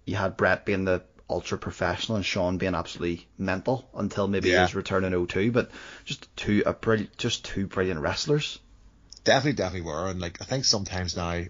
You 0.06 0.16
had 0.16 0.36
Bret 0.38 0.66
being 0.66 0.86
the 0.86 1.04
ultra 1.30 1.58
professional 1.60 2.16
and 2.16 2.26
Shawn 2.26 2.58
being 2.58 2.74
absolutely 2.74 3.28
mental 3.38 3.88
until 3.94 4.28
maybe 4.28 4.50
Yeah. 4.50 4.62
his 4.64 4.74
return 4.76 5.04
in 5.04 5.14
02, 5.28 5.52
but 5.52 5.70
just 6.06 6.36
two 6.36 6.64
a 6.66 6.74
brilliant, 6.74 7.16
just 7.18 7.46
two 7.46 7.68
brilliant 7.68 8.00
wrestlers. 8.00 8.60
definitely, 9.24 9.54
definitely 9.54 9.82
were. 9.82 10.08
And 10.08 10.20
like, 10.20 10.42
I 10.42 10.46
think 10.46 10.66
sometimes 10.66 11.16
now 11.16 11.34
you 11.34 11.50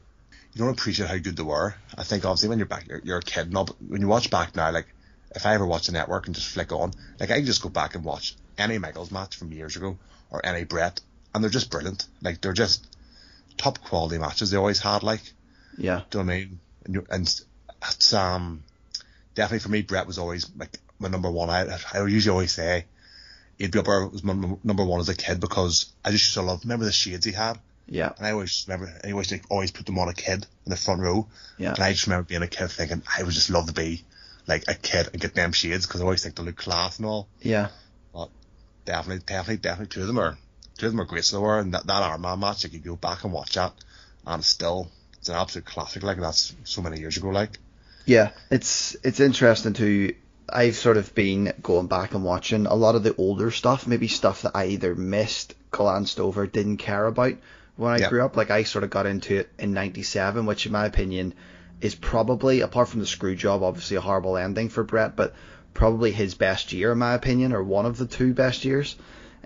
don't 0.57 0.69
appreciate 0.69 1.07
how 1.07 1.17
good 1.17 1.37
they 1.37 1.43
were. 1.43 1.75
I 1.97 2.03
think 2.03 2.25
obviously 2.25 2.49
when 2.49 2.57
you're 2.59 2.67
back, 2.67 2.87
you're, 2.89 2.99
you're 3.03 3.17
a 3.19 3.21
kid, 3.21 3.47
and 3.47 3.55
all, 3.55 3.65
but 3.65 3.81
when 3.81 4.01
you 4.01 4.07
watch 4.07 4.29
back 4.29 4.53
now, 4.55 4.69
like, 4.71 4.87
if 5.33 5.45
I 5.45 5.53
ever 5.53 5.65
watch 5.65 5.85
the 5.85 5.93
network 5.93 6.25
and 6.25 6.35
just 6.35 6.47
flick 6.49 6.73
on, 6.73 6.91
like, 7.19 7.31
I 7.31 7.35
can 7.37 7.45
just 7.45 7.61
go 7.61 7.69
back 7.69 7.95
and 7.95 8.03
watch 8.03 8.35
any 8.57 8.79
Michaels 8.79 9.11
match 9.11 9.37
from 9.37 9.53
years 9.53 9.77
ago 9.77 9.97
or 10.31 10.45
any 10.45 10.65
Bret, 10.65 10.99
and 11.33 11.43
they're 11.43 11.51
just 11.51 11.69
brilliant. 11.71 12.05
Like 12.21 12.41
they're 12.41 12.53
just 12.53 12.85
top 13.57 13.81
quality 13.81 14.17
matches. 14.17 14.51
They 14.51 14.57
always 14.57 14.79
had 14.79 15.03
like. 15.03 15.21
Yeah. 15.77 16.01
Do 16.09 16.19
you 16.19 16.23
know 16.23 16.27
what 16.27 16.33
I 16.33 16.37
mean? 16.39 16.59
And, 16.85 17.07
and 17.11 17.41
it's 17.85 18.13
um 18.13 18.63
definitely 19.35 19.59
for 19.59 19.69
me, 19.69 19.81
Bret 19.81 20.07
was 20.07 20.17
always 20.17 20.49
like 20.57 20.77
my 20.99 21.07
number 21.07 21.29
one. 21.31 21.49
I 21.49 21.67
I 21.93 22.05
usually 22.05 22.31
always 22.33 22.51
say 22.53 22.85
he'd 23.57 23.71
be 23.71 23.79
up 23.79 23.85
there 23.85 24.07
was 24.07 24.23
my 24.23 24.33
number 24.63 24.83
one 24.85 24.99
as 24.99 25.09
a 25.09 25.15
kid 25.15 25.39
because 25.39 25.91
I 26.03 26.11
just 26.11 26.25
used 26.25 26.33
to 26.35 26.41
love. 26.41 26.61
Remember 26.63 26.85
the 26.85 26.91
shades 26.91 27.25
he 27.25 27.31
had, 27.31 27.59
Yeah. 27.87 28.11
and 28.17 28.25
I 28.25 28.31
always 28.31 28.65
remember. 28.67 28.93
I 29.03 29.11
always 29.11 29.31
like, 29.31 29.43
always 29.49 29.71
put 29.71 29.85
them 29.85 29.99
on 29.99 30.09
a 30.09 30.13
kid 30.13 30.45
in 30.65 30.69
the 30.69 30.75
front 30.75 31.01
row. 31.01 31.27
Yeah. 31.57 31.73
And 31.73 31.79
I 31.79 31.91
just 31.91 32.07
remember 32.07 32.23
being 32.27 32.41
a 32.41 32.47
kid 32.47 32.69
thinking 32.71 33.03
I 33.17 33.23
would 33.23 33.33
just 33.33 33.49
love 33.49 33.67
to 33.67 33.73
be 33.73 34.03
like 34.47 34.63
a 34.67 34.73
kid 34.73 35.09
and 35.13 35.21
get 35.21 35.35
them 35.35 35.51
shades 35.51 35.85
because 35.85 36.01
I 36.01 36.03
always 36.05 36.23
think 36.23 36.35
they 36.35 36.43
look 36.43 36.55
class 36.57 36.97
and 36.97 37.05
all. 37.05 37.27
Yeah. 37.41 37.69
But 38.13 38.29
definitely, 38.85 39.23
definitely, 39.25 39.57
definitely 39.57 39.93
two 39.93 40.01
of 40.01 40.07
them 40.07 40.19
are 40.19 40.37
two 40.79 40.87
of 40.87 40.91
them 40.93 41.01
are 41.01 41.05
great. 41.05 41.25
So 41.25 41.41
were, 41.41 41.59
and 41.59 41.73
that 41.73 41.85
that 41.87 42.03
Iron 42.03 42.21
match, 42.39 42.63
like 42.63 42.73
you 42.73 42.79
go 42.79 42.95
back 42.95 43.23
and 43.23 43.33
watch 43.33 43.55
that, 43.55 43.73
and 44.25 44.43
still 44.43 44.89
it's 45.19 45.29
an 45.29 45.35
absolute 45.35 45.65
classic. 45.65 46.03
Like 46.03 46.19
that's 46.19 46.55
so 46.63 46.81
many 46.81 46.99
years 46.99 47.17
ago. 47.17 47.29
Like 47.29 47.59
Yeah, 48.05 48.31
it's 48.49 48.95
it's 49.03 49.19
interesting 49.19 49.73
too. 49.73 50.15
I've 50.51 50.75
sort 50.75 50.97
of 50.97 51.13
been 51.13 51.53
going 51.61 51.85
back 51.87 52.15
and 52.15 52.23
watching 52.23 52.65
a 52.65 52.73
lot 52.73 52.95
of 52.95 53.03
the 53.03 53.15
older 53.17 53.51
stuff, 53.51 53.85
maybe 53.85 54.07
stuff 54.07 54.41
that 54.41 54.53
I 54.55 54.65
either 54.67 54.95
missed, 54.95 55.53
glanced 55.69 56.19
over, 56.19 56.47
didn't 56.47 56.77
care 56.77 57.05
about 57.05 57.35
when 57.75 57.93
I 57.93 57.99
Yeah. 57.99 58.09
grew 58.09 58.25
up. 58.25 58.35
Like 58.35 58.49
I 58.49 58.63
sort 58.63 58.83
of 58.83 58.89
got 58.89 59.05
into 59.05 59.37
it 59.37 59.49
in 59.59 59.73
'97, 59.73 60.47
which 60.47 60.65
in 60.65 60.71
my 60.71 60.85
opinion 60.85 61.35
is 61.81 61.93
probably, 61.95 62.61
apart 62.61 62.89
from 62.89 62.99
the 62.99 63.05
screw 63.05 63.35
job, 63.35 63.63
obviously 63.63 63.95
a 63.95 64.01
horrible 64.01 64.37
ending 64.37 64.69
for 64.69 64.83
Bret, 64.83 65.15
but 65.15 65.33
probably 65.73 66.11
his 66.11 66.33
best 66.33 66.73
year 66.73 66.91
in 66.93 66.97
my 66.97 67.13
opinion, 67.13 67.53
or 67.53 67.63
one 67.63 67.85
of 67.85 67.97
the 67.97 68.07
two 68.07 68.33
best 68.33 68.65
years. 68.65 68.95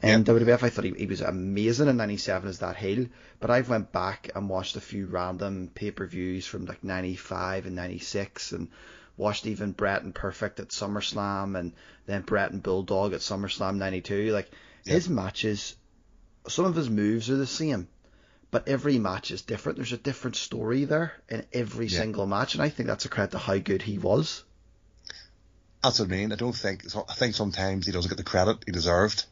In 0.03 0.25
WWF, 0.25 0.63
I 0.63 0.69
thought 0.69 0.83
he, 0.83 0.91
he 0.91 1.05
was 1.05 1.21
amazing 1.21 1.87
in 1.87 1.95
'97 1.95 2.49
as 2.49 2.59
that 2.59 2.75
heel, 2.75 3.07
but 3.39 3.49
I've 3.49 3.69
went 3.69 3.93
back 3.93 4.31
and 4.35 4.49
watched 4.49 4.75
a 4.75 4.81
few 4.81 5.05
random 5.05 5.71
pay-per-views 5.73 6.45
from 6.45 6.65
like 6.65 6.83
'95 6.83 7.67
and 7.67 7.75
'96, 7.77 8.51
and 8.51 8.67
watched 9.15 9.45
even 9.45 9.71
Bret 9.71 10.03
and 10.03 10.13
Perfect 10.13 10.59
at 10.59 10.69
SummerSlam, 10.69 11.57
and 11.57 11.71
then 12.05 12.21
Bret 12.23 12.51
and 12.51 12.61
Bulldog 12.61 13.13
at 13.13 13.21
SummerSlam 13.21 13.77
'92. 13.77 14.33
Like 14.33 14.51
his 14.85 15.07
matches, 15.07 15.75
some 16.49 16.65
of 16.65 16.75
his 16.75 16.89
moves 16.89 17.29
are 17.29 17.37
the 17.37 17.47
same, 17.47 17.87
but 18.51 18.67
every 18.67 18.99
match 18.99 19.31
is 19.31 19.41
different. 19.41 19.77
There's 19.77 19.93
a 19.93 19.97
different 19.97 20.35
story 20.35 20.83
there 20.83 21.13
in 21.29 21.45
every 21.53 21.87
single 21.87 22.27
match, 22.27 22.55
and 22.55 22.63
I 22.63 22.67
think 22.67 22.87
that's 22.87 23.05
a 23.05 23.09
credit 23.09 23.31
to 23.31 23.37
how 23.37 23.57
good 23.57 23.81
he 23.81 23.99
was. 23.99 24.43
that's 25.81 25.99
what 25.99 26.09
I 26.09 26.11
mean. 26.11 26.33
I 26.33 26.35
don't 26.35 26.55
think 26.55 26.89
so. 26.89 27.05
I 27.07 27.13
think 27.13 27.35
sometimes 27.35 27.85
he 27.85 27.93
doesn't 27.93 28.09
get 28.09 28.17
the 28.17 28.23
credit 28.23 28.63
he 28.65 28.73
deserved. 28.73 29.25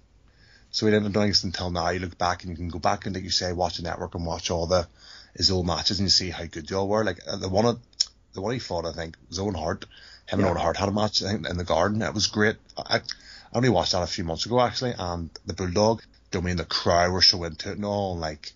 So 0.72 0.86
he 0.86 0.91
didn't 0.91 1.11
this 1.11 1.43
until 1.43 1.69
now. 1.69 1.89
You 1.89 1.99
look 1.99 2.17
back 2.17 2.43
and 2.43 2.49
you 2.49 2.55
can 2.55 2.69
go 2.69 2.80
back 2.80 3.05
and 3.05 3.13
like 3.13 3.24
you 3.24 3.30
say, 3.30 3.51
watch 3.51 3.78
the 3.78 3.84
network 3.84 4.15
and 4.15 4.26
watch 4.26 4.49
all 4.49 4.67
the 4.67 4.88
his 5.36 5.51
old 5.51 5.65
matches 5.65 5.99
and 5.99 6.05
you 6.07 6.09
see 6.09 6.30
how 6.30 6.45
good 6.45 6.67
they 6.67 6.76
all 6.76 6.88
were. 6.88 7.03
Like 7.03 7.19
uh, 7.28 7.38
the 7.38 7.49
one, 7.49 7.80
the 8.34 8.41
one 8.41 8.53
he 8.53 8.59
fought, 8.59 8.86
I 8.86 8.93
think, 8.93 9.17
was 9.30 9.39
Owen 9.39 9.55
Hart. 9.55 9.86
Him 10.28 10.39
and 10.39 10.41
Yeah. 10.41 10.47
Owen 10.49 10.61
Hart 10.61 10.78
had 10.78 10.89
a 10.89 10.93
match 10.93 11.22
I 11.22 11.32
think, 11.32 11.47
in 11.47 11.57
the 11.57 11.63
garden. 11.63 12.01
It 12.01 12.13
was 12.13 12.28
great. 12.28 12.55
I, 12.78 12.97
I 12.97 13.01
only 13.53 13.69
watched 13.69 13.91
that 13.91 14.03
a 14.03 14.07
few 14.07 14.24
months 14.24 14.45
ago 14.45 14.61
actually, 14.61 14.93
and 14.97 15.30
the 15.45 15.53
Bulldog. 15.53 16.01
I 16.34 16.39
mean 16.39 16.55
the 16.55 16.65
crowd 16.65 17.11
were 17.11 17.22
so 17.22 17.43
into 17.43 17.69
it 17.69 17.76
and 17.76 17.86
all. 17.86 18.13
And, 18.13 18.22
like 18.22 18.53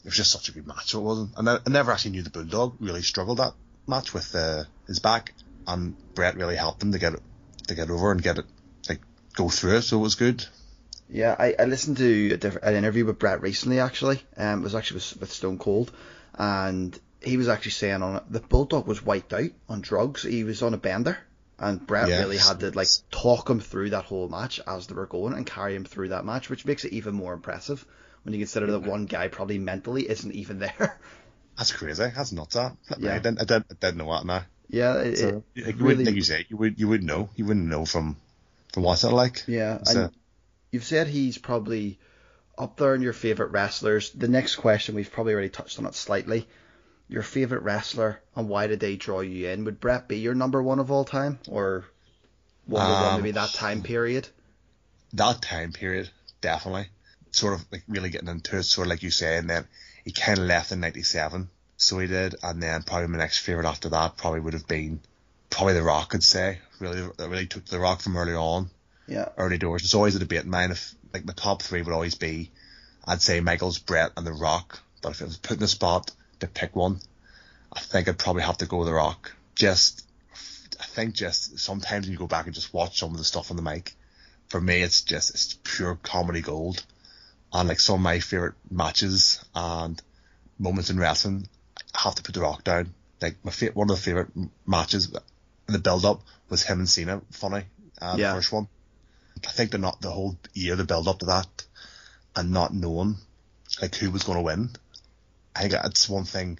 it 0.00 0.04
was 0.04 0.16
just 0.16 0.30
such 0.32 0.50
a 0.50 0.52
good 0.52 0.66
match. 0.66 0.92
It 0.92 0.98
wasn't. 0.98 1.30
And 1.36 1.48
I, 1.48 1.56
I 1.66 1.70
never 1.70 1.90
actually 1.90 2.12
knew 2.12 2.22
the 2.22 2.30
Bulldog 2.30 2.76
really 2.80 3.02
struggled 3.02 3.38
that 3.38 3.54
match 3.86 4.12
with 4.12 4.34
uh, 4.34 4.64
his 4.86 4.98
back, 4.98 5.32
and 5.66 5.96
Bret 6.14 6.36
really 6.36 6.56
helped 6.56 6.82
him 6.82 6.92
to 6.92 6.98
get 6.98 7.14
it 7.14 7.22
to 7.68 7.74
get 7.74 7.90
over 7.90 8.12
and 8.12 8.22
get 8.22 8.38
it 8.38 8.44
like 8.88 9.00
go 9.34 9.48
through 9.48 9.78
it. 9.78 9.82
So 9.82 9.98
it 9.98 10.02
was 10.02 10.14
good. 10.16 10.44
Yeah, 11.08 11.36
I, 11.38 11.54
I 11.58 11.64
listened 11.66 11.98
to 11.98 12.32
a 12.32 12.36
diff- 12.36 12.62
an 12.62 12.74
interview 12.74 13.04
with 13.04 13.18
Bret 13.18 13.40
recently. 13.40 13.78
Actually, 13.80 14.20
um, 14.36 14.60
it 14.60 14.64
was 14.64 14.74
actually 14.74 14.96
with, 14.96 15.16
with 15.20 15.32
Stone 15.32 15.58
Cold, 15.58 15.92
and 16.34 16.98
he 17.22 17.36
was 17.36 17.48
actually 17.48 17.72
saying 17.72 18.02
on 18.02 18.16
it 18.16 18.22
the 18.30 18.40
Bulldog 18.40 18.86
was 18.86 19.02
wiped 19.04 19.32
out 19.32 19.50
on 19.68 19.80
drugs. 19.80 20.22
He 20.22 20.44
was 20.44 20.62
on 20.62 20.74
a 20.74 20.78
bender, 20.78 21.16
and 21.58 21.86
Bret 21.86 22.08
Yes. 22.08 22.20
really 22.20 22.38
had 22.38 22.60
to 22.60 22.70
like 22.72 22.88
talk 23.10 23.48
him 23.48 23.60
through 23.60 23.90
that 23.90 24.04
whole 24.04 24.28
match 24.28 24.60
as 24.66 24.86
they 24.88 24.94
were 24.94 25.06
going 25.06 25.32
and 25.34 25.46
carry 25.46 25.74
him 25.76 25.84
through 25.84 26.08
that 26.08 26.24
match, 26.24 26.50
which 26.50 26.64
makes 26.66 26.84
it 26.84 26.92
even 26.92 27.14
more 27.14 27.32
impressive 27.34 27.84
when 28.24 28.34
you 28.34 28.40
consider 28.40 28.66
that 28.72 28.80
one 28.82 29.06
guy 29.06 29.28
probably 29.28 29.58
mentally 29.58 30.08
isn't 30.08 30.32
even 30.32 30.58
there. 30.60 30.98
That's 31.56 31.72
crazy. 31.72 32.10
That's 32.14 32.32
nuts. 32.32 32.54
That. 32.56 32.76
Yeah. 32.98 33.14
I 33.14 33.18
didn't. 33.18 33.40
I 33.40 33.44
didn't, 33.44 33.66
I 33.70 33.74
didn't 33.80 33.96
know 33.98 34.12
that 34.12 34.26
now. 34.26 34.42
yeah, 34.68 34.94
it, 34.98 35.18
So, 35.18 35.44
it 35.54 35.66
like, 35.66 35.76
you 35.78 35.84
really- 35.84 35.84
wouldn't, 35.84 36.06
like 36.06 36.14
you 36.16 36.22
say, 36.22 36.46
you 36.48 36.56
would 36.56 36.78
you 36.80 36.88
wouldn't 36.88 37.06
know. 37.06 37.28
You 37.36 37.44
wouldn't 37.46 37.66
know 37.66 37.84
from 37.84 38.16
from 38.72 38.82
what's 38.82 39.02
that 39.02 39.12
like. 39.12 39.44
Yeah, 39.46 39.82
So- 39.84 40.00
and 40.06 40.12
you've 40.70 40.84
said 40.84 41.06
he's 41.06 41.38
probably 41.38 41.98
up 42.58 42.76
there 42.76 42.94
in 42.94 43.02
your 43.02 43.12
favorite 43.12 43.50
wrestlers. 43.52 44.10
The 44.10 44.28
next 44.28 44.56
question 44.56 44.94
we've 44.94 45.12
probably 45.12 45.34
already 45.34 45.48
touched 45.50 45.78
on 45.78 45.86
it 45.86 45.94
slightly. 45.94 46.46
Your 47.08 47.22
favorite 47.22 47.62
wrestler 47.62 48.20
and 48.34 48.48
why 48.48 48.66
did 48.66 48.80
they 48.80 48.96
draw 48.96 49.20
you 49.20 49.48
in? 49.48 49.64
Would 49.64 49.80
Bret 49.80 50.08
be 50.08 50.18
your 50.18 50.34
number 50.34 50.62
one 50.62 50.78
of 50.80 50.90
all 50.90 51.04
time, 51.04 51.38
or 51.48 51.84
one 52.66 52.82
one 52.90 53.04
Um, 53.04 53.20
maybe 53.20 53.32
that 53.32 53.50
time 53.52 53.82
period? 53.82 54.28
that 55.12 55.40
time 55.40 55.72
period, 55.72 56.10
definitely. 56.40 56.88
Sort 57.30 57.54
of 57.54 57.64
like 57.70 57.84
really 57.86 58.10
getting 58.10 58.28
into 58.28 58.56
it, 58.58 58.64
sort 58.64 58.86
of 58.86 58.90
like 58.90 59.02
you 59.02 59.10
say, 59.10 59.36
and 59.36 59.48
then 59.48 59.66
he 60.04 60.10
kind 60.10 60.38
of 60.38 60.46
left 60.46 60.72
in 60.72 60.80
'97, 60.80 61.48
so 61.76 61.98
he 61.98 62.06
did, 62.08 62.34
and 62.42 62.62
then 62.62 62.82
probably 62.82 63.06
my 63.08 63.18
next 63.18 63.38
favorite 63.38 63.66
after 63.66 63.88
that 63.90 64.16
probably 64.16 64.40
would 64.40 64.54
have 64.54 64.66
been 64.66 65.00
probably 65.50 65.74
The 65.74 65.82
Rock. 65.82 66.12
I'd 66.14 66.22
say 66.22 66.58
really, 66.80 67.08
that 67.16 67.28
really 67.28 67.46
took 67.46 67.66
The 67.66 67.78
Rock 67.78 68.00
from 68.00 68.16
early 68.16 68.34
on, 68.34 68.70
Yeah, 69.08 69.28
early 69.36 69.58
doors. 69.58 69.82
It's 69.84 69.94
always 69.94 70.16
a 70.16 70.18
debate 70.18 70.44
in 70.44 70.50
mine. 70.50 70.70
If 70.72 70.94
like 71.12 71.24
my 71.24 71.32
top 71.32 71.62
three 71.62 71.82
would 71.82 71.94
always 71.94 72.14
be, 72.16 72.50
I'd 73.06 73.22
say 73.22 73.40
Michaels, 73.40 73.78
Bret, 73.78 74.12
and 74.16 74.26
The 74.26 74.32
Rock. 74.32 74.80
But 75.02 75.12
if 75.12 75.20
it 75.20 75.26
was 75.26 75.36
put 75.36 75.58
in 75.58 75.62
a 75.62 75.68
spot 75.68 76.10
to 76.40 76.46
pick 76.48 76.74
one, 76.74 76.98
I 77.72 77.80
think 77.80 78.08
I'd 78.08 78.18
probably 78.18 78.42
have 78.42 78.58
to 78.58 78.66
go 78.66 78.78
with 78.78 78.88
The 78.88 78.94
Rock. 78.94 79.32
Just, 79.54 80.04
I 80.80 80.84
think 80.84 81.14
just 81.14 81.58
sometimes 81.58 82.06
when 82.06 82.12
you 82.12 82.18
go 82.18 82.26
back 82.26 82.46
and 82.46 82.54
just 82.54 82.74
watch 82.74 82.98
some 82.98 83.12
of 83.12 83.18
the 83.18 83.24
stuff 83.24 83.50
on 83.50 83.56
the 83.56 83.62
mic, 83.62 83.94
for 84.48 84.60
me 84.60 84.82
it's 84.82 85.02
just 85.02 85.30
it's 85.30 85.56
pure 85.62 85.96
comedy 86.02 86.40
gold. 86.40 86.84
And 87.52 87.68
like 87.68 87.80
some 87.80 87.96
of 87.96 88.00
my 88.00 88.18
favorite 88.18 88.54
matches 88.70 89.44
and 89.54 90.00
moments 90.58 90.90
in 90.90 90.98
wrestling, 90.98 91.48
I 91.94 92.00
have 92.02 92.16
to 92.16 92.22
put 92.22 92.34
The 92.34 92.40
Rock 92.40 92.64
down. 92.64 92.92
Like 93.22 93.36
my 93.44 93.52
fa- 93.52 93.70
one 93.72 93.88
of 93.88 93.96
the 93.96 94.02
favorite 94.02 94.28
matches 94.66 95.06
in 95.68 95.72
the 95.72 95.78
build 95.78 96.04
up 96.04 96.22
was 96.48 96.64
him 96.64 96.80
and 96.80 96.88
Cena. 96.88 97.22
Funny, 97.30 97.64
uh, 98.02 98.16
Yeah. 98.18 98.30
the 98.32 98.38
first 98.38 98.52
one. 98.52 98.68
I 99.44 99.50
think 99.50 99.70
the 99.70 99.78
not 99.78 100.00
the 100.00 100.10
whole 100.10 100.36
year, 100.54 100.76
the 100.76 100.84
build 100.84 101.08
up 101.08 101.18
to 101.20 101.26
that, 101.26 101.64
and 102.34 102.52
not 102.52 102.74
knowing 102.74 103.16
like 103.80 103.94
who 103.94 104.10
was 104.10 104.22
going 104.22 104.38
to 104.38 104.42
win. 104.42 104.70
I 105.54 105.60
think 105.60 105.72
that's 105.72 106.08
one 106.08 106.24
thing 106.24 106.58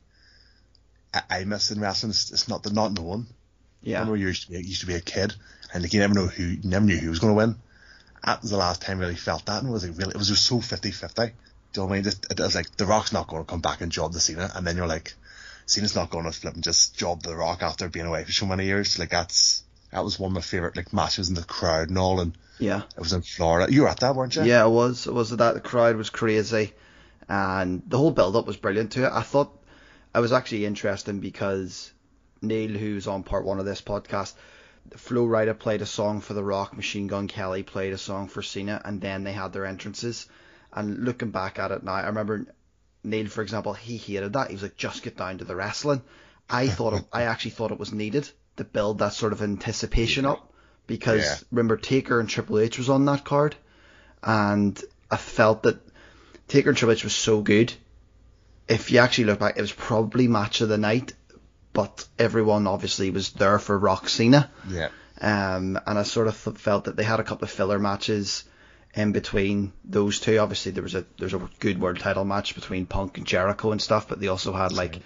I, 1.12 1.22
I 1.30 1.44
miss 1.44 1.70
in 1.70 1.80
wrestling. 1.80 2.10
It's, 2.10 2.30
it's 2.30 2.48
not 2.48 2.62
the 2.62 2.72
not 2.72 2.92
knowing. 2.92 3.26
yeah, 3.82 4.00
Remember, 4.00 4.16
you 4.16 4.26
used 4.28 4.46
to 4.46 4.50
be, 4.52 4.58
used 4.58 4.80
to 4.80 4.86
be 4.86 4.94
a 4.94 5.00
kid, 5.00 5.34
and 5.72 5.82
like 5.82 5.92
you 5.92 6.00
never 6.00 6.14
know 6.14 6.26
who, 6.26 6.44
you 6.44 6.68
never 6.68 6.84
knew 6.84 6.98
who 6.98 7.10
was 7.10 7.18
going 7.18 7.32
to 7.32 7.36
win. 7.36 7.56
That 8.24 8.42
was 8.42 8.50
the 8.50 8.56
last 8.56 8.82
time 8.82 8.98
I 8.98 9.02
really 9.02 9.14
felt 9.14 9.46
that, 9.46 9.60
and 9.60 9.68
it 9.68 9.72
was 9.72 9.86
like 9.86 9.98
really, 9.98 10.10
it 10.10 10.18
was 10.18 10.28
just 10.28 10.46
so 10.46 10.56
50-50. 10.56 11.14
Do 11.16 11.22
you 11.22 11.30
know 11.76 11.84
what 11.84 11.92
I 11.92 11.96
mean? 11.96 12.04
Just, 12.04 12.26
it 12.30 12.40
was 12.40 12.54
like 12.54 12.76
the 12.76 12.86
Rock's 12.86 13.12
not 13.12 13.28
going 13.28 13.44
to 13.44 13.48
come 13.48 13.60
back 13.60 13.80
and 13.80 13.92
job 13.92 14.12
the 14.12 14.20
Cena, 14.20 14.50
and 14.54 14.66
then 14.66 14.76
you're 14.76 14.86
like, 14.86 15.14
Cena's 15.66 15.94
not 15.94 16.10
going 16.10 16.24
to 16.24 16.32
flip 16.32 16.54
and 16.54 16.64
just 16.64 16.96
job 16.96 17.22
the 17.22 17.36
Rock 17.36 17.62
after 17.62 17.88
being 17.88 18.06
away 18.06 18.24
for 18.24 18.32
so 18.32 18.46
many 18.46 18.64
years. 18.66 18.98
Like 18.98 19.10
that's 19.10 19.62
that 19.92 20.04
was 20.04 20.18
one 20.18 20.30
of 20.30 20.34
my 20.34 20.40
favorite 20.40 20.76
like 20.76 20.92
matches 20.92 21.28
in 21.28 21.34
the 21.34 21.44
crowd 21.44 21.88
and 21.88 21.98
all, 21.98 22.20
and 22.20 22.36
yeah. 22.58 22.82
it 22.96 23.00
was 23.00 23.12
in 23.12 23.22
Florida. 23.22 23.72
You 23.72 23.82
were 23.82 23.88
at 23.88 24.00
that, 24.00 24.14
weren't 24.14 24.36
you? 24.36 24.44
Yeah, 24.44 24.64
it 24.64 24.70
was. 24.70 25.06
It 25.06 25.12
was 25.12 25.30
that 25.30 25.54
the 25.54 25.60
crowd 25.60 25.96
was 25.96 26.10
crazy, 26.10 26.72
and 27.28 27.82
the 27.86 27.98
whole 27.98 28.10
build 28.10 28.36
up 28.36 28.46
was 28.46 28.56
brilliant 28.56 28.92
to 28.92 29.06
it. 29.06 29.12
I 29.12 29.22
thought 29.22 29.56
it 30.14 30.20
was 30.20 30.32
actually 30.32 30.66
interesting 30.66 31.20
because 31.20 31.92
Neil, 32.42 32.70
who's 32.70 33.06
on 33.06 33.22
part 33.22 33.44
one 33.44 33.58
of 33.58 33.66
this 33.66 33.80
podcast, 33.80 34.34
the 34.88 34.98
Flo 34.98 35.26
Rida 35.26 35.58
played 35.58 35.82
a 35.82 35.86
song 35.86 36.20
for 36.20 36.34
The 36.34 36.44
Rock, 36.44 36.76
Machine 36.76 37.06
Gun 37.06 37.28
Kelly 37.28 37.62
played 37.62 37.92
a 37.92 37.98
song 37.98 38.28
for 38.28 38.42
Cena, 38.42 38.80
and 38.84 39.00
then 39.00 39.24
they 39.24 39.32
had 39.32 39.52
their 39.52 39.66
entrances. 39.66 40.26
And 40.72 41.04
looking 41.04 41.30
back 41.30 41.58
at 41.58 41.70
it 41.70 41.82
now, 41.82 41.92
I 41.92 42.06
remember 42.06 42.46
Neil, 43.02 43.26
for 43.26 43.42
example, 43.42 43.72
he 43.72 43.96
hated 43.96 44.34
that. 44.34 44.48
He 44.48 44.54
was 44.54 44.62
like, 44.62 44.76
just 44.76 45.02
get 45.02 45.16
down 45.16 45.38
to 45.38 45.44
the 45.44 45.56
wrestling. 45.56 46.02
I 46.48 46.68
thought 46.68 46.94
it, 46.94 47.04
I 47.12 47.22
actually 47.22 47.52
thought 47.52 47.72
it 47.72 47.78
was 47.78 47.92
needed 47.92 48.28
to 48.56 48.64
build 48.64 48.98
that 48.98 49.12
sort 49.12 49.32
of 49.32 49.42
anticipation 49.42 50.24
up 50.24 50.52
because 50.86 51.24
Yeah. 51.24 51.36
remember 51.50 51.76
Taker 51.76 52.20
and 52.20 52.28
Triple 52.28 52.58
H 52.58 52.78
was 52.78 52.88
on 52.88 53.04
that 53.06 53.24
card, 53.24 53.54
and 54.22 54.80
I 55.10 55.16
felt 55.16 55.62
that 55.64 55.80
Taker 56.48 56.70
and 56.70 56.78
Triple 56.78 56.92
H 56.94 57.04
was 57.04 57.14
so 57.14 57.40
good. 57.40 57.72
If 58.68 58.90
you 58.90 58.98
actually 58.98 59.24
look 59.24 59.38
back, 59.38 59.56
it 59.56 59.60
was 59.60 59.72
probably 59.72 60.26
match 60.28 60.60
of 60.60 60.68
the 60.68 60.78
night, 60.78 61.12
but 61.72 62.06
everyone 62.18 62.66
obviously 62.66 63.10
was 63.10 63.30
there 63.32 63.58
for 63.58 63.78
Rock 63.78 64.08
Cena. 64.08 64.50
Yeah. 64.68 64.88
Um, 65.20 65.78
and 65.86 65.98
I 65.98 66.02
sort 66.02 66.26
of 66.28 66.42
th- 66.42 66.56
felt 66.56 66.84
that 66.84 66.96
they 66.96 67.04
had 67.04 67.20
a 67.20 67.24
couple 67.24 67.44
of 67.44 67.50
filler 67.50 67.78
matches 67.78 68.44
in 68.94 69.12
between 69.12 69.72
those 69.84 70.20
two. 70.20 70.38
Obviously, 70.38 70.72
there 70.72 70.82
was 70.82 70.94
a 70.94 71.04
there's 71.18 71.34
a 71.34 71.48
good 71.60 71.80
world 71.80 72.00
title 72.00 72.24
match 72.24 72.54
between 72.54 72.86
Punk 72.86 73.18
and 73.18 73.26
Jericho 73.26 73.72
and 73.72 73.80
stuff, 73.80 74.08
but 74.08 74.20
they 74.20 74.28
also 74.28 74.52
had 74.52 74.72
like 74.72 74.98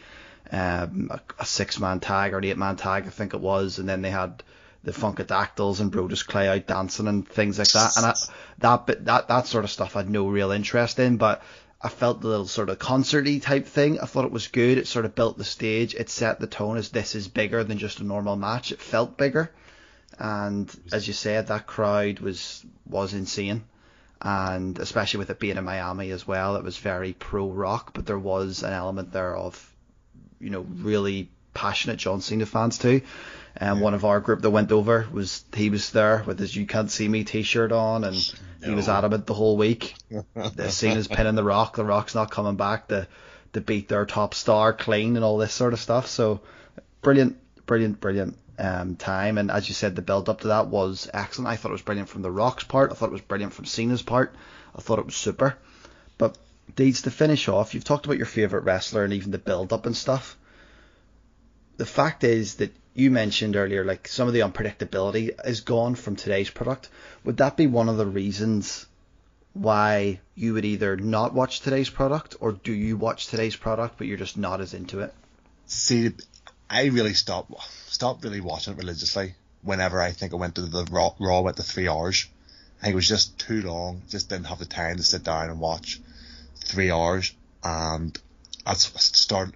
um, 0.50 1.10
a, 1.12 1.20
a 1.38 1.46
six 1.46 1.78
man 1.78 2.00
tag 2.00 2.32
or 2.34 2.38
an 2.38 2.44
eight 2.44 2.56
man 2.56 2.76
tag, 2.76 3.06
I 3.06 3.10
think 3.10 3.34
it 3.34 3.40
was, 3.40 3.78
and 3.78 3.88
then 3.88 4.02
they 4.02 4.10
had 4.10 4.42
the 4.82 4.92
Funkadactyls 4.92 5.80
and 5.80 5.92
Brodus 5.92 6.26
Clay 6.26 6.48
out 6.48 6.66
dancing 6.66 7.06
and 7.06 7.28
things 7.28 7.58
like 7.58 7.72
that. 7.72 7.96
And 7.96 8.06
I, 8.06 8.14
that 8.58 8.86
bit, 8.86 9.04
that 9.04 9.28
that 9.28 9.46
sort 9.46 9.64
of 9.64 9.70
stuff 9.70 9.96
I 9.96 10.00
had 10.00 10.10
no 10.10 10.28
real 10.28 10.52
interest 10.52 10.98
in, 10.98 11.16
but 11.16 11.42
I 11.82 11.88
felt 11.88 12.20
the 12.20 12.28
little 12.28 12.46
sort 12.46 12.70
of 12.70 12.78
concerty 12.78 13.40
type 13.40 13.66
thing. 13.66 14.00
I 14.00 14.06
thought 14.06 14.24
it 14.24 14.32
was 14.32 14.48
good. 14.48 14.78
It 14.78 14.86
sort 14.86 15.04
of 15.04 15.14
built 15.14 15.38
the 15.38 15.44
stage. 15.44 15.94
It 15.94 16.10
set 16.10 16.40
the 16.40 16.46
tone 16.46 16.76
as 16.76 16.90
this 16.90 17.14
is 17.14 17.28
bigger 17.28 17.64
than 17.64 17.78
just 17.78 18.00
a 18.00 18.04
normal 18.04 18.36
match. 18.36 18.72
It 18.72 18.80
felt 18.80 19.16
bigger, 19.16 19.50
and 20.18 20.74
as 20.92 21.06
you 21.06 21.14
said, 21.14 21.48
that 21.48 21.66
crowd 21.66 22.20
was 22.20 22.64
was 22.86 23.14
insane. 23.14 23.64
And 24.22 24.78
especially 24.78 25.18
with 25.18 25.30
it 25.30 25.38
being 25.38 25.56
in 25.56 25.64
Miami 25.64 26.10
as 26.10 26.26
well, 26.26 26.56
it 26.56 26.64
was 26.64 26.76
very 26.76 27.14
pro 27.14 27.48
rock, 27.48 27.92
but 27.94 28.04
there 28.04 28.18
was 28.18 28.62
an 28.62 28.72
element 28.74 29.12
there 29.12 29.34
of, 29.34 29.74
you 30.38 30.50
know, 30.50 30.60
really 30.60 31.30
passionate 31.54 31.96
John 31.96 32.20
Cena 32.20 32.44
fans 32.44 32.76
too. 32.76 33.00
And 33.56 33.80
one 33.80 33.94
of 33.94 34.04
our 34.04 34.20
group 34.20 34.42
that 34.42 34.50
went 34.50 34.72
over 34.72 35.06
was 35.12 35.44
he 35.54 35.70
was 35.70 35.90
there 35.90 36.22
with 36.26 36.38
his 36.38 36.54
"You 36.54 36.66
Can't 36.66 36.90
See 36.90 37.08
Me" 37.08 37.24
T-shirt 37.24 37.72
on, 37.72 38.04
and 38.04 38.16
he 38.64 38.70
was 38.70 38.88
adamant 38.88 39.26
the 39.26 39.34
whole 39.34 39.56
week. 39.56 39.94
the 40.08 40.70
Cena's 40.70 41.08
pinning 41.08 41.34
the 41.34 41.44
Rock, 41.44 41.76
the 41.76 41.84
Rock's 41.84 42.14
not 42.14 42.30
coming 42.30 42.56
back 42.56 42.88
to 42.88 43.08
to 43.52 43.60
beat 43.60 43.88
their 43.88 44.06
top 44.06 44.34
star 44.34 44.72
clean 44.72 45.16
and 45.16 45.24
all 45.24 45.36
this 45.36 45.52
sort 45.52 45.72
of 45.72 45.80
stuff. 45.80 46.06
So 46.06 46.40
brilliant, 47.02 47.36
brilliant, 47.66 48.00
brilliant 48.00 48.38
um, 48.58 48.96
time. 48.96 49.38
And 49.38 49.50
as 49.50 49.68
you 49.68 49.74
said, 49.74 49.96
the 49.96 50.02
build 50.02 50.28
up 50.28 50.42
to 50.42 50.48
that 50.48 50.68
was 50.68 51.10
excellent. 51.12 51.48
I 51.48 51.56
thought 51.56 51.70
it 51.70 51.72
was 51.72 51.82
brilliant 51.82 52.08
from 52.08 52.22
the 52.22 52.30
Rock's 52.30 52.64
part. 52.64 52.92
I 52.92 52.94
thought 52.94 53.08
it 53.08 53.12
was 53.12 53.20
brilliant 53.20 53.52
from 53.52 53.64
Cena's 53.64 54.02
part. 54.02 54.34
I 54.76 54.80
thought 54.80 55.00
it 55.00 55.06
was 55.06 55.16
super. 55.16 55.56
But 56.18 56.36
Deeds 56.76 57.02
to 57.02 57.10
finish 57.10 57.48
off, 57.48 57.74
you've 57.74 57.84
talked 57.84 58.06
about 58.06 58.18
your 58.18 58.26
favorite 58.26 58.64
wrestler 58.64 59.04
and 59.04 59.12
even 59.12 59.32
the 59.32 59.38
build 59.38 59.72
up 59.72 59.86
and 59.86 59.96
stuff. 59.96 60.36
The 61.76 61.86
fact 61.86 62.24
is 62.24 62.56
that 62.56 62.72
you 62.94 63.10
mentioned 63.10 63.56
earlier, 63.56 63.84
like 63.84 64.08
some 64.08 64.28
of 64.28 64.34
the 64.34 64.40
unpredictability 64.40 65.30
is 65.44 65.60
gone 65.60 65.94
from 65.94 66.16
today's 66.16 66.50
product. 66.50 66.88
Would 67.24 67.38
that 67.38 67.56
be 67.56 67.66
one 67.66 67.88
of 67.88 67.96
the 67.96 68.06
reasons 68.06 68.86
why 69.52 70.20
you 70.34 70.54
would 70.54 70.64
either 70.64 70.96
not 70.96 71.34
watch 71.34 71.60
today's 71.60 71.90
product 71.90 72.36
or 72.40 72.52
do 72.52 72.72
you 72.72 72.96
watch 72.96 73.26
today's 73.26 73.56
product 73.56 73.96
but 73.98 74.06
you're 74.06 74.16
just 74.16 74.36
not 74.36 74.60
as 74.60 74.74
into 74.74 75.00
it? 75.00 75.12
See, 75.66 76.12
I 76.68 76.86
really 76.86 77.14
stopped 77.14 77.52
stopped 77.86 78.24
really 78.24 78.40
watching 78.40 78.74
it 78.74 78.78
religiously 78.78 79.34
whenever 79.62 80.00
I 80.00 80.12
think 80.12 80.32
I 80.32 80.36
went 80.36 80.54
to 80.56 80.62
the 80.62 80.84
Raw, 80.90 81.14
Raw 81.18 81.40
went 81.40 81.56
to 81.56 81.62
three 81.62 81.88
hours. 81.88 82.26
I 82.80 82.84
think 82.84 82.92
it 82.92 82.96
was 82.96 83.08
just 83.08 83.38
too 83.38 83.62
long. 83.62 84.02
Just 84.08 84.28
didn't 84.28 84.46
have 84.46 84.58
the 84.58 84.66
time 84.66 84.96
to 84.96 85.02
sit 85.02 85.24
down 85.24 85.50
and 85.50 85.60
watch 85.60 86.00
three 86.56 86.90
hours, 86.90 87.34
and 87.62 88.18
I 88.64 88.74
started 88.74 89.54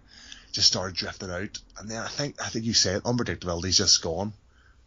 just 0.55 0.69
started 0.69 0.95
drifting 0.97 1.31
out. 1.31 1.59
And 1.79 1.91
then 1.91 1.99
I 2.01 2.07
think 2.07 2.41
I 2.41 2.49
think 2.49 2.65
you 2.65 2.73
said 2.73 3.03
unpredictability's 3.03 3.77
just 3.77 4.01
gone. 4.03 4.33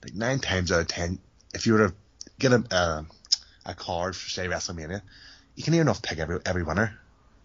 Like 0.03 0.15
nine 0.15 0.39
times 0.39 0.71
out 0.71 0.79
of 0.81 0.87
ten, 0.87 1.19
if 1.53 1.67
you 1.67 1.73
were 1.73 1.89
to 1.89 1.93
get 2.39 2.53
a 2.53 2.63
uh, 2.71 3.03
a 3.65 3.73
card 3.75 4.15
for 4.15 4.29
say 4.29 4.47
WrestleMania, 4.47 5.01
you 5.55 5.63
can 5.63 5.73
near 5.73 5.81
enough 5.81 6.01
pick 6.01 6.19
every 6.19 6.39
every 6.45 6.63
winner. 6.63 6.97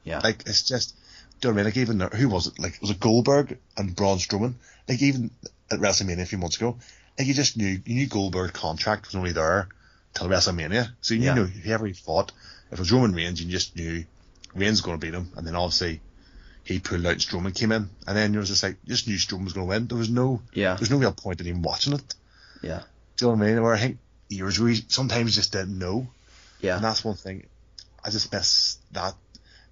Yeah. 0.05 0.21
Like 0.23 0.43
it's 0.47 0.63
just, 0.63 0.95
do 1.41 1.49
you 1.49 1.53
know 1.55 1.55
what 1.55 1.55
I 1.55 1.57
mean? 1.57 1.65
Like 1.65 1.77
even 2.13 2.19
who 2.21 2.29
was 2.29 2.47
it? 2.47 2.59
Like 2.59 2.75
it 2.77 2.81
was 2.81 2.91
it 2.91 3.01
Goldberg 3.01 3.59
and 3.77 3.95
Braun 3.97 4.19
Strowman? 4.19 4.55
Like 4.89 5.03
even 5.03 5.31
at 5.71 5.81
WrestleMania 5.81 6.23
a 6.23 6.27
few 6.27 6.39
months 6.39 6.57
ago, 6.57 6.79
like 7.19 7.27
you 7.27 7.35
just 7.35 7.57
knew 7.57 7.81
you 7.85 7.95
knew 7.95 8.07
Goldberg's 8.07 8.53
contract 8.53 9.07
was 9.07 9.17
only 9.17 9.33
there 9.33 9.69
till 10.15 10.29
WrestleMania, 10.29 10.91
so 11.01 11.15
you 11.15 11.23
Yeah. 11.23 11.35
knew 11.35 11.47
whoever 11.47 11.87
he 11.87 11.93
fought. 11.93 12.31
If 12.71 12.75
it 12.75 12.79
was 12.79 12.93
Roman 12.93 13.15
Reigns, 13.15 13.43
you 13.43 13.51
just 13.51 13.75
knew 13.77 14.05
Reigns 14.55 14.73
was 14.73 14.81
going 14.83 15.01
to 15.01 15.05
beat 15.07 15.15
him, 15.15 15.33
and 15.37 15.47
then 15.47 15.57
obviously 15.57 16.01
he 16.65 16.79
pulled 16.79 17.05
out 17.07 17.13
and 17.13 17.21
Strowman 17.21 17.55
came 17.55 17.73
in, 17.73 17.89
and 18.07 18.17
then 18.17 18.33
you 18.33 18.39
was 18.39 18.49
just 18.49 18.63
like 18.63 18.77
just 18.87 19.09
knew 19.09 19.17
Strowman 19.17 19.45
was 19.45 19.53
going 19.53 19.67
to 19.67 19.71
win. 19.71 19.87
There 19.89 19.99
was 19.99 20.11
no, 20.11 20.43
Yeah. 20.53 20.75
there's 20.75 20.91
no 20.91 20.99
real 20.99 21.13
point 21.13 21.41
in 21.41 21.47
even 21.49 21.63
watching 21.63 21.93
it. 21.95 22.15
Yeah. 22.63 22.83
Do 23.17 23.27
you 23.27 23.33
know 23.33 23.39
what 23.39 23.45
I 23.45 23.53
mean? 23.53 23.63
Where 23.63 23.75
I 23.75 23.79
think 23.79 23.99
years 24.29 24.59
we 24.61 24.77
sometimes 24.89 25.35
just 25.35 25.53
didn't 25.53 25.79
know. 25.79 26.07
Yeah. 26.61 26.77
And 26.77 26.85
that's 26.85 27.05
one 27.05 27.17
thing 27.17 27.47
I 28.05 28.11
just 28.11 28.33
miss 28.33 28.79
that. 28.93 29.15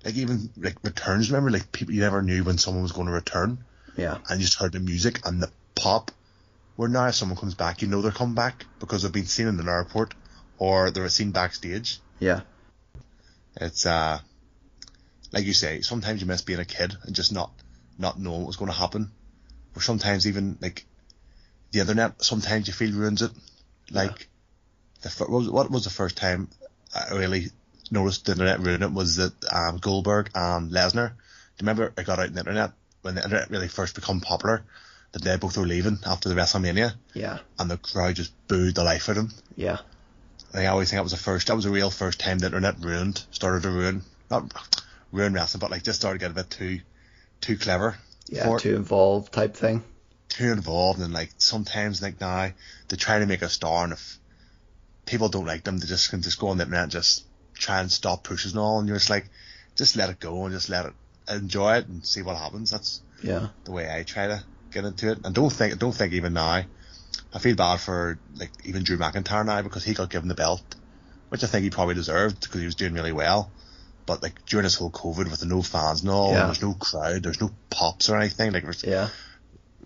Like 0.05 0.15
even 0.17 0.51
like 0.57 0.77
returns, 0.83 1.31
remember 1.31 1.51
like 1.51 1.71
people 1.73 1.95
you 1.95 2.01
never 2.01 2.23
knew 2.23 2.43
when 2.43 2.59
someone 2.59 2.83
was 2.83 2.93
going 2.93 3.07
to 3.07 3.13
return, 3.13 3.59
Yeah. 3.97 4.19
and 4.29 4.41
you 4.41 4.47
just 4.47 4.59
heard 4.59 4.73
the 4.73 4.81
music 4.81 5.21
and 5.27 5.43
the 5.43 5.51
pop. 5.75 6.11
Where 6.77 6.89
now 6.89 7.07
if 7.09 7.15
someone 7.15 7.37
comes 7.37 7.55
back, 7.55 7.83
you 7.83 7.89
know 7.89 8.01
they're 8.01 8.11
coming 8.11 8.35
back 8.35 8.65
because 8.79 9.03
they've 9.03 9.13
been 9.13 9.27
seen 9.27 9.47
in 9.47 9.61
an 9.61 9.69
airport 9.69 10.15
or 10.59 10.91
they're 10.91 11.09
seen 11.11 11.31
backstage. 11.31 11.99
Yeah. 12.19 12.41
It's 13.57 13.85
uh, 13.85 14.21
like 15.33 15.45
you 15.45 15.53
say, 15.53 15.81
sometimes 15.83 16.21
you 16.21 16.27
miss 16.27 16.43
being 16.43 16.61
a 16.61 16.65
kid 16.65 16.95
and 17.05 17.15
just 17.15 17.33
not 17.33 17.51
not 17.99 18.19
knowing 18.19 18.41
what 18.41 18.47
was 18.49 18.57
going 18.57 18.71
to 18.71 18.77
happen. 18.77 19.11
Or 19.77 19.83
sometimes 19.83 20.27
even 20.27 20.59
like 20.61 20.85
the 21.71 21.81
internet, 21.81 22.23
sometimes 22.25 22.67
you 22.67 22.73
feel 22.73 22.93
ruins 22.93 23.23
it. 23.23 23.31
Like 23.91 24.29
the 25.03 25.11
fir- 25.11 25.27
what 25.27 25.39
was, 25.41 25.51
what 25.51 25.71
was 25.71 25.85
the 25.85 25.91
first 25.91 26.17
time 26.17 26.49
I 26.95 27.15
really 27.15 27.47
noticed 27.91 28.27
the 28.27 28.33
internet 28.33 28.61
ruin 28.61 28.83
it 28.83 28.93
was 28.93 29.17
that 29.17 29.33
um, 29.53 29.79
Goldberg 29.79 30.31
and 30.35 30.71
Lesnar. 30.71 31.11
Do 31.11 31.65
you 31.65 31.67
remember 31.67 31.93
it 31.97 32.07
got 32.07 32.19
out 32.19 32.27
on 32.29 32.33
the 32.35 32.41
internet 32.41 32.73
when 33.03 33.15
the 33.15 33.23
internet 33.25 33.51
really 33.51 33.69
first 33.69 33.95
become 33.95 34.21
popular? 34.21 34.65
That 35.13 35.23
they 35.23 35.37
both 35.37 35.57
were 35.59 35.67
leaving 35.67 35.99
after 36.07 36.29
the 36.29 36.37
WrestleMania, 36.37 36.95
Yeah. 37.15 37.41
and 37.59 37.69
the 37.69 37.77
crowd 37.77 38.15
just 38.15 38.33
booed 38.47 38.77
the 38.77 38.85
life 38.85 39.09
out 39.09 39.17
of 39.17 39.29
them. 39.29 39.33
Yeah. 39.57 39.79
I 40.55 40.67
always 40.67 40.89
think 40.91 40.99
that 40.99 41.03
was 41.03 41.11
the 41.11 41.19
first, 41.19 41.49
that 41.49 41.57
was 41.57 41.65
the 41.65 41.71
real 41.73 41.91
first 41.91 42.21
time 42.21 42.39
the 42.39 42.47
internet 42.47 42.77
ruined, 42.79 43.21
started 43.33 43.65
to 43.65 43.71
ruin, 43.71 44.03
not 44.31 44.53
ruin 45.13 45.33
wrestling, 45.35 45.61
but 45.61 45.71
like 45.71 45.83
just 45.83 45.99
started 46.01 46.19
to 46.19 46.25
get 46.25 46.31
a 46.31 46.35
bit 46.35 46.51
too, 46.51 46.81
too 47.41 47.57
clever. 47.57 47.97
Yeah. 48.29 48.45
for 48.47 48.57
it, 48.59 48.61
Too 48.61 48.77
involved 48.77 49.33
type 49.33 49.57
thing. 49.57 49.83
too 50.29 50.53
involved, 50.53 51.01
and 51.01 51.13
like 51.13 51.31
sometimes 51.39 52.01
like 52.01 52.21
now 52.21 52.51
they 52.89 52.97
try 52.97 53.19
to 53.19 53.27
make 53.27 53.43
a 53.43 53.49
star, 53.49 53.85
and 53.85 53.93
if 53.93 54.19
people 55.07 55.29
don't 55.29 55.47
like 55.47 55.65
them, 55.65 55.79
they 55.79 55.87
just 55.87 56.11
can 56.11 56.23
just 56.23 56.39
go 56.39 56.49
on 56.49 56.57
the 56.59 56.63
internet 56.65 56.85
and 56.85 56.93
just 56.93 57.25
try 57.55 57.81
and 57.81 57.91
stop 57.91 58.23
pushes 58.23 58.53
and 58.53 58.61
all, 58.61 58.79
and 58.79 58.87
you're 58.89 58.99
just 58.99 59.11
like, 59.11 59.29
just 59.77 59.97
let 59.97 60.11
it 60.11 60.21
go 60.21 60.45
and 60.45 60.55
just 60.55 60.69
let 60.69 60.87
it 60.87 60.93
enjoy 61.29 61.77
it 61.77 61.87
and 61.89 62.07
see 62.07 62.23
what 62.23 62.37
happens. 62.37 62.71
That's 62.71 63.01
Yeah. 63.23 63.49
the 63.65 63.73
way 63.73 63.91
I 63.93 64.03
try 64.05 64.29
to 64.29 64.45
get 64.71 64.85
into 64.85 65.11
it. 65.13 65.19
And 65.25 65.35
don't 65.35 65.53
think, 65.53 65.79
don't 65.79 65.95
think 65.95 66.13
even 66.13 66.33
now. 66.35 66.63
I 67.33 67.39
feel 67.39 67.57
bad 67.57 67.79
for 67.81 68.19
like 68.37 68.51
even 68.65 68.83
Drew 68.85 68.97
McIntyre 68.99 69.45
now 69.45 69.63
because 69.63 69.85
he 69.85 69.95
got 69.95 70.11
given 70.11 70.29
the 70.29 70.35
belt, 70.35 70.63
which 71.29 71.43
I 71.45 71.47
think 71.49 71.65
he 71.65 71.71
probably 71.71 71.95
deserved 71.95 72.41
because 72.41 72.61
he 72.61 72.67
was 72.67 72.75
doing 72.77 72.95
really 72.95 73.13
well. 73.13 73.51
But 74.11 74.25
like 74.25 74.45
during 74.47 74.65
this 74.65 74.75
whole 74.75 74.91
COVID 74.91 75.31
with 75.31 75.45
no 75.45 75.63
fans 75.63 76.05
all, 76.09 76.33
Yeah. 76.33 76.47
there's 76.47 76.63
no 76.63 76.73
crowd, 76.75 77.23
there's 77.23 77.41
no 77.41 77.53
pops 77.71 78.09
or 78.09 78.17
anything. 78.17 78.51
Like 78.53 78.65
Yeah. 78.83 79.09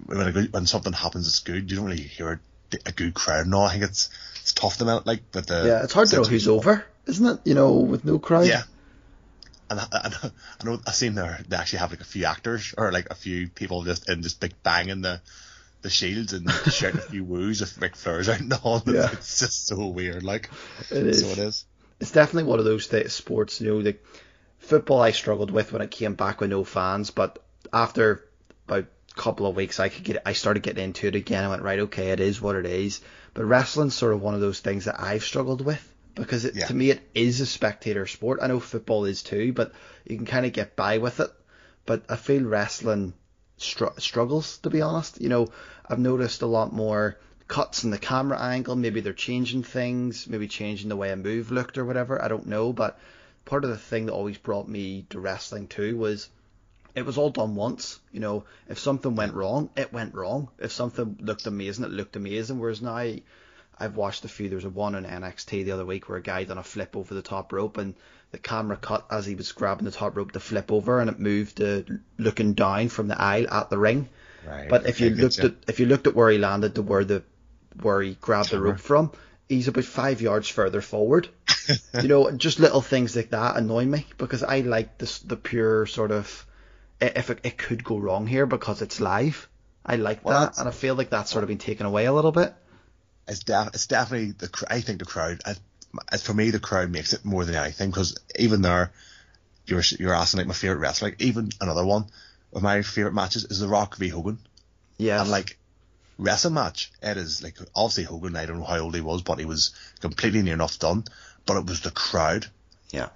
when 0.07 0.19
a 0.27 0.33
good, 0.33 0.51
when 0.51 0.65
something 0.67 0.95
happens, 0.95 1.29
it's 1.29 1.41
good. 1.41 1.71
You 1.71 1.77
don't 1.77 1.85
really 1.85 2.01
hear 2.01 2.41
a, 2.87 2.93
good 2.93 3.13
crowd 3.13 3.47
No. 3.47 3.61
I 3.61 3.73
think 3.73 3.85
it's 3.85 4.09
it's 4.41 4.55
tough 4.55 4.79
to 4.79 4.87
minute 4.87 5.07
like 5.07 5.21
with 5.35 5.47
the 5.49 5.65
Yeah. 5.67 5.83
It's 5.85 5.93
hard 5.93 6.09
to 6.09 6.17
know 6.17 6.25
who's 6.25 6.49
over, 6.49 6.87
isn't 7.05 7.27
it? 7.27 7.41
You 7.45 7.53
know, 7.55 7.73
with 7.75 8.07
no 8.07 8.19
crowd. 8.19 8.47
yeah. 8.47 8.63
And 9.69 9.79
I, 9.81 9.87
I, 9.93 10.09
know- 10.09 10.31
I 10.61 10.65
know 10.65 10.81
I've 10.87 10.95
seen 10.95 11.15
there 11.17 11.41
they 11.47 11.57
actually 11.57 11.81
have 11.81 11.91
like 11.91 12.01
a 12.01 12.05
few 12.05 12.25
actors 12.25 12.75
or 12.79 12.93
like 12.93 13.09
a 13.11 13.15
few 13.15 13.49
people 13.49 13.83
just 13.85 14.09
in 14.09 14.23
just 14.23 14.41
big 14.41 14.55
banging 14.63 15.03
the 15.03 15.21
the 15.83 15.91
shields 15.91 16.33
and 16.33 16.51
shouting 16.73 17.01
a 17.01 17.03
few 17.03 17.25
woos 17.25 17.61
if 17.61 17.79
Ric 17.79 17.95
Flair's 17.95 18.31
out 18.31 18.41
and 18.41 18.51
all. 18.55 18.79
It's, 18.79 18.87
Yeah. 18.87 19.09
it's 19.13 19.39
just 19.41 19.67
so 19.67 19.87
weird. 19.89 20.23
Like 20.23 20.49
It 20.91 21.07
is. 21.09 21.21
so 21.21 21.27
it 21.29 21.39
is. 21.39 21.67
It's 22.01 22.11
definitely 22.13 22.49
one 22.51 22.59
of 22.59 22.65
those 22.65 22.87
th- 22.89 23.11
sports, 23.11 23.61
you 23.61 23.69
know, 23.69 23.83
the 23.83 23.97
football 24.59 25.01
I 25.01 25.11
struggled 25.13 25.51
with 25.51 25.73
when 25.73 25.83
it 25.83 25.91
came 25.91 26.15
back 26.15 26.41
with 26.41 26.51
no 26.51 26.65
fans, 26.65 27.11
but 27.11 27.39
after 27.73 28.25
about 28.67 28.85
a 28.85 29.15
couple 29.15 29.47
of 29.47 29.57
weeks 29.57 29.79
I 29.81 29.89
could 29.89 30.05
get 30.05 30.23
I 30.27 30.33
started 30.33 30.63
getting 30.63 30.85
into 30.85 31.07
it 31.07 31.15
again. 31.15 31.45
I 31.45 31.49
went, 31.49 31.63
right, 31.63 31.79
okay, 31.81 32.11
it 32.11 32.21
is 32.21 32.41
what 32.41 32.57
it 32.57 32.67
is. 32.67 33.01
But 33.33 33.45
wrestling's 33.45 33.95
sort 33.95 34.13
of 34.15 34.23
one 34.23 34.35
of 34.35 34.41
those 34.41 34.61
things 34.61 34.85
that 34.87 35.01
I've 35.01 35.25
struggled 35.25 35.61
with 35.65 35.93
because 36.15 36.45
it, 36.45 36.55
Yeah. 36.55 36.67
to 36.67 36.75
me 36.75 36.91
it 36.91 37.01
is 37.15 37.41
a 37.41 37.47
spectator 37.47 38.07
sport. 38.07 38.39
I 38.43 38.47
know 38.47 38.61
football 38.61 39.05
is 39.05 39.23
too, 39.23 39.53
but 39.53 39.73
you 40.07 40.17
can 40.17 40.27
kind 40.27 40.47
of 40.47 40.53
get 40.53 40.77
by 40.77 40.99
with 40.99 41.21
it. 41.21 41.31
But 41.87 42.05
I 42.09 42.17
feel 42.17 42.43
wrestling 42.45 43.13
str- 43.57 43.99
struggles 43.99 44.59
to 44.59 44.71
be 44.71 44.83
honest. 44.83 45.21
You 45.21 45.29
know, 45.29 45.49
I've 45.89 45.99
noticed 45.99 46.43
a 46.43 46.47
lot 46.47 46.73
more 46.73 47.19
cuts 47.49 47.85
in 47.85 47.91
the 47.91 47.99
camera 47.99 48.41
angle. 48.41 48.77
Maybe 48.77 49.01
they're 49.01 49.13
changing 49.13 49.63
things, 49.63 50.27
maybe 50.29 50.49
changing 50.49 50.89
the 50.89 50.97
way 50.97 51.11
a 51.11 51.17
move 51.17 51.51
looked 51.51 51.79
or 51.79 51.85
whatever. 51.85 52.23
I 52.23 52.29
don't 52.29 52.47
know, 52.47 52.73
but 52.73 52.99
part 53.45 53.65
of 53.65 53.71
the 53.71 53.77
thing 53.77 54.07
that 54.07 54.13
always 54.13 54.39
brought 54.39 54.69
me 54.69 55.07
to 55.11 55.21
wrestling 55.21 55.69
too 55.69 55.97
was 55.97 56.29
it 56.95 57.05
was 57.05 57.19
all 57.19 57.31
done 57.31 57.55
once. 57.55 57.99
You 58.13 58.21
know, 58.21 58.45
if 58.69 58.79
something 58.79 59.17
went 59.17 59.35
wrong, 59.35 59.71
it 59.77 59.93
went 59.93 60.15
wrong. 60.15 60.49
If 60.59 60.73
something 60.73 61.19
looked 61.21 61.47
amazing, 61.47 61.85
it 61.85 61.91
looked 61.91 62.17
amazing. 62.17 62.59
Whereas 62.59 62.81
now, 62.81 63.05
I've 63.79 63.97
watched 63.97 64.25
a 64.25 64.29
few. 64.29 64.49
There 64.49 64.57
was 64.57 64.65
a 64.65 64.71
one 64.71 64.95
on 64.95 65.05
NXT 65.05 65.65
the 65.65 65.73
other 65.73 65.85
week 65.85 66.09
where 66.09 66.19
a 66.19 66.23
guy 66.23 66.45
done 66.45 66.59
a 66.59 66.63
flip 66.63 66.97
over 66.97 67.13
the 67.13 67.23
top 67.23 67.53
rope, 67.53 67.77
and 67.77 67.95
the 68.31 68.39
camera 68.39 68.77
cut 68.77 69.07
as 69.11 69.27
he 69.27 69.35
was 69.35 69.53
grabbing 69.53 69.85
the 69.85 69.91
top 69.91 70.17
rope 70.17 70.33
to 70.33 70.41
flip 70.41 70.71
over, 70.71 71.01
and 71.01 71.11
it 71.11 71.19
moved 71.19 71.57
to 71.57 72.01
looking 72.17 72.55
down 72.55 72.89
from 72.89 73.09
the 73.09 73.21
aisle 73.21 73.51
at 73.51 73.71
the 73.71 73.79
ring. 73.79 74.09
Right. 74.47 74.69
But 74.69 74.87
if 74.87 75.01
you 75.01 75.11
looked 75.11 75.41
at 75.41 75.55
if 75.67 75.81
you 75.81 75.87
looked 75.87 76.07
at 76.07 76.15
where 76.15 76.31
he 76.31 76.39
landed 76.39 76.77
to 76.77 76.83
where 76.83 77.05
the 77.05 77.23
where 77.81 78.01
he 78.03 78.15
grabbed 78.21 78.51
the 78.51 78.61
rope 78.61 78.81
from, 78.81 79.13
he's 79.49 79.69
about 79.69 79.85
five 79.85 80.21
yards 80.21 80.49
further 80.49 80.81
forward. 80.81 81.29
you 82.03 82.09
know, 82.09 82.31
just 82.31 82.59
little 82.61 82.81
things 82.83 83.17
like 83.17 83.31
that 83.31 83.57
annoy 83.57 83.85
me 83.85 84.07
because 84.19 84.43
I 84.43 84.61
like 84.61 84.99
this 84.99 85.19
the 85.21 85.37
pure 85.37 85.87
sort 85.87 86.11
of 86.11 86.47
if 87.01 87.31
it, 87.31 87.41
it 87.43 87.59
could 87.59 87.83
go 87.85 87.99
wrong 87.99 88.27
here 88.27 88.47
because 88.47 88.83
it's 88.83 89.01
live. 89.01 89.49
I 89.85 89.97
like 89.97 90.25
Well, 90.25 90.41
that, 90.47 90.59
and 90.59 90.69
I 90.69 90.73
feel 90.73 90.95
like 90.95 91.11
that's 91.11 91.31
sort 91.31 91.43
of 91.45 91.49
been 91.49 91.59
taken 91.59 91.85
away 91.87 92.07
a 92.07 92.13
little 92.13 92.33
bit. 92.33 92.55
it's, 93.29 93.41
def- 93.41 93.69
it's 93.75 93.87
definitely 93.87 94.33
the. 94.33 94.49
cr- 94.49 94.65
I 94.71 94.81
think 94.81 94.99
the 94.99 95.05
crowd. 95.05 95.41
I, 95.45 96.17
for 96.17 96.33
me, 96.35 96.51
the 96.51 96.59
crowd 96.61 96.91
makes 96.91 97.13
it 97.13 97.25
more 97.25 97.45
than 97.45 97.55
anything 97.55 97.91
because 97.91 98.17
even 98.39 98.63
there, 98.63 98.93
you're 99.67 99.83
you're 99.99 100.15
asking 100.15 100.39
like 100.39 100.47
my 100.47 100.55
favorite 100.55 100.79
wrestler. 100.79 101.09
Like 101.11 101.21
even 101.23 101.51
another 101.61 101.85
one 101.85 102.07
of 102.55 102.63
my 102.63 102.83
favorite 102.83 103.15
matches 103.15 103.45
is 103.45 103.59
The 103.61 103.69
Rock 103.69 103.97
v 103.97 104.09
Hogan, 104.09 104.39
Yeah. 104.99 105.21
and 105.21 105.31
like 105.31 105.59
wrestling 106.19 106.55
match, 106.55 106.93
it 107.03 107.17
is 107.17 107.43
like 107.43 107.57
obviously 107.75 108.05
Hogan. 108.05 108.37
I 108.37 108.47
don't 108.47 108.59
know 108.59 108.65
how 108.65 108.79
old 108.79 108.95
he 108.95 109.01
was, 109.01 109.23
but 109.23 109.39
he 109.39 109.45
was 109.45 109.75
completely 110.01 110.43
near 110.43 110.55
enough 110.55 110.79
done. 110.79 111.05
But 111.47 111.59
it 111.59 111.67
was 111.67 111.81
the 111.81 111.91
crowd. 111.91 112.47
Yeah. 112.91 113.09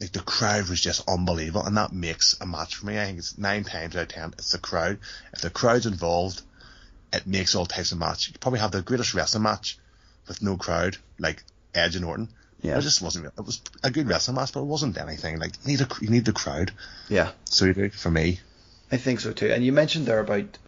Like 0.00 0.12
the 0.12 0.20
crowd 0.20 0.68
was 0.68 0.80
just 0.80 1.08
unbelievable, 1.08 1.64
and 1.64 1.76
that 1.76 1.92
makes 1.92 2.36
a 2.40 2.46
match 2.46 2.76
for 2.76 2.86
me. 2.86 2.98
I 2.98 3.06
think 3.06 3.18
it's 3.18 3.38
nine 3.38 3.64
times 3.64 3.96
out 3.96 4.02
of 4.02 4.08
ten, 4.08 4.34
it's 4.38 4.52
the 4.52 4.58
crowd. 4.58 4.98
If 5.32 5.42
the 5.42 5.50
crowd's 5.50 5.86
involved, 5.86 6.40
it 7.12 7.26
makes 7.26 7.54
all 7.54 7.66
types 7.66 7.92
of 7.92 7.98
match. 7.98 8.28
You 8.28 8.34
probably 8.38 8.60
have 8.60 8.72
the 8.72 8.82
greatest 8.82 9.14
wrestling 9.14 9.42
match 9.42 9.78
with 10.26 10.42
no 10.42 10.56
crowd, 10.56 10.96
like 11.18 11.42
Edge 11.74 11.96
and 11.96 12.04
Orton. 12.04 12.28
Yeah. 12.62 12.78
It 12.78 12.82
just 12.82 13.02
wasn't. 13.02 13.26
It 13.26 13.44
was 13.44 13.60
a 13.82 13.90
good 13.90 14.08
wrestling 14.08 14.36
match, 14.36 14.52
but 14.52 14.60
it 14.60 14.66
wasn't 14.66 14.98
anything. 14.98 15.38
Like 15.38 15.52
you 15.64 15.72
need 15.72 15.80
a, 15.80 15.88
you 16.00 16.10
need 16.10 16.24
the 16.24 16.32
crowd. 16.32 16.72
Yeah. 17.08 17.32
So 17.44 17.66
you 17.66 17.74
do 17.74 17.90
for 17.90 18.10
me. 18.10 18.40
I 18.92 18.96
think 18.96 19.20
so 19.20 19.32
too. 19.32 19.50
And 19.52 19.64
you 19.64 19.72
mentioned 19.72 20.06
there 20.06 20.20
about 20.20 20.58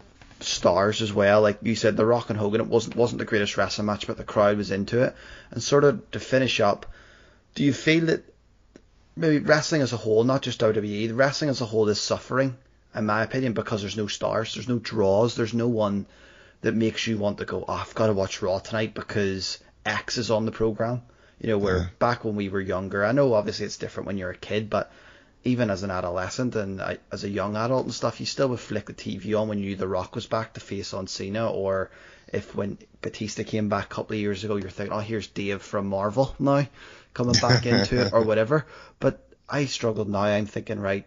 stars 0.45 1.03
as 1.03 1.12
well. 1.12 1.40
Like 1.43 1.59
you 1.62 1.74
said, 1.74 1.97
The 1.97 2.07
Rock 2.07 2.30
and 2.30 2.38
Hogan, 2.38 2.61
it 2.61 2.66
wasn't 2.66 2.97
wasn't 2.97 3.18
the 3.18 3.24
greatest 3.24 3.57
wrestling 3.57 3.86
match, 3.86 4.07
but 4.07 4.16
the 4.16 4.24
crowd 4.24 4.57
was 4.57 4.70
into 4.70 5.03
it. 5.03 5.14
And 5.51 5.62
sort 5.62 5.84
of 5.84 6.11
to 6.12 6.20
finish 6.20 6.61
up, 6.61 6.86
do 7.55 7.64
you 7.64 7.72
feel 7.72 8.07
that 8.07 8.24
maybe 9.16 9.38
wrestling 9.38 9.82
as 9.82 9.93
a 9.93 9.97
whole, 9.99 10.24
not 10.24 10.43
just 10.43 10.61
WWE, 10.61 11.09
the 11.09 11.14
wrestling 11.14 11.51
as 11.51 11.61
a 11.61 11.66
whole 11.66 11.88
is 11.88 12.01
suffering, 12.01 12.57
in 12.95 13.07
my 13.07 13.22
opinion, 13.22 13.53
because 13.53 13.80
there's 13.82 13.97
no 13.97 14.07
stars, 14.07 14.55
there's 14.55 14.68
no 14.68 14.78
draws, 14.78 15.34
there's 15.34 15.55
no 15.55 15.68
one 15.68 16.07
that 16.62 16.74
makes 16.74 17.07
you 17.07 17.18
want 17.18 17.38
to 17.38 17.45
go, 17.45 17.64
oh, 17.66 17.72
I've 17.72 17.95
got 17.95 18.07
to 18.07 18.12
watch 18.12 18.40
Raw 18.40 18.59
tonight 18.59 18.95
because 18.95 19.59
X 19.84 20.16
is 20.16 20.30
on 20.30 20.47
the 20.47 20.53
program. 20.53 21.03
You 21.40 21.49
know, 21.49 21.59
where 21.59 21.76
Yeah. 21.78 21.86
back 21.99 22.24
when 22.24 22.36
we 22.36 22.49
were 22.49 22.61
younger, 22.61 23.05
I 23.05 23.11
know 23.11 23.34
obviously 23.34 23.66
it's 23.66 23.76
different 23.76 24.07
when 24.07 24.16
you're 24.16 24.30
a 24.30 24.36
kid, 24.36 24.70
but 24.70 24.93
even 25.45 25.70
as 25.70 25.82
an 25.82 25.90
adolescent 25.90 26.55
and 26.55 26.80
I, 26.80 26.99
as 27.11 27.24
a 27.24 27.28
young 27.28 27.57
adult 27.57 27.84
and 27.84 27.95
stuff, 27.95 28.20
you 28.20 28.26
still 28.26 28.49
would 28.49 28.61
flick 28.61 28.86
the 28.86 28.95
TV 28.95 29.38
on 29.38 29.49
when 29.49 29.59
you 29.59 29.70
knew 29.70 29.76
The 29.76 29.88
Rock 29.88 30.14
was 30.14 30.26
back 30.26 30.55
to 30.55 30.61
face 30.61 30.95
on 30.95 31.07
Cena, 31.07 31.51
or 31.51 31.90
if 32.32 32.55
when 32.55 32.78
Batista 33.01 33.43
came 33.43 33.68
back 33.68 33.86
a 33.86 33.95
couple 33.95 34.14
of 34.14 34.20
years 34.20 34.45
ago, 34.45 34.57
you're 34.57 34.70
thinking, 34.70 34.95
oh, 34.95 35.01
here's 35.01 35.26
Dave 35.26 35.62
from 35.62 35.86
Marvel 35.88 36.34
now 36.38 36.66
coming 37.14 37.34
back 37.40 37.66
into 37.66 38.07
it 38.07 38.12
or 38.12 38.22
whatever. 38.24 38.66
But 39.01 39.26
I 39.49 39.66
struggled 39.66 40.09
now. 40.09 40.22
I'm 40.22 40.47
thinking, 40.47 40.80
right, 40.80 41.07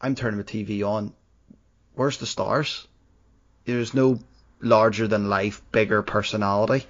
I'm 0.00 0.14
turning 0.14 0.38
the 0.38 0.44
TV 0.44 0.86
on. 0.86 1.12
Where's 1.94 2.18
the 2.18 2.26
stars? 2.26 2.86
There's 3.64 3.92
no 3.94 4.18
larger 4.60 5.08
than 5.08 5.28
life, 5.28 5.60
bigger 5.72 6.02
personality. 6.02 6.86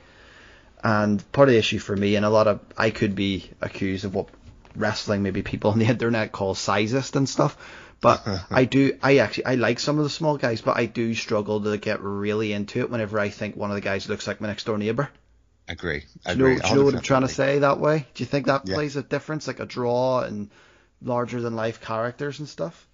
And 0.85 1.25
part 1.33 1.49
of 1.49 1.53
the 1.53 1.59
issue 1.59 1.79
for 1.79 1.97
me, 1.97 2.17
and 2.17 2.25
a 2.25 2.31
lot 2.31 2.49
of 2.49 2.61
I 2.77 2.91
could 2.91 3.15
be 3.15 3.51
accused 3.61 4.05
of 4.05 4.15
what 4.15 4.29
wrestling 4.77 5.23
maybe 5.23 5.43
people 5.43 5.71
on 5.71 5.79
the 5.79 5.85
internet 5.95 6.33
call 6.33 6.55
sizist 6.55 7.17
and 7.17 7.29
stuff. 7.29 7.57
But 8.01 8.27
I 8.51 8.65
do, 8.65 8.99
I 9.03 9.19
actually, 9.19 9.47
I 9.47 9.55
like 9.55 9.79
some 9.79 9.99
of 9.99 10.05
the 10.05 10.11
small 10.11 10.37
guys, 10.37 10.61
but 10.61 10.77
I 10.77 10.87
do 10.87 11.15
struggle 11.15 11.61
to 11.63 11.77
get 11.79 12.01
really 12.01 12.53
into 12.53 12.81
it 12.81 12.91
whenever 12.91 13.19
I 13.21 13.29
think 13.29 13.57
one 13.57 13.71
of 13.71 13.75
the 13.77 13.81
guys 13.81 14.09
looks 14.09 14.27
like 14.27 14.41
my 14.41 14.49
next 14.49 14.65
door 14.65 14.77
neighbor. 14.79 15.09
Agree. 15.69 16.01
Do 16.27 16.33
you, 16.33 16.37
know, 16.39 16.45
Agree. 16.47 16.61
do 16.61 16.69
you 16.69 16.75
know 16.75 16.85
what 16.85 16.95
I'm 16.97 17.01
trying 17.03 17.23
to 17.23 17.29
say 17.29 17.61
that 17.61 17.79
way? 17.79 18.07
Do 18.15 18.23
you 18.23 18.27
think 18.27 18.47
that 18.47 18.67
Yeah. 18.67 18.75
plays 18.75 18.97
a 18.97 19.03
difference, 19.03 19.47
like 19.47 19.61
a 19.61 19.67
draw 19.67 20.21
and 20.23 20.51
larger 21.01 21.41
than 21.41 21.55
life 21.55 21.81
characters 21.81 22.41
and 22.41 22.49
stuff? 22.49 22.89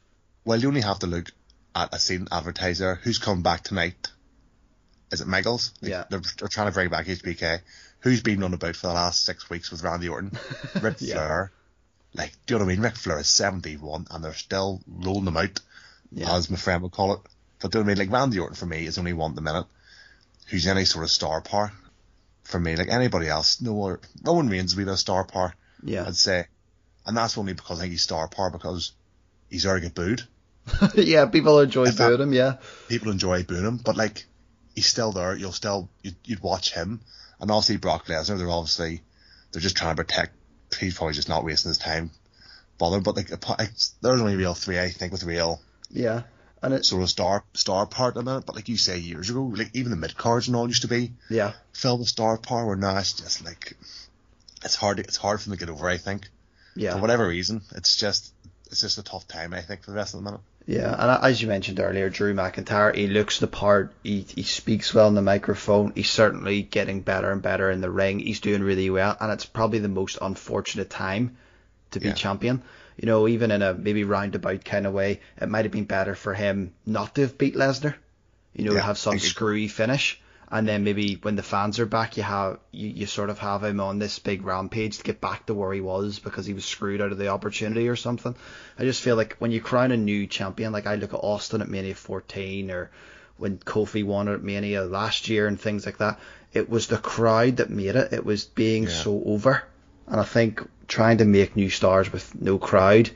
Well, 0.45 0.61
you 0.61 0.69
only 0.69 0.83
have 0.83 0.99
to 1.01 1.07
look 1.07 1.31
at 1.75 1.95
a 1.95 1.99
scene 1.99 2.29
advertiser 2.31 2.97
who's 2.97 3.19
come 3.19 3.43
back 3.43 3.63
tonight. 3.65 4.09
Is 5.11 5.23
it 5.23 5.27
Michaels? 5.27 5.73
Yeah. 5.81 6.05
They're, 6.11 6.21
they're 6.39 6.49
trying 6.49 6.67
to 6.69 6.73
bring 6.75 6.91
back 6.91 7.07
HBK. 7.07 7.61
Who's 8.01 8.23
been 8.23 8.43
on 8.43 8.53
about 8.53 8.77
for 8.77 8.89
the 8.89 8.93
last 8.93 9.25
six 9.25 9.49
weeks 9.49 9.71
with 9.71 9.83
Randy 9.83 10.09
Orton? 10.11 10.33
Ric 10.83 10.97
Yeah. 11.01 11.15
Flair. 11.15 11.53
Like, 12.19 12.33
do 12.47 12.55
you 12.55 12.59
know 12.59 12.65
what 12.67 12.73
I 12.73 12.75
mean? 12.75 12.83
Ric 12.85 12.97
Flair 12.97 13.19
is 13.21 13.29
71 13.29 14.09
and 14.11 14.23
they're 14.25 14.35
still 14.35 14.83
rolling 14.87 15.25
them 15.25 15.37
out, 15.39 15.61
Yeah. 16.13 16.35
as 16.35 16.51
my 16.51 16.57
friend 16.57 16.83
would 16.83 16.93
call 16.93 17.15
it. 17.15 17.21
But 17.61 17.71
do 17.73 17.79
you 17.79 17.85
know 17.85 17.87
what 17.89 17.93
I 17.93 17.95
mean? 18.03 18.11
Like, 18.11 18.21
Randy 18.21 18.39
Orton 18.41 18.57
for 18.57 18.67
me 18.67 18.85
is 18.85 18.99
only 18.99 19.13
one 19.15 19.31
at 19.31 19.37
the 19.37 19.43
minute 19.43 19.67
who's 20.49 20.67
any 20.67 20.85
sort 20.85 21.05
of 21.05 21.11
star 21.11 21.41
power. 21.41 21.73
For 22.43 22.59
me, 22.59 22.77
like 22.77 22.89
anybody 22.89 23.29
else, 23.29 23.61
no 23.61 23.73
more. 23.75 24.01
Roman 24.25 24.49
Reigns 24.49 24.75
would 24.75 24.81
be 24.85 24.91
the 24.91 24.97
star 24.97 25.25
power, 25.25 25.55
Yeah. 25.83 26.05
I'd 26.07 26.17
say. 26.17 26.47
And 27.07 27.17
that's 27.17 27.37
only 27.39 27.53
because 27.53 27.79
I 27.79 27.83
think 27.83 27.93
he's 27.93 28.03
star 28.03 28.27
power 28.29 28.51
because 28.51 28.93
he's 29.51 29.65
already 29.67 29.87
get 29.87 29.95
booed 29.95 30.27
yeah, 30.95 31.25
people 31.27 31.61
enjoy 31.61 31.85
If 31.85 31.97
that- 31.97 32.09
booing 32.09 32.21
him, 32.23 32.33
yeah. 32.35 32.57
people 32.89 33.11
enjoy 33.13 33.43
booing 33.45 33.65
him, 33.65 33.77
but 33.79 33.97
like 33.97 34.25
he's 34.75 34.87
still 34.87 35.13
there. 35.13 35.35
You'll 35.37 35.53
still 35.53 35.89
you'd, 36.03 36.17
you'd 36.25 36.41
watch 36.43 36.73
him, 36.75 37.01
and 37.41 37.51
obviously 37.51 37.77
Brock 37.79 38.05
Lesnar. 38.07 38.37
They're 38.39 38.51
obviously 38.51 39.01
they're 39.53 39.63
just 39.63 39.77
trying 39.79 39.97
to 39.97 40.05
protect. 40.05 40.35
He's 40.79 40.97
probably 40.97 41.15
just 41.15 41.29
not 41.29 41.45
wasting 41.45 41.71
his 41.71 41.79
time 41.79 42.11
bothering. 42.79 43.03
But 43.03 43.17
like 43.17 43.29
there's 43.29 43.95
only 44.03 44.37
real 44.37 44.55
three 44.55 44.79
I 44.79 44.91
think 44.91 45.13
with 45.13 45.25
real 45.25 45.61
Yeah. 45.91 46.23
And 46.61 46.75
it's, 46.75 46.89
sort 46.89 47.03
of 47.03 47.11
star 47.11 47.45
star 47.55 47.87
part 47.87 48.17
in 48.17 48.27
it. 48.27 48.47
But 48.47 48.57
like 48.57 48.69
you 48.69 48.77
say 48.77 48.99
years 48.99 49.31
ago, 49.31 49.45
like 49.45 49.71
even 49.75 49.91
the 49.91 49.97
mid 49.97 50.17
cards 50.17 50.49
and 50.49 50.57
all 50.57 50.67
used 50.67 50.83
to 50.83 50.89
be 50.89 51.13
yeah. 51.31 51.53
filled 51.73 52.01
with 52.01 52.09
star 52.09 52.37
power. 52.37 52.67
Where 52.67 52.77
now 52.77 52.97
it's 52.99 53.13
just 53.13 53.45
like 53.45 53.77
it's 54.65 54.75
hard. 54.75 54.99
It's 54.99 55.17
hard 55.17 55.41
for 55.41 55.51
them 55.51 55.59
to 55.59 55.65
get 55.67 55.73
over. 55.73 55.89
I 55.89 55.99
think 55.99 56.29
yeah 56.75 56.95
for 56.95 57.01
whatever 57.01 57.29
reason, 57.29 57.63
it's 57.75 57.97
just 57.97 58.33
it's 58.71 58.81
just 58.81 58.99
a 58.99 59.03
tough 59.03 59.29
time. 59.29 59.55
I 59.55 59.61
think 59.61 59.83
for 59.83 59.93
the 59.93 59.97
rest 59.97 60.15
of 60.15 60.21
the 60.21 60.25
minute. 60.25 60.41
Yeah, 60.69 60.95
and 60.99 61.25
as 61.25 61.41
you 61.41 61.49
mentioned 61.49 61.81
earlier, 61.81 62.11
Drew 62.11 62.35
McIntyre, 62.35 62.95
he 62.95 63.07
looks 63.07 63.39
the 63.39 63.47
part. 63.47 63.91
He, 64.03 64.21
he 64.21 64.43
speaks 64.43 64.93
well 64.93 65.09
in 65.09 65.15
the 65.15 65.23
microphone. 65.23 65.93
He's 65.95 66.11
certainly 66.11 66.61
getting 66.61 67.01
better 67.01 67.33
and 67.33 67.41
better 67.41 67.71
in 67.71 67.81
the 67.81 67.91
ring. 67.91 68.19
He's 68.19 68.41
doing 68.41 68.63
really 68.63 68.91
well, 68.91 69.17
and 69.19 69.33
it's 69.33 69.47
probably 69.47 69.79
the 69.79 69.89
most 69.89 70.19
unfortunate 70.21 70.91
time 70.91 71.39
to 71.93 72.01
be 72.01 72.09
Yeah. 72.09 72.15
champion. 72.15 72.63
You 72.99 73.07
know, 73.07 73.27
even 73.29 73.51
in 73.51 73.63
a 73.63 73.73
maybe 73.73 74.05
roundabout 74.05 74.63
kind 74.63 74.87
of 74.87 74.93
way, 74.93 75.21
it 75.41 75.49
might 75.49 75.65
have 75.65 75.73
been 75.73 75.85
better 75.87 76.15
for 76.15 76.35
him 76.35 76.75
not 76.85 77.15
to 77.15 77.23
have 77.23 77.39
beat 77.39 77.55
Lesnar. 77.57 77.95
You 78.55 78.67
know, 78.67 78.75
to 78.75 78.81
have 78.83 78.99
some 78.99 79.19
screwy 79.19 79.69
finish, 79.69 80.21
and 80.51 80.67
then 80.67 80.83
maybe 80.85 81.15
when 81.17 81.37
the 81.37 81.43
fans 81.43 81.79
are 81.79 81.87
back, 81.87 82.17
you 82.17 82.23
have 82.23 82.59
you, 82.73 82.89
you 82.89 83.07
sort 83.07 83.29
of 83.31 83.39
have 83.39 83.63
him 83.63 83.81
on 83.81 83.99
this 83.99 84.19
big 84.19 84.43
rampage 84.45 84.99
to 84.99 85.05
get 85.05 85.21
back 85.21 85.47
to 85.47 85.55
where 85.55 85.73
he 85.73 85.81
was 85.81 86.19
because 86.19 86.47
he 86.47 86.55
was 86.55 86.65
screwed 86.65 87.01
out 87.01 87.13
of 87.13 87.19
the 87.19 87.29
opportunity 87.29 87.89
or 87.89 87.97
something. 87.97 88.35
I 88.79 88.85
just 88.85 89.03
feel 89.03 89.17
like 89.17 89.37
when 89.39 89.51
you 89.51 89.61
crown 89.61 89.93
a 89.93 89.97
new 89.97 90.27
champion, 90.27 90.73
like 90.73 90.87
I 90.87 90.95
look 90.95 91.13
at 91.13 91.21
Austin 91.23 91.61
at 91.63 91.69
Mania 91.69 91.95
14 91.95 92.71
or 92.71 92.91
when 93.37 93.59
Kofi 93.59 94.05
won 94.05 94.29
at 94.29 94.43
Mania 94.43 94.83
last 94.85 95.29
year 95.29 95.47
and 95.47 95.61
things 95.61 95.85
like 95.87 95.99
that, 95.99 96.19
it 96.53 96.69
was 96.71 96.87
the 96.87 96.97
crowd 96.99 97.59
that 97.59 97.69
made 97.71 97.95
it. 97.95 98.13
It 98.13 98.25
was 98.25 98.45
being 98.45 98.85
Yeah. 98.85 98.89
so 98.89 99.23
over. 99.27 99.63
And 100.07 100.19
I 100.19 100.25
think 100.25 100.67
trying 100.89 101.19
to 101.19 101.25
make 101.27 101.55
new 101.57 101.69
stars 101.69 102.11
with 102.11 102.35
no 102.41 102.59
crowd, 102.59 103.11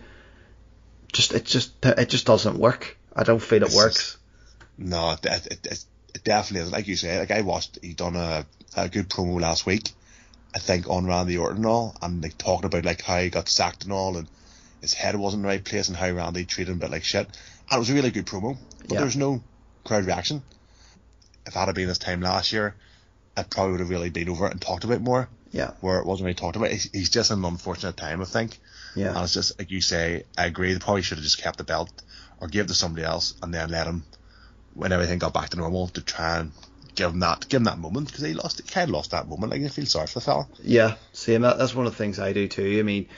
just 1.13 1.33
it 1.33 1.45
just 1.45 1.73
it 1.85 2.09
just 2.09 2.27
doesn't 2.27 2.59
work. 2.59 2.97
I 3.17 3.25
don't 3.25 3.41
feel 3.43 3.63
it 3.63 3.67
It's 3.67 3.77
works. 3.77 3.95
just- 3.97 4.19
No, 4.79 5.13
it, 5.23 5.47
it, 5.67 5.85
it, 6.15 6.19
it 6.19 6.25
definitely 6.25 6.67
is. 6.67 6.73
Like 6.73 6.89
you 6.89 6.97
say, 6.97 7.19
like 7.19 7.31
I 7.31 7.43
watched, 7.43 7.79
he 7.83 7.93
done 7.95 8.17
a, 8.17 8.47
a 8.77 8.89
good 8.89 9.09
promo 9.09 9.41
last 9.41 9.67
week, 9.67 9.91
I 10.55 10.59
think, 10.59 10.89
on 10.89 11.07
Randy 11.07 11.37
Orton 11.39 11.59
and 11.59 11.67
all, 11.67 11.97
and 12.03 12.23
like 12.23 12.39
talking 12.39 12.67
about 12.67 12.85
like 12.85 13.03
how 13.03 13.19
he 13.21 13.31
got 13.31 13.49
sacked 13.49 13.85
and 13.85 13.93
all, 13.93 14.17
and 14.17 14.29
his 14.81 14.95
head 14.95 15.17
wasn't 15.17 15.41
in 15.41 15.43
the 15.43 15.49
right 15.49 15.65
place, 15.65 15.89
and 15.89 15.97
how 15.97 16.11
Randy 16.11 16.45
treated 16.45 16.71
him 16.73 16.79
a 16.79 16.81
bit 16.81 16.91
like 16.91 17.05
shit. 17.05 17.27
And 17.27 17.77
it 17.77 17.79
was 17.79 17.91
a 17.91 17.95
really 17.95 18.11
good 18.11 18.27
promo, 18.27 18.57
but 18.81 18.93
Yeah. 18.93 19.01
there's 19.01 19.17
no 19.17 19.43
crowd 19.85 20.05
reaction. 20.05 20.43
If 21.47 21.55
that 21.55 21.67
had 21.67 21.75
been 21.75 21.89
this 21.89 21.99
time 21.99 22.21
last 22.21 22.53
year, 22.53 22.75
it 23.37 23.51
probably 23.51 23.73
would 23.73 23.81
have 23.81 23.91
really 23.91 24.11
been 24.11 24.29
over 24.29 24.47
it 24.47 24.53
and 24.53 24.61
talked 24.61 24.85
about 24.85 24.95
it 24.97 25.03
more, 25.03 25.29
Yeah, 25.53 25.73
where 25.81 25.99
it 25.99 26.07
wasn't 26.07 26.27
really 26.27 26.35
talked 26.35 26.57
about. 26.57 26.71
He's, 26.71 26.91
he's 26.93 27.11
just 27.11 27.31
in 27.31 27.39
an 27.39 27.45
unfortunate 27.45 27.97
time, 27.97 28.21
I 28.21 28.25
think. 28.25 28.59
Yeah. 28.95 29.09
And 29.15 29.19
it's 29.25 29.33
just 29.33 29.59
like 29.59 29.71
you 29.71 29.81
say, 29.81 30.25
I 30.37 30.47
agree. 30.47 30.73
They 30.73 30.79
probably 30.79 31.03
should 31.03 31.17
have 31.19 31.25
just 31.25 31.41
kept 31.43 31.59
the 31.59 31.65
belt 31.65 31.91
or 32.41 32.49
give 32.49 32.67
it 32.67 32.69
to 32.69 32.75
somebody 32.75 33.05
else 33.07 33.35
and 33.43 33.53
then 33.55 33.71
let 33.71 33.87
him 33.87 34.05
when 34.75 34.93
everything 34.93 35.19
got 35.19 35.35
back 35.35 35.51
to 35.51 35.57
normal 35.57 35.89
to 35.89 36.01
try 36.01 36.39
and 36.39 36.53
give 36.95 37.11
him 37.11 37.21
that 37.21 37.49
give 37.49 37.59
him 37.59 37.65
that 37.65 37.79
moment 37.79 38.09
because 38.09 38.25
he 38.25 38.35
lost 38.35 38.61
he 38.61 38.69
kind 38.69 38.89
of 38.89 38.95
lost 38.95 39.11
that 39.13 39.29
moment. 39.29 39.53
Like 39.53 39.63
I 39.63 39.69
feel 39.69 39.87
sorry 39.87 40.07
for 40.07 40.15
the 40.15 40.25
fella. 40.25 40.49
yeah. 40.63 40.97
Same. 41.13 41.43
That, 41.43 41.59
that's 41.59 41.75
one 41.75 41.87
of 41.87 41.93
the 41.93 41.99
things 41.99 42.19
I 42.19 42.33
do 42.33 42.49
too. 42.49 42.79
I 42.79 42.83
mean, 42.83 43.09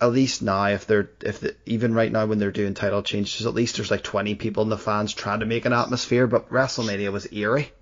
at 0.00 0.12
least 0.12 0.42
now, 0.42 0.66
if 0.66 0.86
they're 0.86 1.10
if 1.22 1.40
the, 1.40 1.56
even 1.64 1.94
right 1.94 2.12
now 2.12 2.26
when 2.26 2.38
they're 2.38 2.52
doing 2.52 2.74
title 2.74 3.02
changes, 3.02 3.46
at 3.46 3.54
least 3.54 3.76
there's 3.76 3.90
like 3.90 4.02
20 4.02 4.34
people 4.34 4.62
in 4.62 4.68
the 4.68 4.78
fans 4.78 5.14
trying 5.14 5.40
to 5.40 5.46
make 5.46 5.64
an 5.64 5.72
atmosphere. 5.72 6.26
But 6.26 6.50
WrestleMania 6.50 7.12
was 7.12 7.32
eerie 7.32 7.72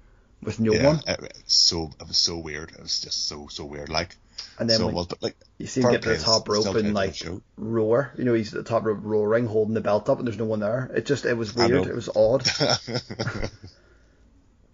with 0.43 0.61
no 0.61 0.73
yeah, 0.73 0.87
one. 0.87 1.01
it, 1.07 1.21
it's 1.21 1.55
so 1.55 1.91
it 2.01 2.07
was 2.07 2.19
so 2.19 2.39
weird. 2.39 2.71
It 2.71 2.81
was 2.81 3.01
just 3.01 3.29
so 3.29 3.49
so 3.49 3.65
weird. 3.65 3.89
Like 3.89 4.17
And 4.59 4.71
then 4.71 4.79
so 4.79 4.87
when 4.87 4.95
was, 4.95 5.07
but 5.07 5.23
like 5.23 5.37
you 5.59 5.67
see 5.67 5.81
him 5.81 5.91
get 5.91 6.03
to 6.03 6.11
the 6.11 6.19
top 6.19 6.49
rope 6.49 6.65
and 6.67 6.75
kind 6.75 6.87
of 6.87 6.93
a 6.93 6.95
like 6.95 7.17
roar. 7.57 8.13
You 8.17 8.25
know, 8.25 8.35
he's 8.35 8.55
at 8.55 8.65
the 8.65 8.69
top 8.69 8.85
rope 8.85 9.01
roaring, 9.03 9.47
holding 9.47 9.75
the 9.75 9.81
belt 9.81 10.09
up, 10.09 10.19
and 10.19 10.27
there's 10.27 10.39
no 10.39 10.45
one 10.45 10.61
there. 10.61 10.91
It 10.95 11.07
just 11.07 11.25
it 11.25 11.37
was 11.37 11.55
weird. 11.55 11.87
It 11.87 11.95
was 11.95 12.09
odd. 12.09 12.45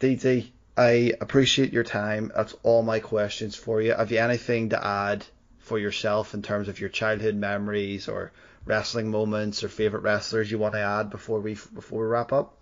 DT, 0.00 0.48
I 0.76 1.12
appreciate 1.20 1.72
your 1.72 1.84
time. 1.84 2.32
That's 2.34 2.54
all 2.62 2.82
my 2.82 3.00
questions 3.00 3.56
for 3.56 3.80
you. 3.82 3.92
Have 3.92 4.11
you 4.11 4.18
anything 4.18 4.70
to 4.70 4.84
add 4.84 5.24
for 5.58 5.78
yourself 5.78 6.34
in 6.34 6.42
terms 6.42 6.68
of 6.68 6.80
your 6.80 6.88
childhood 6.88 7.34
memories 7.34 8.08
or 8.08 8.32
wrestling 8.64 9.11
moments 9.11 9.62
or 9.64 9.68
favorite 9.68 10.00
wrestlers 10.00 10.50
you 10.50 10.58
want 10.58 10.74
to 10.74 10.80
add 10.80 11.11
before 11.11 11.40
we 11.40 11.52
before 11.52 12.02
we 12.02 12.06
wrap 12.06 12.32
up? 12.32 12.54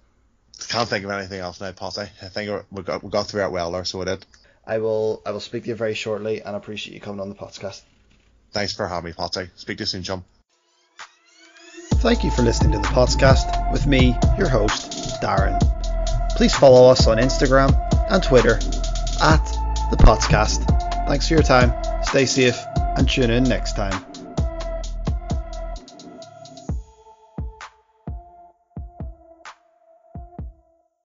Can't 0.69 0.89
think 0.89 1.05
of 1.05 1.11
anything 1.11 1.41
else 1.41 1.61
now, 1.61 1.71
Posse. 1.73 2.03
I 2.03 2.29
think 2.29 2.65
we 2.71 2.83
got 2.83 3.03
we 3.03 3.11
got 3.11 3.29
through 3.29 3.45
it 3.45 3.53
well 3.53 3.71
there, 3.71 3.85
so 3.85 3.99
we 4.01 4.05
did. 4.05 4.25
I 4.69 4.79
will 4.79 5.23
I 5.25 5.33
will 5.33 5.41
speak 5.41 5.65
to 5.65 5.71
you 5.71 5.75
very 5.75 5.95
shortly, 5.95 6.41
and 6.43 6.55
I 6.55 6.59
appreciate 6.59 6.95
you 6.95 7.01
coming 7.01 7.21
on 7.21 7.31
the 7.31 7.35
podcast. 7.35 7.81
Thanks 8.53 8.75
for 8.75 8.87
having 8.87 9.11
me, 9.11 9.15
Potsy. 9.15 9.49
Speak 9.57 9.79
to 9.79 9.83
you 9.83 9.87
soon, 9.87 10.03
chum. 10.03 10.25
Thank 11.97 12.23
you 12.23 12.31
for 12.31 12.43
listening 12.43 12.73
to 12.73 12.79
the 12.79 12.95
podcast 12.95 13.73
with 13.73 13.87
me, 13.87 14.15
your 14.39 14.49
host, 14.49 15.21
Darren. 15.21 15.59
Please 16.37 16.55
follow 16.55 16.91
us 16.91 17.09
on 17.09 17.17
Instagram 17.17 17.75
and 18.11 18.23
Twitter 18.23 18.55
at 19.21 19.45
the 19.91 19.97
podcast. 19.97 20.65
Thanks 21.09 21.27
for 21.27 21.35
your 21.35 21.43
time. 21.43 21.73
Stay 22.05 22.27
safe 22.27 22.63
and 22.77 23.09
tune 23.09 23.31
in 23.31 23.45
next 23.45 23.73
time. 23.75 24.08